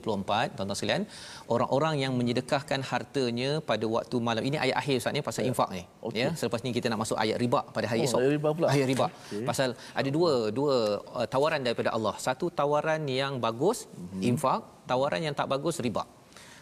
tuan-tuan 0.54 0.76
sekalian, 0.76 1.02
orang-orang 1.48 1.94
yang 2.04 2.12
menyedekahkan 2.14 2.80
hartanya 2.84 3.58
pada 3.64 3.88
waktu 3.88 4.16
malam. 4.20 4.44
Ini 4.44 4.60
ayat 4.60 4.76
akhir 4.82 4.94
Ustaz 5.00 5.16
ya 5.16 5.24
pasal 5.24 5.42
infak 5.48 5.68
ni. 5.72 5.82
Okey. 6.04 6.20
Ya, 6.22 6.28
selepas 6.36 6.60
ni 6.60 6.76
kita 6.76 6.92
nak 6.92 7.00
masuk 7.02 7.16
ayat 7.16 7.40
riba 7.40 7.64
pada 7.72 7.88
hari 7.88 8.04
Oh, 8.04 8.08
esok. 8.10 8.18
ayat 8.20 8.32
riba 8.36 8.48
pula. 8.52 8.66
Ayat 8.68 8.86
riba. 8.92 9.06
Okey. 9.08 9.44
Pasal 9.48 9.68
ada 9.98 10.08
dua 10.16 10.32
dua 10.58 10.74
uh, 11.18 11.26
tawaran 11.28 11.60
daripada 11.66 11.90
Allah. 11.96 12.14
Satu 12.18 12.48
tawaran 12.50 13.02
yang 13.20 13.36
bagus 13.38 13.78
Mhm. 13.90 14.20
infak, 14.30 14.60
tawaran 14.88 15.20
yang 15.26 15.34
tak 15.40 15.48
bagus 15.48 15.78
riba. 15.86 16.04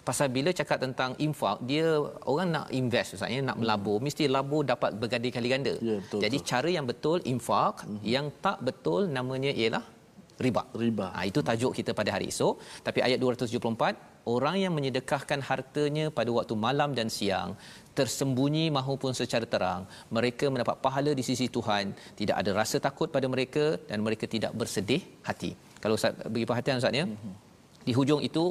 Pasal 0.01 0.33
bila 0.33 0.51
cakap 0.51 0.81
tentang 0.81 1.13
infak, 1.21 1.61
dia 1.71 1.87
orang 2.25 2.49
nak 2.57 2.67
invest 2.73 3.15
Ustaz 3.17 3.29
ya, 3.31 3.45
nak 3.45 3.61
melabur, 3.61 4.01
mesti 4.01 4.25
labur 4.27 4.65
dapat 4.65 4.97
berganda 4.97 5.29
kali 5.29 5.49
ganda. 5.53 5.75
Mhm. 5.77 5.85
Ya, 5.89 5.97
betul, 6.03 6.21
Jadi 6.25 6.37
betul. 6.41 6.51
cara 6.51 6.69
yang 6.77 6.87
betul 6.89 7.19
infak, 7.25 7.75
yang 8.03 8.27
tak 8.45 8.59
betul 8.65 9.01
namanya 9.13 9.53
ialah 9.53 9.85
riba. 10.41 10.63
Riba. 10.73 11.07
Ha, 11.13 11.29
itu 11.29 11.41
tajuk 11.45 11.73
kita 11.77 11.93
pada 11.93 12.17
hari 12.17 12.33
esok. 12.33 12.55
Tapi 12.81 13.05
ayat 13.05 13.21
274, 13.21 13.93
orang 14.25 14.57
yang 14.57 14.73
menyedekahkan 14.73 15.41
hartanya 15.45 16.09
pada 16.09 16.33
waktu 16.33 16.57
malam 16.57 16.97
dan 16.97 17.13
siang, 17.13 17.51
tersembunyi 17.99 18.65
maupun 18.79 19.13
secara 19.21 19.47
terang, 19.53 19.83
mereka 20.17 20.47
mendapat 20.53 20.77
pahala 20.85 21.13
di 21.19 21.25
sisi 21.29 21.47
Tuhan, 21.57 21.95
tidak 22.21 22.37
ada 22.41 22.51
rasa 22.61 22.77
takut 22.87 23.09
pada 23.17 23.27
mereka 23.35 23.65
dan 23.91 23.99
mereka 24.07 24.25
tidak 24.35 24.53
bersedih 24.61 25.03
hati. 25.29 25.53
Kalau 25.83 25.95
Ustaz 25.99 26.15
beri 26.33 26.47
perhatian 26.51 26.81
Ustaz 26.83 27.01
ya. 27.01 27.07
Di 27.87 27.93
hujung 27.99 28.21
itu 28.29 28.45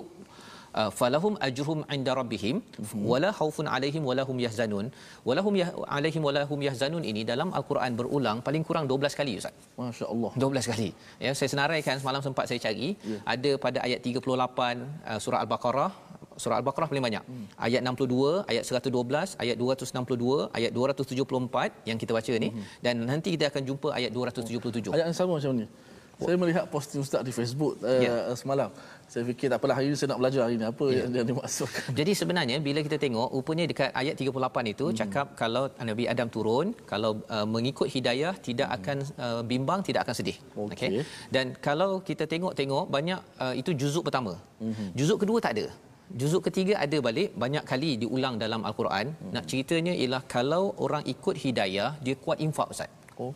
uh, 0.80 0.90
falahum 1.00 1.34
ajruhum 1.48 1.80
inda 1.96 2.14
rabbihim 2.20 2.56
wala 3.12 3.30
khaufun 3.40 3.68
alaihim 3.76 4.04
wala 4.10 4.24
hum 4.30 4.38
yahzanun 4.46 4.86
walahum 5.28 5.54
yah, 5.62 5.70
alaihim 5.98 6.24
wala 6.28 6.42
hum 6.50 6.60
yahzanun 6.68 7.04
ini 7.12 7.22
dalam 7.32 7.50
al-Quran 7.60 7.94
berulang 8.00 8.38
paling 8.48 8.64
kurang 8.70 8.86
12 8.92 9.20
kali 9.20 9.34
Ustaz. 9.42 9.56
Masya 9.80 10.08
Allah. 10.14 10.32
12 10.46 10.72
kali. 10.72 10.90
Ya, 11.26 11.32
saya 11.40 11.50
senaraikan 11.54 11.98
semalam 12.02 12.24
sempat 12.28 12.46
saya 12.52 12.60
cari, 12.68 12.90
Ya. 13.14 13.18
ada 13.34 13.52
pada 13.66 13.80
ayat 13.88 14.00
38 14.02 14.26
uh, 14.26 15.20
surah 15.24 15.42
Al-Baqarah 15.46 15.92
surah 16.44 16.58
Al-Baqarah 16.60 16.88
paling 16.92 17.06
banyak. 17.08 17.24
Hmm. 17.28 17.46
Ayat 17.68 17.82
62, 17.84 18.48
ayat 18.52 18.64
112, 18.64 19.36
ayat 19.44 19.56
262, 19.60 20.50
ayat 20.58 20.72
274 20.72 21.90
yang 21.90 21.98
kita 22.02 22.12
baca 22.18 22.34
ni 22.44 22.50
hmm. 22.50 22.64
dan 22.86 22.96
nanti 23.12 23.30
kita 23.36 23.52
akan 23.52 23.62
jumpa 23.70 23.90
ayat 24.00 24.12
277. 24.16 24.96
Ayat 24.96 25.06
yang 25.12 25.18
sama 25.20 25.38
macam 25.38 25.54
ni. 25.62 25.68
Saya 26.20 26.36
melihat 26.36 26.66
posting 26.68 27.00
Ustaz 27.00 27.22
di 27.24 27.32
Facebook 27.32 27.80
uh, 27.80 28.04
Ya. 28.04 28.16
semalam. 28.36 28.70
Saya 29.12 29.24
fikir 29.30 29.48
tak 29.52 29.58
apalah 29.60 29.76
hari 29.80 29.88
ini 29.90 29.96
saya 30.00 30.10
nak 30.12 30.20
belajar 30.22 30.42
hari 30.46 30.56
ini 30.60 30.66
apa 30.68 30.86
Ya. 30.92 30.98
yang, 31.00 31.12
yang 31.18 31.28
dimaksudkan. 31.32 31.84
Jadi 32.00 32.12
sebenarnya 32.20 32.58
bila 32.68 32.80
kita 32.88 32.98
tengok 33.00 33.28
rupanya 33.36 33.66
dekat 33.72 33.90
ayat 34.02 34.16
38 34.20 34.74
itu 34.74 34.86
hmm. 34.92 34.98
cakap 35.00 35.28
kalau 35.40 35.64
Nabi 35.90 36.04
Adam 36.12 36.28
turun 36.36 36.76
kalau 36.92 37.12
uh, 37.36 37.48
mengikut 37.56 37.88
hidayah 37.96 38.34
tidak 38.48 38.70
akan 38.78 38.98
uh, 39.26 39.42
bimbang 39.52 39.80
tidak 39.88 40.04
akan 40.06 40.16
sedih. 40.20 40.38
Okey. 40.60 41.08
Dan 41.32 41.56
kalau 41.68 42.04
kita 42.10 42.28
tengok-tengok 42.34 42.92
banyak 42.92 43.20
uh, 43.40 43.56
itu 43.56 43.72
juzuk 43.72 44.04
pertama. 44.08 44.36
Hmm. 44.60 44.92
Juzuk 45.00 45.24
kedua 45.24 45.40
tak 45.40 45.56
ada. 45.56 45.68
Juzuk 46.10 46.50
ketiga 46.50 46.74
ada 46.84 46.98
balik 47.08 47.38
banyak 47.44 47.64
kali 47.72 47.92
diulang 48.04 48.36
dalam 48.44 48.62
al-Quran. 48.70 49.08
Hmm. 49.14 49.34
Nak 49.36 49.46
ceritanya 49.50 49.94
ialah 50.02 50.22
kalau 50.36 50.64
orang 50.86 51.04
ikut 51.14 51.36
hidayah 51.44 51.92
dia 52.06 52.16
kuat 52.24 52.42
infak 52.46 52.74
ustaz. 52.74 52.90
Okey. 53.14 53.32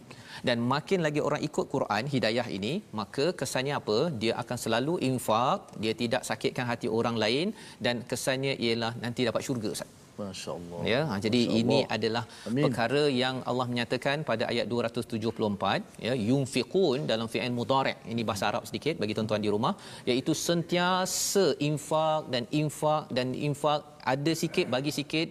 Dan 0.47 0.57
makin 0.73 0.99
lagi 1.05 1.21
orang 1.27 1.41
ikut 1.47 1.65
Quran 1.73 2.03
hidayah 2.13 2.47
ini, 2.57 2.73
maka 2.99 3.25
kesannya 3.39 3.73
apa? 3.79 3.97
Dia 4.21 4.33
akan 4.41 4.57
selalu 4.63 4.93
infak, 5.09 5.59
dia 5.83 5.93
tidak 6.01 6.23
sakitkan 6.29 6.65
hati 6.71 6.87
orang 6.99 7.17
lain 7.23 7.47
dan 7.85 8.01
kesannya 8.11 8.55
ialah 8.65 8.93
nanti 9.03 9.21
dapat 9.29 9.43
syurga 9.47 9.69
Ustaz. 9.75 9.91
Masya 10.21 10.49
Allah. 10.57 10.79
Ya, 10.93 11.01
ha, 11.09 11.13
jadi 11.25 11.39
Masya 11.43 11.59
ini 11.61 11.77
Allah. 11.81 11.95
adalah 11.95 12.23
Amin. 12.49 12.63
perkara 12.65 13.03
yang 13.23 13.35
Allah 13.49 13.65
menyatakan 13.71 14.17
pada 14.29 14.43
ayat 14.51 14.65
274 14.73 15.81
ya 16.07 16.13
yunfiqun 16.29 17.09
dalam 17.11 17.27
fi'il 17.33 17.53
mudhari' 17.59 17.95
ini 18.13 18.21
bahasa 18.29 18.45
Arab 18.51 18.63
sedikit 18.69 19.01
bagi 19.01 19.13
tuan-tuan 19.17 19.41
di 19.45 19.51
rumah 19.55 19.73
iaitu 20.11 20.33
sentiasa 20.47 21.45
infak 21.69 22.29
dan 22.33 22.45
infak 22.61 23.03
dan 23.17 23.33
infak 23.47 23.81
ada 24.13 24.33
sikit 24.43 24.67
bagi 24.75 24.93
sikit 24.99 25.27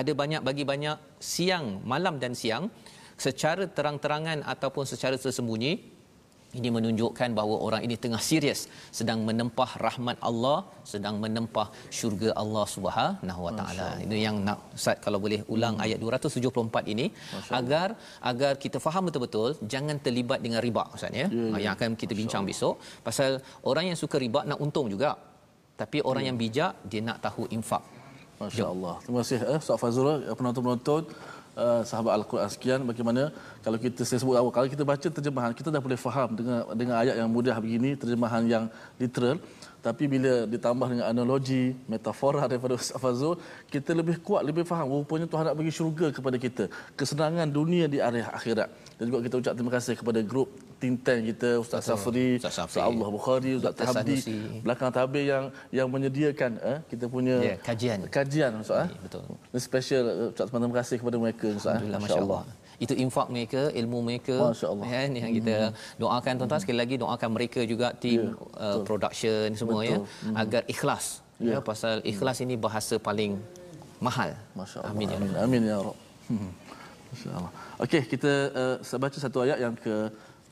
ada 0.00 0.12
banyak 0.20 0.42
bagi 0.48 0.64
banyak 0.72 0.96
siang 1.32 1.66
malam 1.92 2.16
dan 2.22 2.32
siang 2.42 2.70
secara 3.24 3.64
terang-terangan 3.76 4.38
ataupun 4.52 4.84
secara 4.92 5.16
tersembunyi 5.24 5.72
ini 6.58 6.68
menunjukkan 6.76 7.30
bahawa 7.38 7.56
orang 7.66 7.82
ini 7.86 7.96
tengah 8.04 8.22
serius 8.28 8.60
sedang 8.98 9.20
menempah 9.28 9.70
rahmat 9.86 10.16
Allah 10.28 10.58
sedang 10.92 11.16
menempah 11.24 11.66
syurga 11.98 12.30
Allah 12.42 12.64
Subhanahu 12.74 13.40
Wa 13.46 13.52
Taala 13.58 13.88
itu 14.04 14.16
yang 14.26 14.36
nak 14.48 14.58
Ustaz 14.78 14.98
kalau 15.04 15.20
boleh 15.24 15.40
ulang 15.54 15.76
hmm. 15.78 15.84
ayat 15.86 15.98
274 16.04 16.92
ini 16.94 17.06
agar 17.60 17.88
agar 18.32 18.52
kita 18.64 18.80
faham 18.86 19.04
betul-betul 19.08 19.48
jangan 19.74 19.98
terlibat 20.06 20.40
dengan 20.46 20.60
riba 20.66 20.84
Ustaz 20.96 21.14
ya, 21.20 21.26
ya, 21.38 21.46
ya. 21.52 21.58
yang 21.64 21.72
akan 21.76 21.98
kita 22.02 22.14
bincang 22.20 22.44
besok 22.50 22.74
pasal 23.08 23.30
orang 23.70 23.86
yang 23.90 23.98
suka 24.02 24.18
riba 24.24 24.42
nak 24.50 24.60
untung 24.66 24.88
juga 24.94 25.12
tapi 25.82 25.98
orang 26.10 26.24
ya. 26.24 26.28
yang 26.28 26.38
bijak 26.42 26.72
dia 26.90 27.02
nak 27.08 27.18
tahu 27.26 27.44
infak 27.58 27.84
Masya-Allah. 28.40 28.94
Terima 29.04 29.18
kasih 29.22 29.38
eh 29.52 29.58
Ustaz 29.62 29.76
Fazrul, 29.82 30.18
eh, 30.28 30.34
penonton-penonton 30.38 31.02
uh, 31.64 31.82
sahabat 31.90 32.12
Al-Quran 32.18 32.48
sekian 32.54 32.80
bagaimana 32.90 33.22
kalau 33.64 33.78
kita 33.84 34.02
saya 34.08 34.18
sebut 34.22 34.36
awal 34.40 34.52
kalau 34.56 34.68
kita 34.74 34.84
baca 34.92 35.08
terjemahan 35.16 35.52
kita 35.58 35.68
dah 35.74 35.82
boleh 35.86 35.98
faham 36.06 36.28
dengan 36.38 36.58
dengan 36.80 36.96
ayat 37.02 37.14
yang 37.20 37.30
mudah 37.36 37.56
begini 37.64 37.90
terjemahan 38.02 38.44
yang 38.54 38.64
literal. 39.02 39.38
Tapi 39.86 40.04
bila 40.12 40.32
ditambah 40.54 40.86
dengan 40.92 41.06
analogi 41.12 41.72
metafora 41.92 42.44
daripada 42.50 42.76
Ustaz 42.80 43.00
Fazul 43.02 43.36
kita 43.74 43.96
lebih 44.00 44.16
kuat 44.26 44.42
lebih 44.48 44.64
faham. 44.70 44.86
Rupanya 44.92 45.26
Tuhan 45.32 45.44
nak 45.48 45.56
bagi 45.60 45.72
syurga 45.78 46.08
kepada 46.16 46.36
kita. 46.44 46.64
Kesenangan 47.00 47.48
dunia 47.58 47.88
di 47.94 47.98
area 48.08 48.28
akhirat. 48.38 48.68
Dan 49.00 49.04
juga 49.08 49.20
kita 49.26 49.34
ucap 49.40 49.52
terima 49.56 49.72
kasih 49.76 49.94
kepada 50.00 50.20
grup 50.32 50.48
Tintan 50.80 51.18
kita 51.28 51.48
Ustaz 51.62 51.84
Safri 51.88 52.40
Ustaz 52.40 52.76
Allah 52.80 53.08
Bukhari 53.16 53.52
Ustaz 53.60 53.76
Tahdi 53.76 54.16
belakang 54.64 54.88
tabir 54.96 55.24
yang 55.28 55.44
yang 55.78 55.88
menyediakan 55.94 56.56
eh, 56.70 56.78
kita 56.88 57.04
punya 57.14 57.36
yeah, 57.48 57.56
kajian. 57.68 58.08
kajian 58.08 58.52
Ustaz 58.64 58.88
eh. 58.88 58.88
betul. 59.04 59.24
Special 59.68 60.32
ucap 60.32 60.48
terima 60.48 60.76
kasih 60.80 60.96
kepada 61.00 61.16
mereka 61.20 61.46
Ustaz 61.52 61.84
eh. 61.84 62.00
masya-Allah 62.00 62.42
itu 62.83 62.93
infak 63.03 63.27
mereka 63.31 63.61
ilmu 63.71 63.99
mereka 64.03 64.35
kan 64.83 65.09
yang 65.21 65.31
kita 65.39 65.57
hmm. 65.71 65.75
doakan 66.01 66.33
tuan-tuan 66.39 66.61
sekali 66.63 66.77
lagi 66.83 66.95
doakan 66.99 67.29
mereka 67.31 67.61
juga 67.63 67.87
tim 68.03 68.35
yeah, 68.35 68.63
uh, 68.63 68.79
production 68.87 69.47
semua 69.55 69.81
ya, 69.87 69.97
betul. 69.99 70.03
ya 70.03 70.27
hmm. 70.27 70.35
agar 70.41 70.61
ikhlas 70.73 71.05
yeah. 71.39 71.59
ya 71.59 71.65
pasal 71.69 71.95
ikhlas 72.03 72.37
hmm. 72.39 72.45
ini 72.45 72.55
bahasa 72.65 72.95
paling 72.99 73.39
mahal 74.03 74.35
masyaallah 74.59 74.91
amin 74.91 75.07
ya 75.07 75.17
amin, 75.19 75.31
amin 75.45 75.61
ya 75.71 75.77
rab 75.87 75.97
hmm. 76.27 76.51
masyaallah 77.11 77.51
okey 77.83 78.01
kita 78.11 78.33
uh, 78.83 78.97
baca 78.99 79.17
satu 79.23 79.37
ayat 79.47 79.57
yang 79.63 79.75
ke 79.85 79.95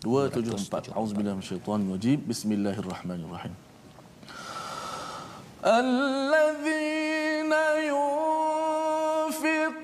274 0.03 0.95
auzubillahi 0.99 1.35
minasyaitanir 1.39 1.87
rajim 1.95 2.19
bismillahirrahmanirrahim 2.31 3.55
الذين 5.63 7.53
ينفقون 9.23 9.83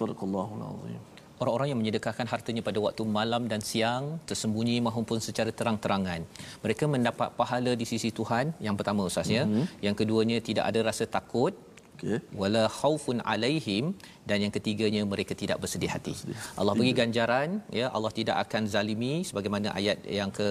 Sadaqallahul 0.00 0.64
azim. 0.64 1.00
Orang-orang 1.40 1.68
yang 1.72 1.80
menyedekahkan 1.80 2.28
hartanya 2.28 2.60
pada 2.60 2.78
waktu 2.84 3.02
malam 3.18 3.48
dan 3.48 3.60
siang, 3.64 4.20
tersembunyi 4.28 4.76
maupun 4.84 5.24
secara 5.26 5.48
terang-terangan. 5.58 6.20
Mereka 6.64 6.84
mendapat 6.84 7.32
pahala 7.32 7.72
di 7.80 7.88
sisi 7.88 8.12
Tuhan, 8.18 8.52
yang 8.66 8.76
pertama 8.76 9.08
Ustaz 9.08 9.28
ya. 9.32 9.44
Mm-hmm. 9.48 9.64
Yang 9.86 9.94
keduanya 10.00 10.36
tidak 10.48 10.64
ada 10.68 10.80
rasa 10.88 11.04
takut. 11.08 11.56
Okay. 12.00 12.18
Wala 12.40 12.62
khaufun 12.80 13.18
alaihim 13.32 13.84
dan 14.28 14.38
yang 14.44 14.52
ketiganya 14.56 15.02
mereka 15.12 15.32
tidak 15.42 15.58
bersedih 15.62 15.90
hati. 15.94 16.12
Bersedih. 16.14 16.36
Allah 16.60 16.74
bagi 16.80 16.92
ganjaran 17.00 17.48
ya 17.80 17.86
Allah 17.96 18.12
tidak 18.18 18.36
akan 18.44 18.62
zalimi 18.74 19.12
sebagaimana 19.28 19.68
ayat 19.80 19.98
yang 20.18 20.30
ke 20.38 20.48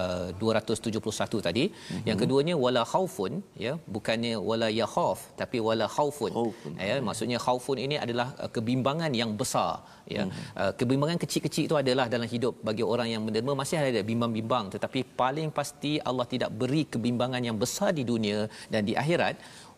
uh, 0.00 0.28
271 0.42 1.46
tadi. 1.48 1.64
Mm-hmm. 1.66 2.04
Yang 2.08 2.18
keduanya 2.22 2.54
wala 2.64 2.82
khaufun 2.92 3.32
ya 3.64 3.72
bukannya 3.96 4.34
wala 4.50 4.68
yakhaf 4.80 5.18
tapi 5.40 5.58
wala 5.68 5.88
khaufun. 5.96 6.32
khaufun. 6.38 6.72
Ya 6.90 6.96
maksudnya 7.08 7.40
khaufun 7.46 7.80
ini 7.86 7.98
adalah 8.04 8.28
uh, 8.42 8.50
kebimbangan 8.56 9.12
yang 9.20 9.32
besar 9.42 9.72
ya. 10.16 10.22
Mm-hmm. 10.24 10.54
Uh, 10.62 10.72
kebimbangan 10.80 11.18
kecil-kecil 11.24 11.62
itu 11.68 11.76
adalah 11.82 12.06
dalam 12.14 12.28
hidup 12.34 12.54
bagi 12.68 12.86
orang 12.92 13.10
yang 13.14 13.22
menderma 13.26 13.54
masih 13.62 13.78
ada 13.82 14.02
bimbang-bimbang 14.10 14.66
tetapi 14.76 15.02
paling 15.22 15.50
pasti 15.58 15.92
Allah 16.10 16.26
tidak 16.34 16.50
beri 16.60 16.82
kebimbangan 16.94 17.42
yang 17.48 17.56
besar 17.64 17.90
di 17.98 18.04
dunia 18.12 18.40
dan 18.72 18.82
di 18.88 18.94
akhirat 19.02 19.34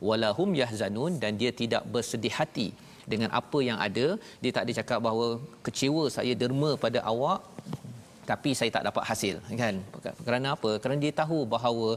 walahum 0.09 0.51
yahzanun 0.61 1.15
dan 1.23 1.35
dia 1.41 1.51
tidak 1.61 1.85
bersedih 1.95 2.35
hati 2.39 2.69
dengan 3.13 3.31
apa 3.41 3.59
yang 3.69 3.79
ada. 3.87 4.07
Dia 4.43 4.53
tak 4.57 4.65
ada 4.67 4.73
cakap 4.81 4.99
bahawa 5.07 5.27
kecewa 5.67 6.05
saya 6.17 6.33
derma 6.43 6.71
pada 6.85 7.01
awak 7.13 7.41
tapi 8.31 8.51
saya 8.59 8.71
tak 8.75 8.85
dapat 8.89 9.05
hasil 9.11 9.35
kan? 9.61 9.75
Kerana 10.27 10.49
apa? 10.57 10.71
Kerana 10.83 10.99
dia 11.05 11.13
tahu 11.21 11.39
bahawa 11.55 11.89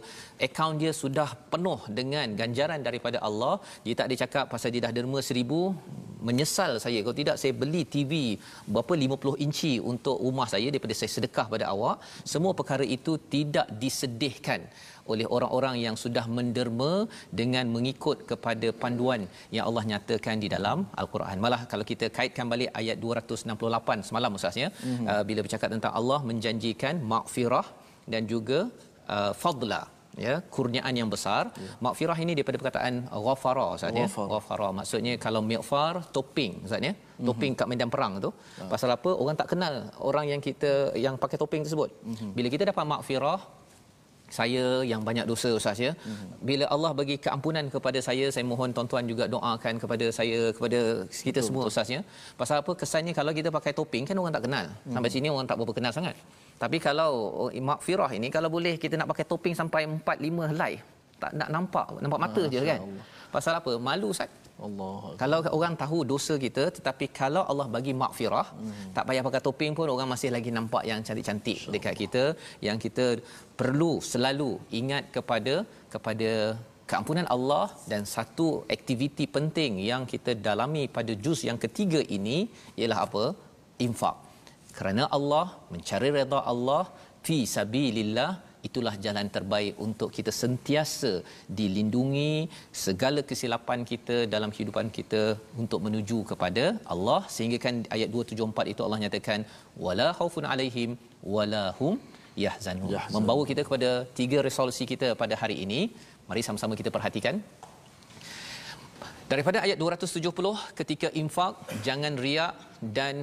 akaun 0.48 0.80
dia 0.82 0.92
sudah 1.02 1.30
penuh 1.52 1.80
dengan 1.98 2.28
ganjaran 2.40 2.80
daripada 2.88 3.18
Allah. 3.28 3.56
Dia 3.86 3.96
tak 4.00 4.08
ada 4.08 4.16
cakap 4.24 4.46
pasal 4.54 4.72
dia 4.74 4.84
dah 4.86 4.94
derma 4.98 5.20
seribu 5.30 5.62
menyesal 6.28 6.72
saya. 6.84 7.00
Kalau 7.04 7.18
tidak 7.22 7.38
saya 7.42 7.54
beli 7.62 7.84
TV 7.96 8.14
berapa? 8.74 8.94
50 9.04 9.44
inci 9.46 9.74
untuk 9.92 10.18
rumah 10.26 10.48
saya 10.54 10.68
daripada 10.74 10.96
saya 11.00 11.12
sedekah 11.16 11.48
pada 11.54 11.68
awak. 11.74 11.98
Semua 12.34 12.54
perkara 12.60 12.88
itu 12.98 13.16
tidak 13.36 13.68
disedihkan 13.84 14.64
oleh 15.14 15.28
orang-orang 15.36 15.76
yang 15.86 15.96
sudah 16.04 16.26
menderma 16.38 16.94
dengan 17.42 17.66
mengikut 17.76 18.18
kepada 18.32 18.68
panduan 18.84 19.22
yang 19.56 19.66
Allah 19.70 19.84
nyatakan 19.92 20.38
di 20.44 20.50
dalam 20.56 20.78
al-Quran. 21.04 21.38
Malah 21.46 21.62
kalau 21.72 21.86
kita 21.92 22.08
kaitkan 22.18 22.48
balik 22.54 22.70
ayat 22.82 22.98
268 23.06 24.08
semalam 24.10 24.38
ustaz 24.40 24.58
ya 24.64 24.70
mm-hmm. 24.70 25.08
uh, 25.12 25.24
bila 25.30 25.40
bercakap 25.46 25.70
tentang 25.76 25.94
Allah 26.00 26.20
menjanjikan 26.30 26.96
maghfirah 27.14 27.68
dan 28.14 28.24
juga 28.34 28.60
uh, 29.16 29.32
fadla 29.44 29.82
ya 30.26 30.34
kurniaan 30.56 30.94
yang 31.00 31.10
besar 31.14 31.44
ya. 31.66 31.72
maghfirah 31.86 32.18
ini 32.24 32.32
daripada 32.38 32.58
perkataan 32.62 32.94
ghafara 33.26 33.66
ustaz 33.78 34.00
ya 34.02 34.08
ghafara 34.34 34.68
maksudnya 34.80 35.14
kalau 35.26 35.42
mighfar 35.52 35.94
topping 36.16 36.54
ustaz 36.66 36.84
ya 36.88 36.94
mm-hmm. 36.94 37.28
topping 37.28 37.54
kat 37.60 37.68
medan 37.72 37.90
perang 37.94 38.14
tu 38.26 38.30
ya. 38.60 38.68
pasal 38.74 38.90
apa 38.98 39.10
orang 39.22 39.38
tak 39.42 39.50
kenal 39.54 39.76
orang 40.10 40.26
yang 40.34 40.42
kita 40.48 40.72
yang 41.06 41.16
pakai 41.24 41.40
topping 41.42 41.64
tersebut 41.66 41.90
mm-hmm. 41.96 42.32
bila 42.38 42.48
kita 42.56 42.64
dapat 42.72 42.86
maghfirah 42.94 43.40
saya 44.38 44.64
yang 44.92 45.02
banyak 45.08 45.26
dosa 45.32 45.50
ustaz 45.60 45.80
ya. 45.86 45.92
Mm-hmm. 45.92 46.30
bila 46.50 46.66
Allah 46.74 46.92
bagi 47.00 47.16
keampunan 47.26 47.66
kepada 47.76 48.00
saya 48.08 48.26
saya 48.34 48.46
mohon 48.52 48.70
tuan-tuan 48.76 49.06
juga 49.12 49.26
doakan 49.34 49.74
kepada 49.84 50.06
saya 50.18 50.40
kepada 50.56 50.80
kita 51.26 51.40
betul, 51.40 51.48
semua 51.48 51.64
ustaz 51.72 51.88
ya. 51.96 52.02
Pasal 52.42 52.64
apa? 52.64 52.72
Kesannya 52.82 53.14
kalau 53.20 53.32
kita 53.40 53.52
pakai 53.58 53.74
topping 53.80 54.06
kan 54.10 54.16
orang 54.22 54.34
tak 54.38 54.44
kenal. 54.48 54.66
Mm-hmm. 54.72 54.94
sampai 54.96 55.12
sini 55.16 55.28
orang 55.36 55.48
tak 55.52 55.58
berapa 55.60 55.74
kenal 55.78 55.94
sangat. 55.98 56.16
Tapi 56.64 56.78
kalau 56.88 57.12
oh, 57.44 57.52
makfirah 57.70 58.12
ini 58.18 58.28
kalau 58.38 58.50
boleh 58.58 58.74
kita 58.84 58.96
nak 59.00 59.10
pakai 59.12 59.26
topping 59.32 59.56
sampai 59.62 59.84
4 59.86 60.02
5 60.02 60.52
helai 60.54 60.74
tak 61.22 61.32
nak 61.38 61.50
nampak 61.54 61.86
nampak 62.02 62.20
mata 62.26 62.44
je 62.54 62.60
kan. 62.72 62.82
Pasal 63.36 63.54
apa? 63.60 63.72
Malu 63.78 64.10
ustaz 64.16 64.32
Allah. 64.68 64.98
Kalau 65.22 65.38
orang 65.58 65.74
tahu 65.84 66.00
dosa 66.12 66.34
kita 66.46 66.64
tetapi 66.78 67.06
kalau 67.20 67.44
Allah 67.52 67.68
bagi 67.76 67.94
makfirah 68.02 68.48
hmm. 68.58 68.90
tak 68.96 69.06
payah 69.10 69.24
pakai 69.28 69.42
topeng 69.48 69.74
pun 69.78 69.92
orang 69.96 70.10
masih 70.14 70.30
lagi 70.36 70.52
nampak 70.58 70.84
yang 70.90 71.00
cantik-cantik 71.08 71.58
sure. 71.62 71.74
dekat 71.76 71.96
kita 72.02 72.24
yang 72.68 72.78
kita 72.86 73.06
perlu 73.62 73.92
selalu 74.12 74.52
ingat 74.82 75.06
kepada 75.16 75.56
kepada 75.94 76.32
keampunan 76.92 77.28
Allah 77.36 77.66
dan 77.92 78.04
satu 78.16 78.48
aktiviti 78.76 79.26
penting 79.38 79.74
yang 79.92 80.04
kita 80.14 80.32
dalami 80.48 80.84
pada 80.98 81.14
juz 81.26 81.42
yang 81.50 81.60
ketiga 81.66 82.02
ini 82.18 82.38
ialah 82.82 83.00
apa? 83.08 83.26
infak. 83.86 84.16
Kerana 84.78 85.04
Allah 85.18 85.46
mencari 85.74 86.10
redha 86.18 86.40
Allah 86.52 86.84
fi 87.26 87.38
sabilillah 87.56 88.32
itulah 88.68 88.94
jalan 89.06 89.28
terbaik 89.36 89.74
untuk 89.86 90.10
kita 90.18 90.32
sentiasa 90.42 91.12
dilindungi 91.60 92.32
segala 92.84 93.22
kesilapan 93.30 93.82
kita 93.92 94.18
dalam 94.34 94.50
kehidupan 94.56 94.90
kita 94.98 95.24
untuk 95.62 95.80
menuju 95.86 96.20
kepada 96.32 96.66
Allah. 96.94 97.22
Sehingga 97.36 97.60
kan 97.66 97.76
ayat 97.98 98.10
274 98.16 98.74
itu 98.74 98.82
Allah 98.88 99.02
nyatakan 99.04 99.40
wala 99.86 100.08
khaufun 100.20 100.48
alaihim 100.54 100.92
wala 101.36 101.66
hum 101.80 101.96
yahzanun. 102.46 102.96
Membawa 103.18 103.44
kita 103.52 103.62
kepada 103.68 103.92
tiga 104.20 104.40
resolusi 104.48 104.86
kita 104.94 105.10
pada 105.24 105.38
hari 105.44 105.58
ini. 105.66 105.82
Mari 106.30 106.42
sama-sama 106.48 106.74
kita 106.82 106.92
perhatikan. 106.98 107.38
Daripada 109.32 109.58
ayat 109.66 109.78
270 109.80 110.76
ketika 110.80 111.08
infak 111.22 111.54
jangan 111.88 112.14
riak 112.24 112.56
dan 112.98 113.16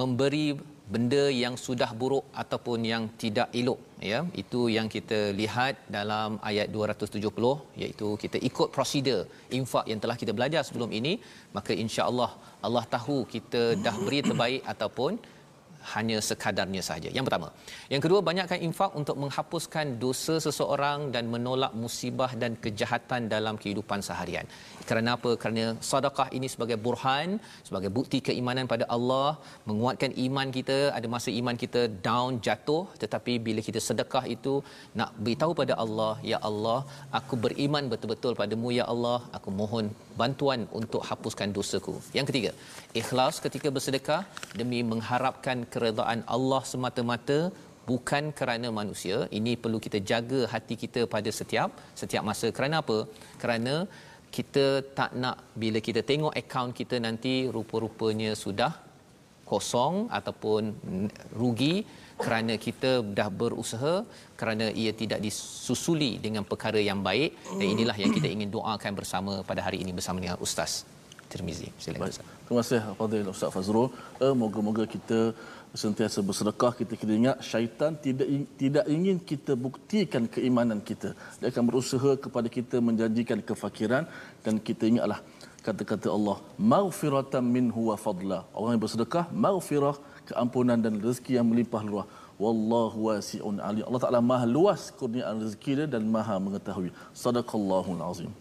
memberi 0.00 0.46
benda 0.94 1.22
yang 1.42 1.54
sudah 1.66 1.90
buruk 2.00 2.24
ataupun 2.42 2.78
yang 2.92 3.04
tidak 3.22 3.48
elok 3.60 3.80
ya. 4.10 4.20
Itu 4.42 4.60
yang 4.76 4.88
kita 4.94 5.18
lihat 5.40 5.74
dalam 5.96 6.38
ayat 6.50 6.68
270 6.74 7.80
iaitu 7.82 8.08
kita 8.22 8.38
ikut 8.48 8.68
prosedur 8.76 9.22
infak 9.58 9.84
yang 9.90 10.00
telah 10.04 10.16
kita 10.22 10.32
belajar 10.38 10.62
sebelum 10.68 10.92
ini. 11.00 11.14
Maka 11.56 11.74
insya-Allah 11.84 12.30
Allah 12.66 12.84
tahu 12.96 13.18
kita 13.34 13.62
dah 13.86 13.96
beri 14.04 14.20
terbaik 14.28 14.62
ataupun 14.74 15.12
hanya 15.94 16.18
sekadarnya 16.28 16.82
saja. 16.90 17.08
Yang 17.16 17.24
pertama. 17.28 17.48
Yang 17.92 18.02
kedua, 18.04 18.20
banyakkan 18.28 18.60
infak 18.68 18.92
untuk 19.00 19.16
menghapuskan 19.22 19.86
dosa 20.04 20.34
seseorang 20.46 21.00
dan 21.14 21.24
menolak 21.34 21.72
musibah 21.82 22.30
dan 22.42 22.54
kejahatan 22.64 23.28
dalam 23.34 23.54
kehidupan 23.62 24.00
seharian. 24.08 24.46
Kerana 24.88 25.10
apa? 25.18 25.30
Kerana 25.42 25.64
sedekah 25.90 26.28
ini 26.38 26.48
sebagai 26.54 26.78
burhan, 26.86 27.28
sebagai 27.68 27.90
bukti 27.98 28.18
keimanan 28.28 28.66
pada 28.72 28.84
Allah, 28.96 29.28
menguatkan 29.70 30.12
iman 30.26 30.48
kita. 30.58 30.78
Ada 30.98 31.06
masa 31.14 31.30
iman 31.40 31.56
kita 31.64 31.82
down, 32.08 32.40
jatuh, 32.46 32.84
tetapi 33.02 33.32
bila 33.46 33.60
kita 33.68 33.82
sedekah 33.88 34.24
itu 34.36 34.54
nak 34.98 35.10
beritahu 35.24 35.52
pada 35.60 35.74
Allah, 35.84 36.12
ya 36.32 36.38
Allah, 36.50 36.80
aku 37.18 37.34
beriman 37.44 37.84
betul-betul 37.92 38.34
padamu 38.40 38.70
ya 38.80 38.84
Allah, 38.94 39.18
aku 39.36 39.50
mohon 39.60 39.86
bantuan 40.20 40.60
untuk 40.80 41.02
hapuskan 41.08 41.50
dosaku. 41.56 41.94
Yang 42.16 42.26
ketiga, 42.30 42.50
ikhlas 43.00 43.36
ketika 43.44 43.68
bersedekah 43.76 44.22
demi 44.60 44.80
mengharapkan 44.92 45.66
keredaan 45.76 46.20
Allah 46.36 46.62
semata-mata 46.72 47.38
bukan 47.90 48.24
kerana 48.38 48.68
manusia 48.80 49.18
ini 49.38 49.52
perlu 49.62 49.78
kita 49.86 49.98
jaga 50.10 50.40
hati 50.54 50.74
kita 50.82 51.02
pada 51.14 51.30
setiap 51.38 51.70
setiap 52.00 52.22
masa 52.30 52.48
kerana 52.56 52.76
apa 52.82 52.98
kerana 53.42 53.74
kita 54.36 54.64
tak 54.98 55.10
nak 55.22 55.36
bila 55.62 55.78
kita 55.88 56.00
tengok 56.10 56.34
akaun 56.40 56.72
kita 56.80 56.96
nanti 57.06 57.34
rupa-rupanya 57.56 58.30
sudah 58.44 58.72
kosong 59.50 59.94
ataupun 60.18 60.62
rugi 61.40 61.74
kerana 62.24 62.54
kita 62.66 62.90
dah 63.18 63.28
berusaha 63.42 63.94
kerana 64.40 64.66
ia 64.82 64.92
tidak 65.02 65.20
disusuli 65.26 66.12
dengan 66.24 66.44
perkara 66.50 66.80
yang 66.90 67.00
baik 67.08 67.30
dan 67.58 67.66
inilah 67.74 67.96
yang 68.02 68.12
kita 68.18 68.28
ingin 68.36 68.50
doakan 68.56 68.92
bersama 69.00 69.34
pada 69.50 69.62
hari 69.66 69.80
ini 69.84 69.94
bersama 69.98 70.18
dengan 70.24 70.40
ustaz 70.46 70.74
Tirmizi. 71.30 71.68
Silakan 71.82 72.10
Ustaz. 72.14 72.26
Terima 72.46 72.60
kasih 72.62 72.80
Fadil 72.98 73.28
Ustaz 73.34 73.50
Fazrul. 73.54 73.88
Eh, 74.24 74.34
moga-moga 74.42 74.84
kita 74.94 75.18
sentiasa 75.82 76.18
bersedekah 76.28 76.72
kita 76.80 76.94
kena 77.00 77.14
ingat 77.20 77.36
syaitan 77.50 77.92
tidak 78.04 78.28
tidak 78.60 78.84
ingin 78.96 79.16
kita 79.30 79.52
buktikan 79.66 80.24
keimanan 80.34 80.80
kita. 80.88 81.10
Dia 81.38 81.48
akan 81.52 81.64
berusaha 81.70 82.10
kepada 82.24 82.48
kita 82.56 82.76
menjanjikan 82.88 83.40
kefakiran 83.48 84.04
dan 84.44 84.56
kita 84.68 84.84
ingatlah 84.92 85.20
kata-kata 85.66 86.08
Allah, 86.16 86.36
"Maghfiratan 86.72 87.44
minhu 87.56 87.90
wa 87.90 87.96
fadla." 88.04 88.38
Orang 88.56 88.72
yang 88.74 88.82
bersedekah, 88.86 89.24
maghfirah, 89.46 89.96
keampunan 90.28 90.78
dan 90.84 90.96
rezeki 91.06 91.32
yang 91.38 91.46
melimpah 91.50 91.82
luas. 91.90 92.06
Wallahu 92.44 92.98
wasi'un 93.08 93.56
alim. 93.68 93.84
Allah 93.88 94.02
Taala 94.04 94.20
Maha 94.30 94.46
luas 94.56 94.82
kurniaan 94.98 95.36
rezeki 95.44 95.72
dia 95.78 95.86
dan 95.94 96.04
Maha 96.16 96.36
mengetahui. 96.46 96.90
Sadaqallahul 97.24 98.02
azim. 98.10 98.32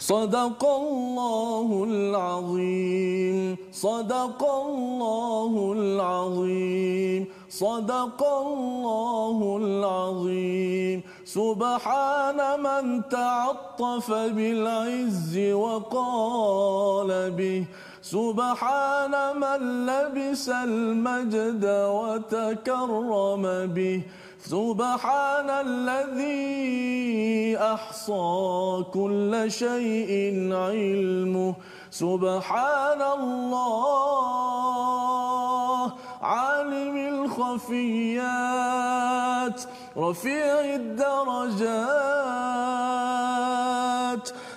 صدق 0.00 0.64
الله 0.64 1.84
العظيم 1.84 3.56
صدق 3.72 4.40
الله 4.40 5.52
العظيم 5.76 7.26
صدق 7.50 8.20
الله 8.24 9.38
العظيم. 9.60 11.02
سبحان 11.24 12.38
من 12.60 13.02
تعطف 13.12 14.08
بالعز 14.10 15.38
وقال 15.52 17.30
به. 17.30 17.64
سبحان 18.02 19.14
من 19.36 19.86
لبس 19.86 20.48
المجد 20.48 21.64
وتكرم 21.68 23.42
به. 23.76 24.02
سبحان 24.44 25.50
الذي 25.50 27.56
احصى 27.58 28.84
كل 28.92 29.44
شيء 29.48 30.12
علمه 30.52 31.54
سبحان 31.90 33.02
الله 33.02 34.32
عالم 36.22 36.96
الخفيات 37.24 38.30
رفيع 39.96 40.60
الدرجات 40.80 41.60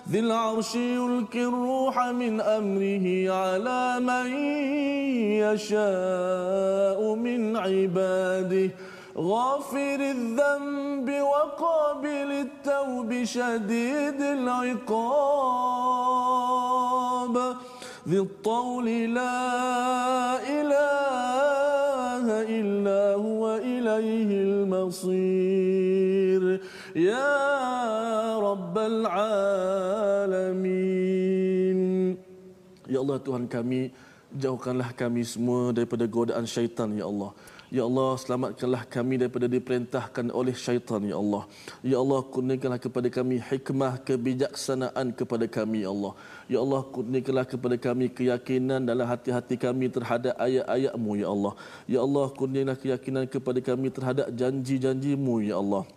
ذي 0.09 0.19
العرش 0.19 0.75
يلقي 0.75 1.43
الروح 1.43 1.99
من 1.99 2.41
امره 2.41 3.31
على 3.31 3.99
من 3.99 4.27
يشاء 5.43 7.15
من 7.15 7.57
عباده 7.57 8.69
غافر 9.18 10.01
الذنب 10.01 11.09
وقابل 11.11 12.30
التوب 12.46 13.24
شديد 13.24 14.20
العقاب 14.38 15.49
ذي 18.09 18.18
الطول 18.18 18.86
لا 19.14 20.38
إله 20.46 22.26
إلا 22.59 23.14
هو 23.18 23.57
إليه 23.57 24.30
المصير 24.46 26.42
يا 26.96 27.34
رب 28.38 28.78
العالمين 28.78 30.59
يا 32.88 32.99
الله 33.03 33.18
Tuhan 33.20 33.44
kami 33.51 33.92
jauhkanlah 34.32 34.92
kami 34.96 35.26
semua 35.26 35.72
daripada 35.76 36.07
godaan 36.09 36.46
syaitan 36.49 36.94
ya 36.96 37.05
Allah 37.11 37.34
Ya 37.74 37.89
Allah, 37.89 38.13
selamatkanlah 38.21 38.86
kami 38.86 39.17
daripada 39.17 39.49
diperintahkan 39.49 40.30
oleh 40.30 40.53
syaitan, 40.53 41.01
Ya 41.01 41.17
Allah. 41.17 41.49
Ya 41.82 41.97
Allah, 41.97 42.21
kurniakanlah 42.21 42.78
kepada 42.78 43.09
kami 43.09 43.41
hikmah, 43.41 43.97
kebijaksanaan 44.05 45.09
kepada 45.17 45.49
kami, 45.49 45.82
Ya 45.82 45.89
Allah. 45.89 46.13
Ya 46.45 46.61
Allah, 46.61 46.86
kurniakanlah 46.86 47.49
kepada 47.49 47.76
kami 47.82 48.13
keyakinan 48.13 48.86
dalam 48.86 49.09
hati-hati 49.09 49.57
kami 49.57 49.89
terhadap 49.89 50.38
ayat-ayatmu, 50.38 51.11
Ya 51.17 51.34
Allah. 51.34 51.53
Ya 51.89 51.99
Allah, 52.05 52.26
kurniakanlah 52.30 52.78
keyakinan 52.78 53.26
kepada 53.26 53.57
kami 53.57 53.89
terhadap 53.89 54.30
janji-janjimu, 54.30 55.41
Ya 55.41 55.57
Allah. 55.57 55.89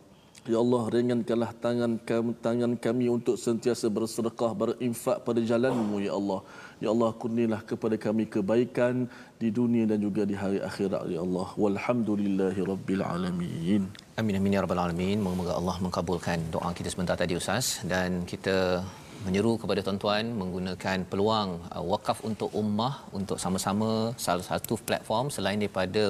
Ya 0.49 0.63
Allah, 0.63 0.83
ringankanlah 0.89 1.53
tangan 1.61 1.93
kami, 2.09 2.33
tangan 2.41 2.73
kami 2.81 3.11
untuk 3.13 3.37
sentiasa 3.37 3.93
bersedekah, 3.93 4.57
berinfak 4.57 5.29
pada 5.29 5.45
jalanmu, 5.45 6.01
Ya 6.01 6.17
Allah. 6.17 6.41
Ya 6.85 6.89
Allah 6.93 7.11
kurnilah 7.21 7.61
kepada 7.71 7.97
kami 8.07 8.25
kebaikan 8.35 8.95
di 9.43 9.49
dunia 9.59 9.85
dan 9.91 9.99
juga 10.07 10.23
di 10.31 10.37
hari 10.43 10.59
akhirat 10.69 11.09
ya 11.15 11.21
Allah. 11.27 11.49
Walhamdulillahi 11.63 12.61
rabbil 12.73 13.03
alamin. 13.15 13.83
Amin 14.21 14.37
amin 14.39 14.57
ya 14.57 14.61
rabbal 14.65 14.83
alamin. 14.85 15.17
Moga-moga 15.25 15.55
Allah 15.61 15.77
mengabulkan 15.87 16.39
doa 16.55 16.71
kita 16.79 16.93
sebentar 16.93 17.17
tadi 17.23 17.33
Ustaz 17.41 17.81
dan 17.93 18.29
kita 18.33 18.85
menyeru 19.25 19.53
kepada 19.63 19.81
tuan-tuan 19.87 20.25
menggunakan 20.41 20.99
peluang 21.11 21.51
uh, 21.73 21.85
wakaf 21.93 22.19
untuk 22.31 22.51
ummah 22.63 22.95
untuk 23.19 23.39
sama-sama 23.45 24.13
salah 24.27 24.45
satu 24.51 24.77
platform 24.89 25.33
selain 25.37 25.59
daripada 25.63 26.05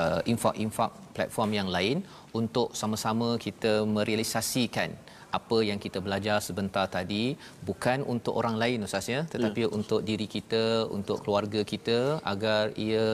uh, 0.00 0.20
infak-infak 0.32 0.90
platform 1.16 1.50
yang 1.58 1.68
lain 1.76 1.96
untuk 2.40 2.72
sama-sama 2.80 3.28
kita 3.46 3.84
merealisasikan 3.96 4.90
apa 5.38 5.58
yang 5.68 5.78
kita 5.84 5.98
belajar 6.06 6.38
sebentar 6.46 6.84
tadi 6.96 7.36
bukan 7.68 8.00
untuk 8.14 8.34
orang 8.40 8.56
lain 8.62 8.86
ustaz 8.86 9.08
ya 9.14 9.20
tetapi 9.32 9.62
ya. 9.66 9.68
untuk 9.78 10.00
diri 10.08 10.26
kita 10.36 10.64
untuk 10.98 11.20
keluarga 11.24 11.60
kita 11.72 11.98
agar 12.32 12.72
ia 12.86 13.04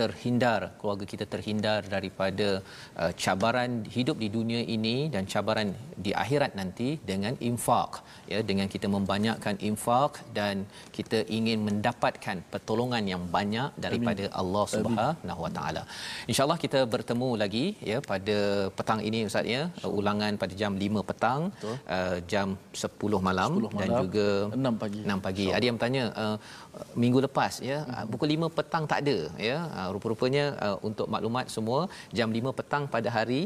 terhindar 0.00 0.60
keluarga 0.80 1.04
kita 1.12 1.24
terhindar 1.34 1.80
daripada 1.94 2.48
uh, 3.02 3.12
cabaran 3.22 3.72
hidup 3.96 4.16
di 4.24 4.28
dunia 4.36 4.60
ini 4.76 4.96
dan 5.14 5.24
cabaran 5.32 5.68
di 6.04 6.12
akhirat 6.22 6.52
nanti 6.60 6.88
dengan 7.10 7.34
infak 7.50 7.90
ya 8.32 8.40
dengan 8.50 8.66
kita 8.74 8.86
membanyakkan 8.96 9.56
infak 9.70 10.12
dan 10.38 10.64
kita 10.96 11.18
ingin 11.38 11.58
mendapatkan 11.68 12.36
pertolongan 12.52 13.04
yang 13.12 13.22
banyak 13.36 13.70
daripada 13.86 14.24
Amin. 14.28 14.38
Allah 14.40 14.64
Subhanahu 14.74 15.40
Wa 15.46 15.52
Taala. 15.56 15.82
Insya-Allah 16.30 16.58
kita 16.64 16.80
bertemu 16.94 17.28
lagi 17.42 17.64
ya 17.90 17.98
pada 18.12 18.38
petang 18.78 19.00
ini 19.08 19.20
ustaz 19.28 19.46
ya 19.54 19.62
ulangan 20.00 20.32
pada 20.42 20.54
jam 20.62 20.72
5 20.86 21.08
petang 21.10 21.40
uh, 21.96 22.16
jam 22.32 22.48
10 22.72 23.28
malam, 23.28 23.50
10 23.60 23.76
malam 23.76 23.80
dan 23.80 23.88
juga 24.02 24.28
6 24.56 24.82
pagi. 24.82 25.00
6 25.14 25.26
pagi. 25.26 25.46
Ada 25.56 25.64
yang 25.68 25.76
bertanya 25.78 26.04
uh, 26.24 26.36
minggu 27.02 27.18
lepas 27.26 27.52
ya 27.70 27.78
hmm. 27.82 28.10
pukul 28.12 28.28
5 28.34 28.56
petang 28.56 28.84
tak 28.90 28.98
ada 29.02 29.18
ya 29.48 29.56
uh, 29.78 29.88
rupa-rupanya 29.94 30.44
uh, 30.66 30.76
untuk 30.88 31.06
maklumat 31.14 31.46
semua 31.56 31.80
jam 32.18 32.28
5 32.30 32.58
petang 32.58 32.84
pada 32.94 33.08
hari 33.16 33.42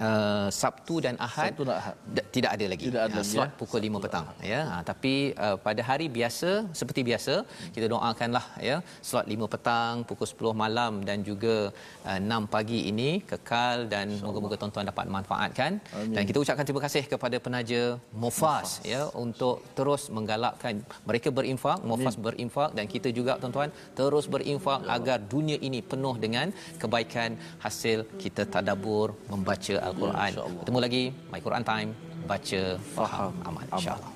uh, 0.00 0.48
Sabtu 0.50 0.94
dan 1.04 1.14
Ahad, 1.18 1.52
Sabtu 1.54 1.62
dan 1.68 1.76
Ahad. 1.80 1.94
d- 2.16 2.26
tidak 2.34 2.50
ada 2.56 2.66
lagi. 2.72 2.84
Tidak 2.88 3.02
ada 3.06 3.14
Ha, 3.14 3.20
lagi, 3.22 3.30
slot 3.30 3.50
ya. 3.50 3.56
pukul 3.60 3.80
5 3.86 4.04
petang 4.04 4.26
ya. 4.42 4.60
Ha, 4.70 4.74
tapi 4.82 5.12
uh, 5.38 5.56
pada 5.56 5.82
hari 5.84 6.06
biasa 6.10 6.50
seperti 6.74 7.00
biasa 7.06 7.34
kita 7.70 7.86
doakanlah 7.86 8.46
ya 8.60 8.76
slot 9.08 9.26
5 9.26 9.52
petang, 9.54 9.94
pukul 10.08 10.26
10 10.26 10.62
malam 10.64 10.92
dan 11.08 11.22
juga 11.22 11.70
uh, 12.04 12.18
6 12.18 12.54
pagi 12.54 12.90
ini 12.90 13.22
kekal 13.22 13.86
dan 13.92 14.06
moga-moga 14.20 14.56
tuan-tuan 14.56 14.86
dapat 14.86 15.06
manfaatkan 15.08 15.72
Amin. 15.94 16.14
dan 16.16 16.22
kita 16.24 16.38
ucapkan 16.42 16.64
terima 16.66 16.82
kasih 16.86 17.04
kepada 17.06 17.36
penaja 17.38 17.82
Mufas 18.14 18.80
ya 18.84 19.02
untuk 19.14 19.62
terus 19.78 20.10
menggalakkan 20.10 20.74
mereka 21.04 21.28
berinfak, 21.30 21.78
Mufas 21.82 22.16
berinfak 22.16 22.70
dan 22.72 22.86
kita 22.86 23.08
juga 23.10 23.38
tuan-tuan 23.38 23.70
terus 23.94 24.26
berinfak 24.26 24.82
agar 24.88 25.18
dunia 25.34 25.58
ini 25.58 25.80
penuh 25.82 26.14
dengan 26.16 26.50
kebaikan 26.78 27.30
hasil 27.60 28.04
kita 28.18 28.44
tadabbur 28.46 29.14
membaca 29.28 29.74
al-Quran. 29.90 30.30
Bertemu 30.62 30.78
lagi 30.80 31.02
My 31.28 31.40
Quran 31.44 31.64
Time 31.66 31.90
baca 32.24 32.62
faham 32.96 33.32
amal 33.44 33.64
insyaallah. 33.68 34.13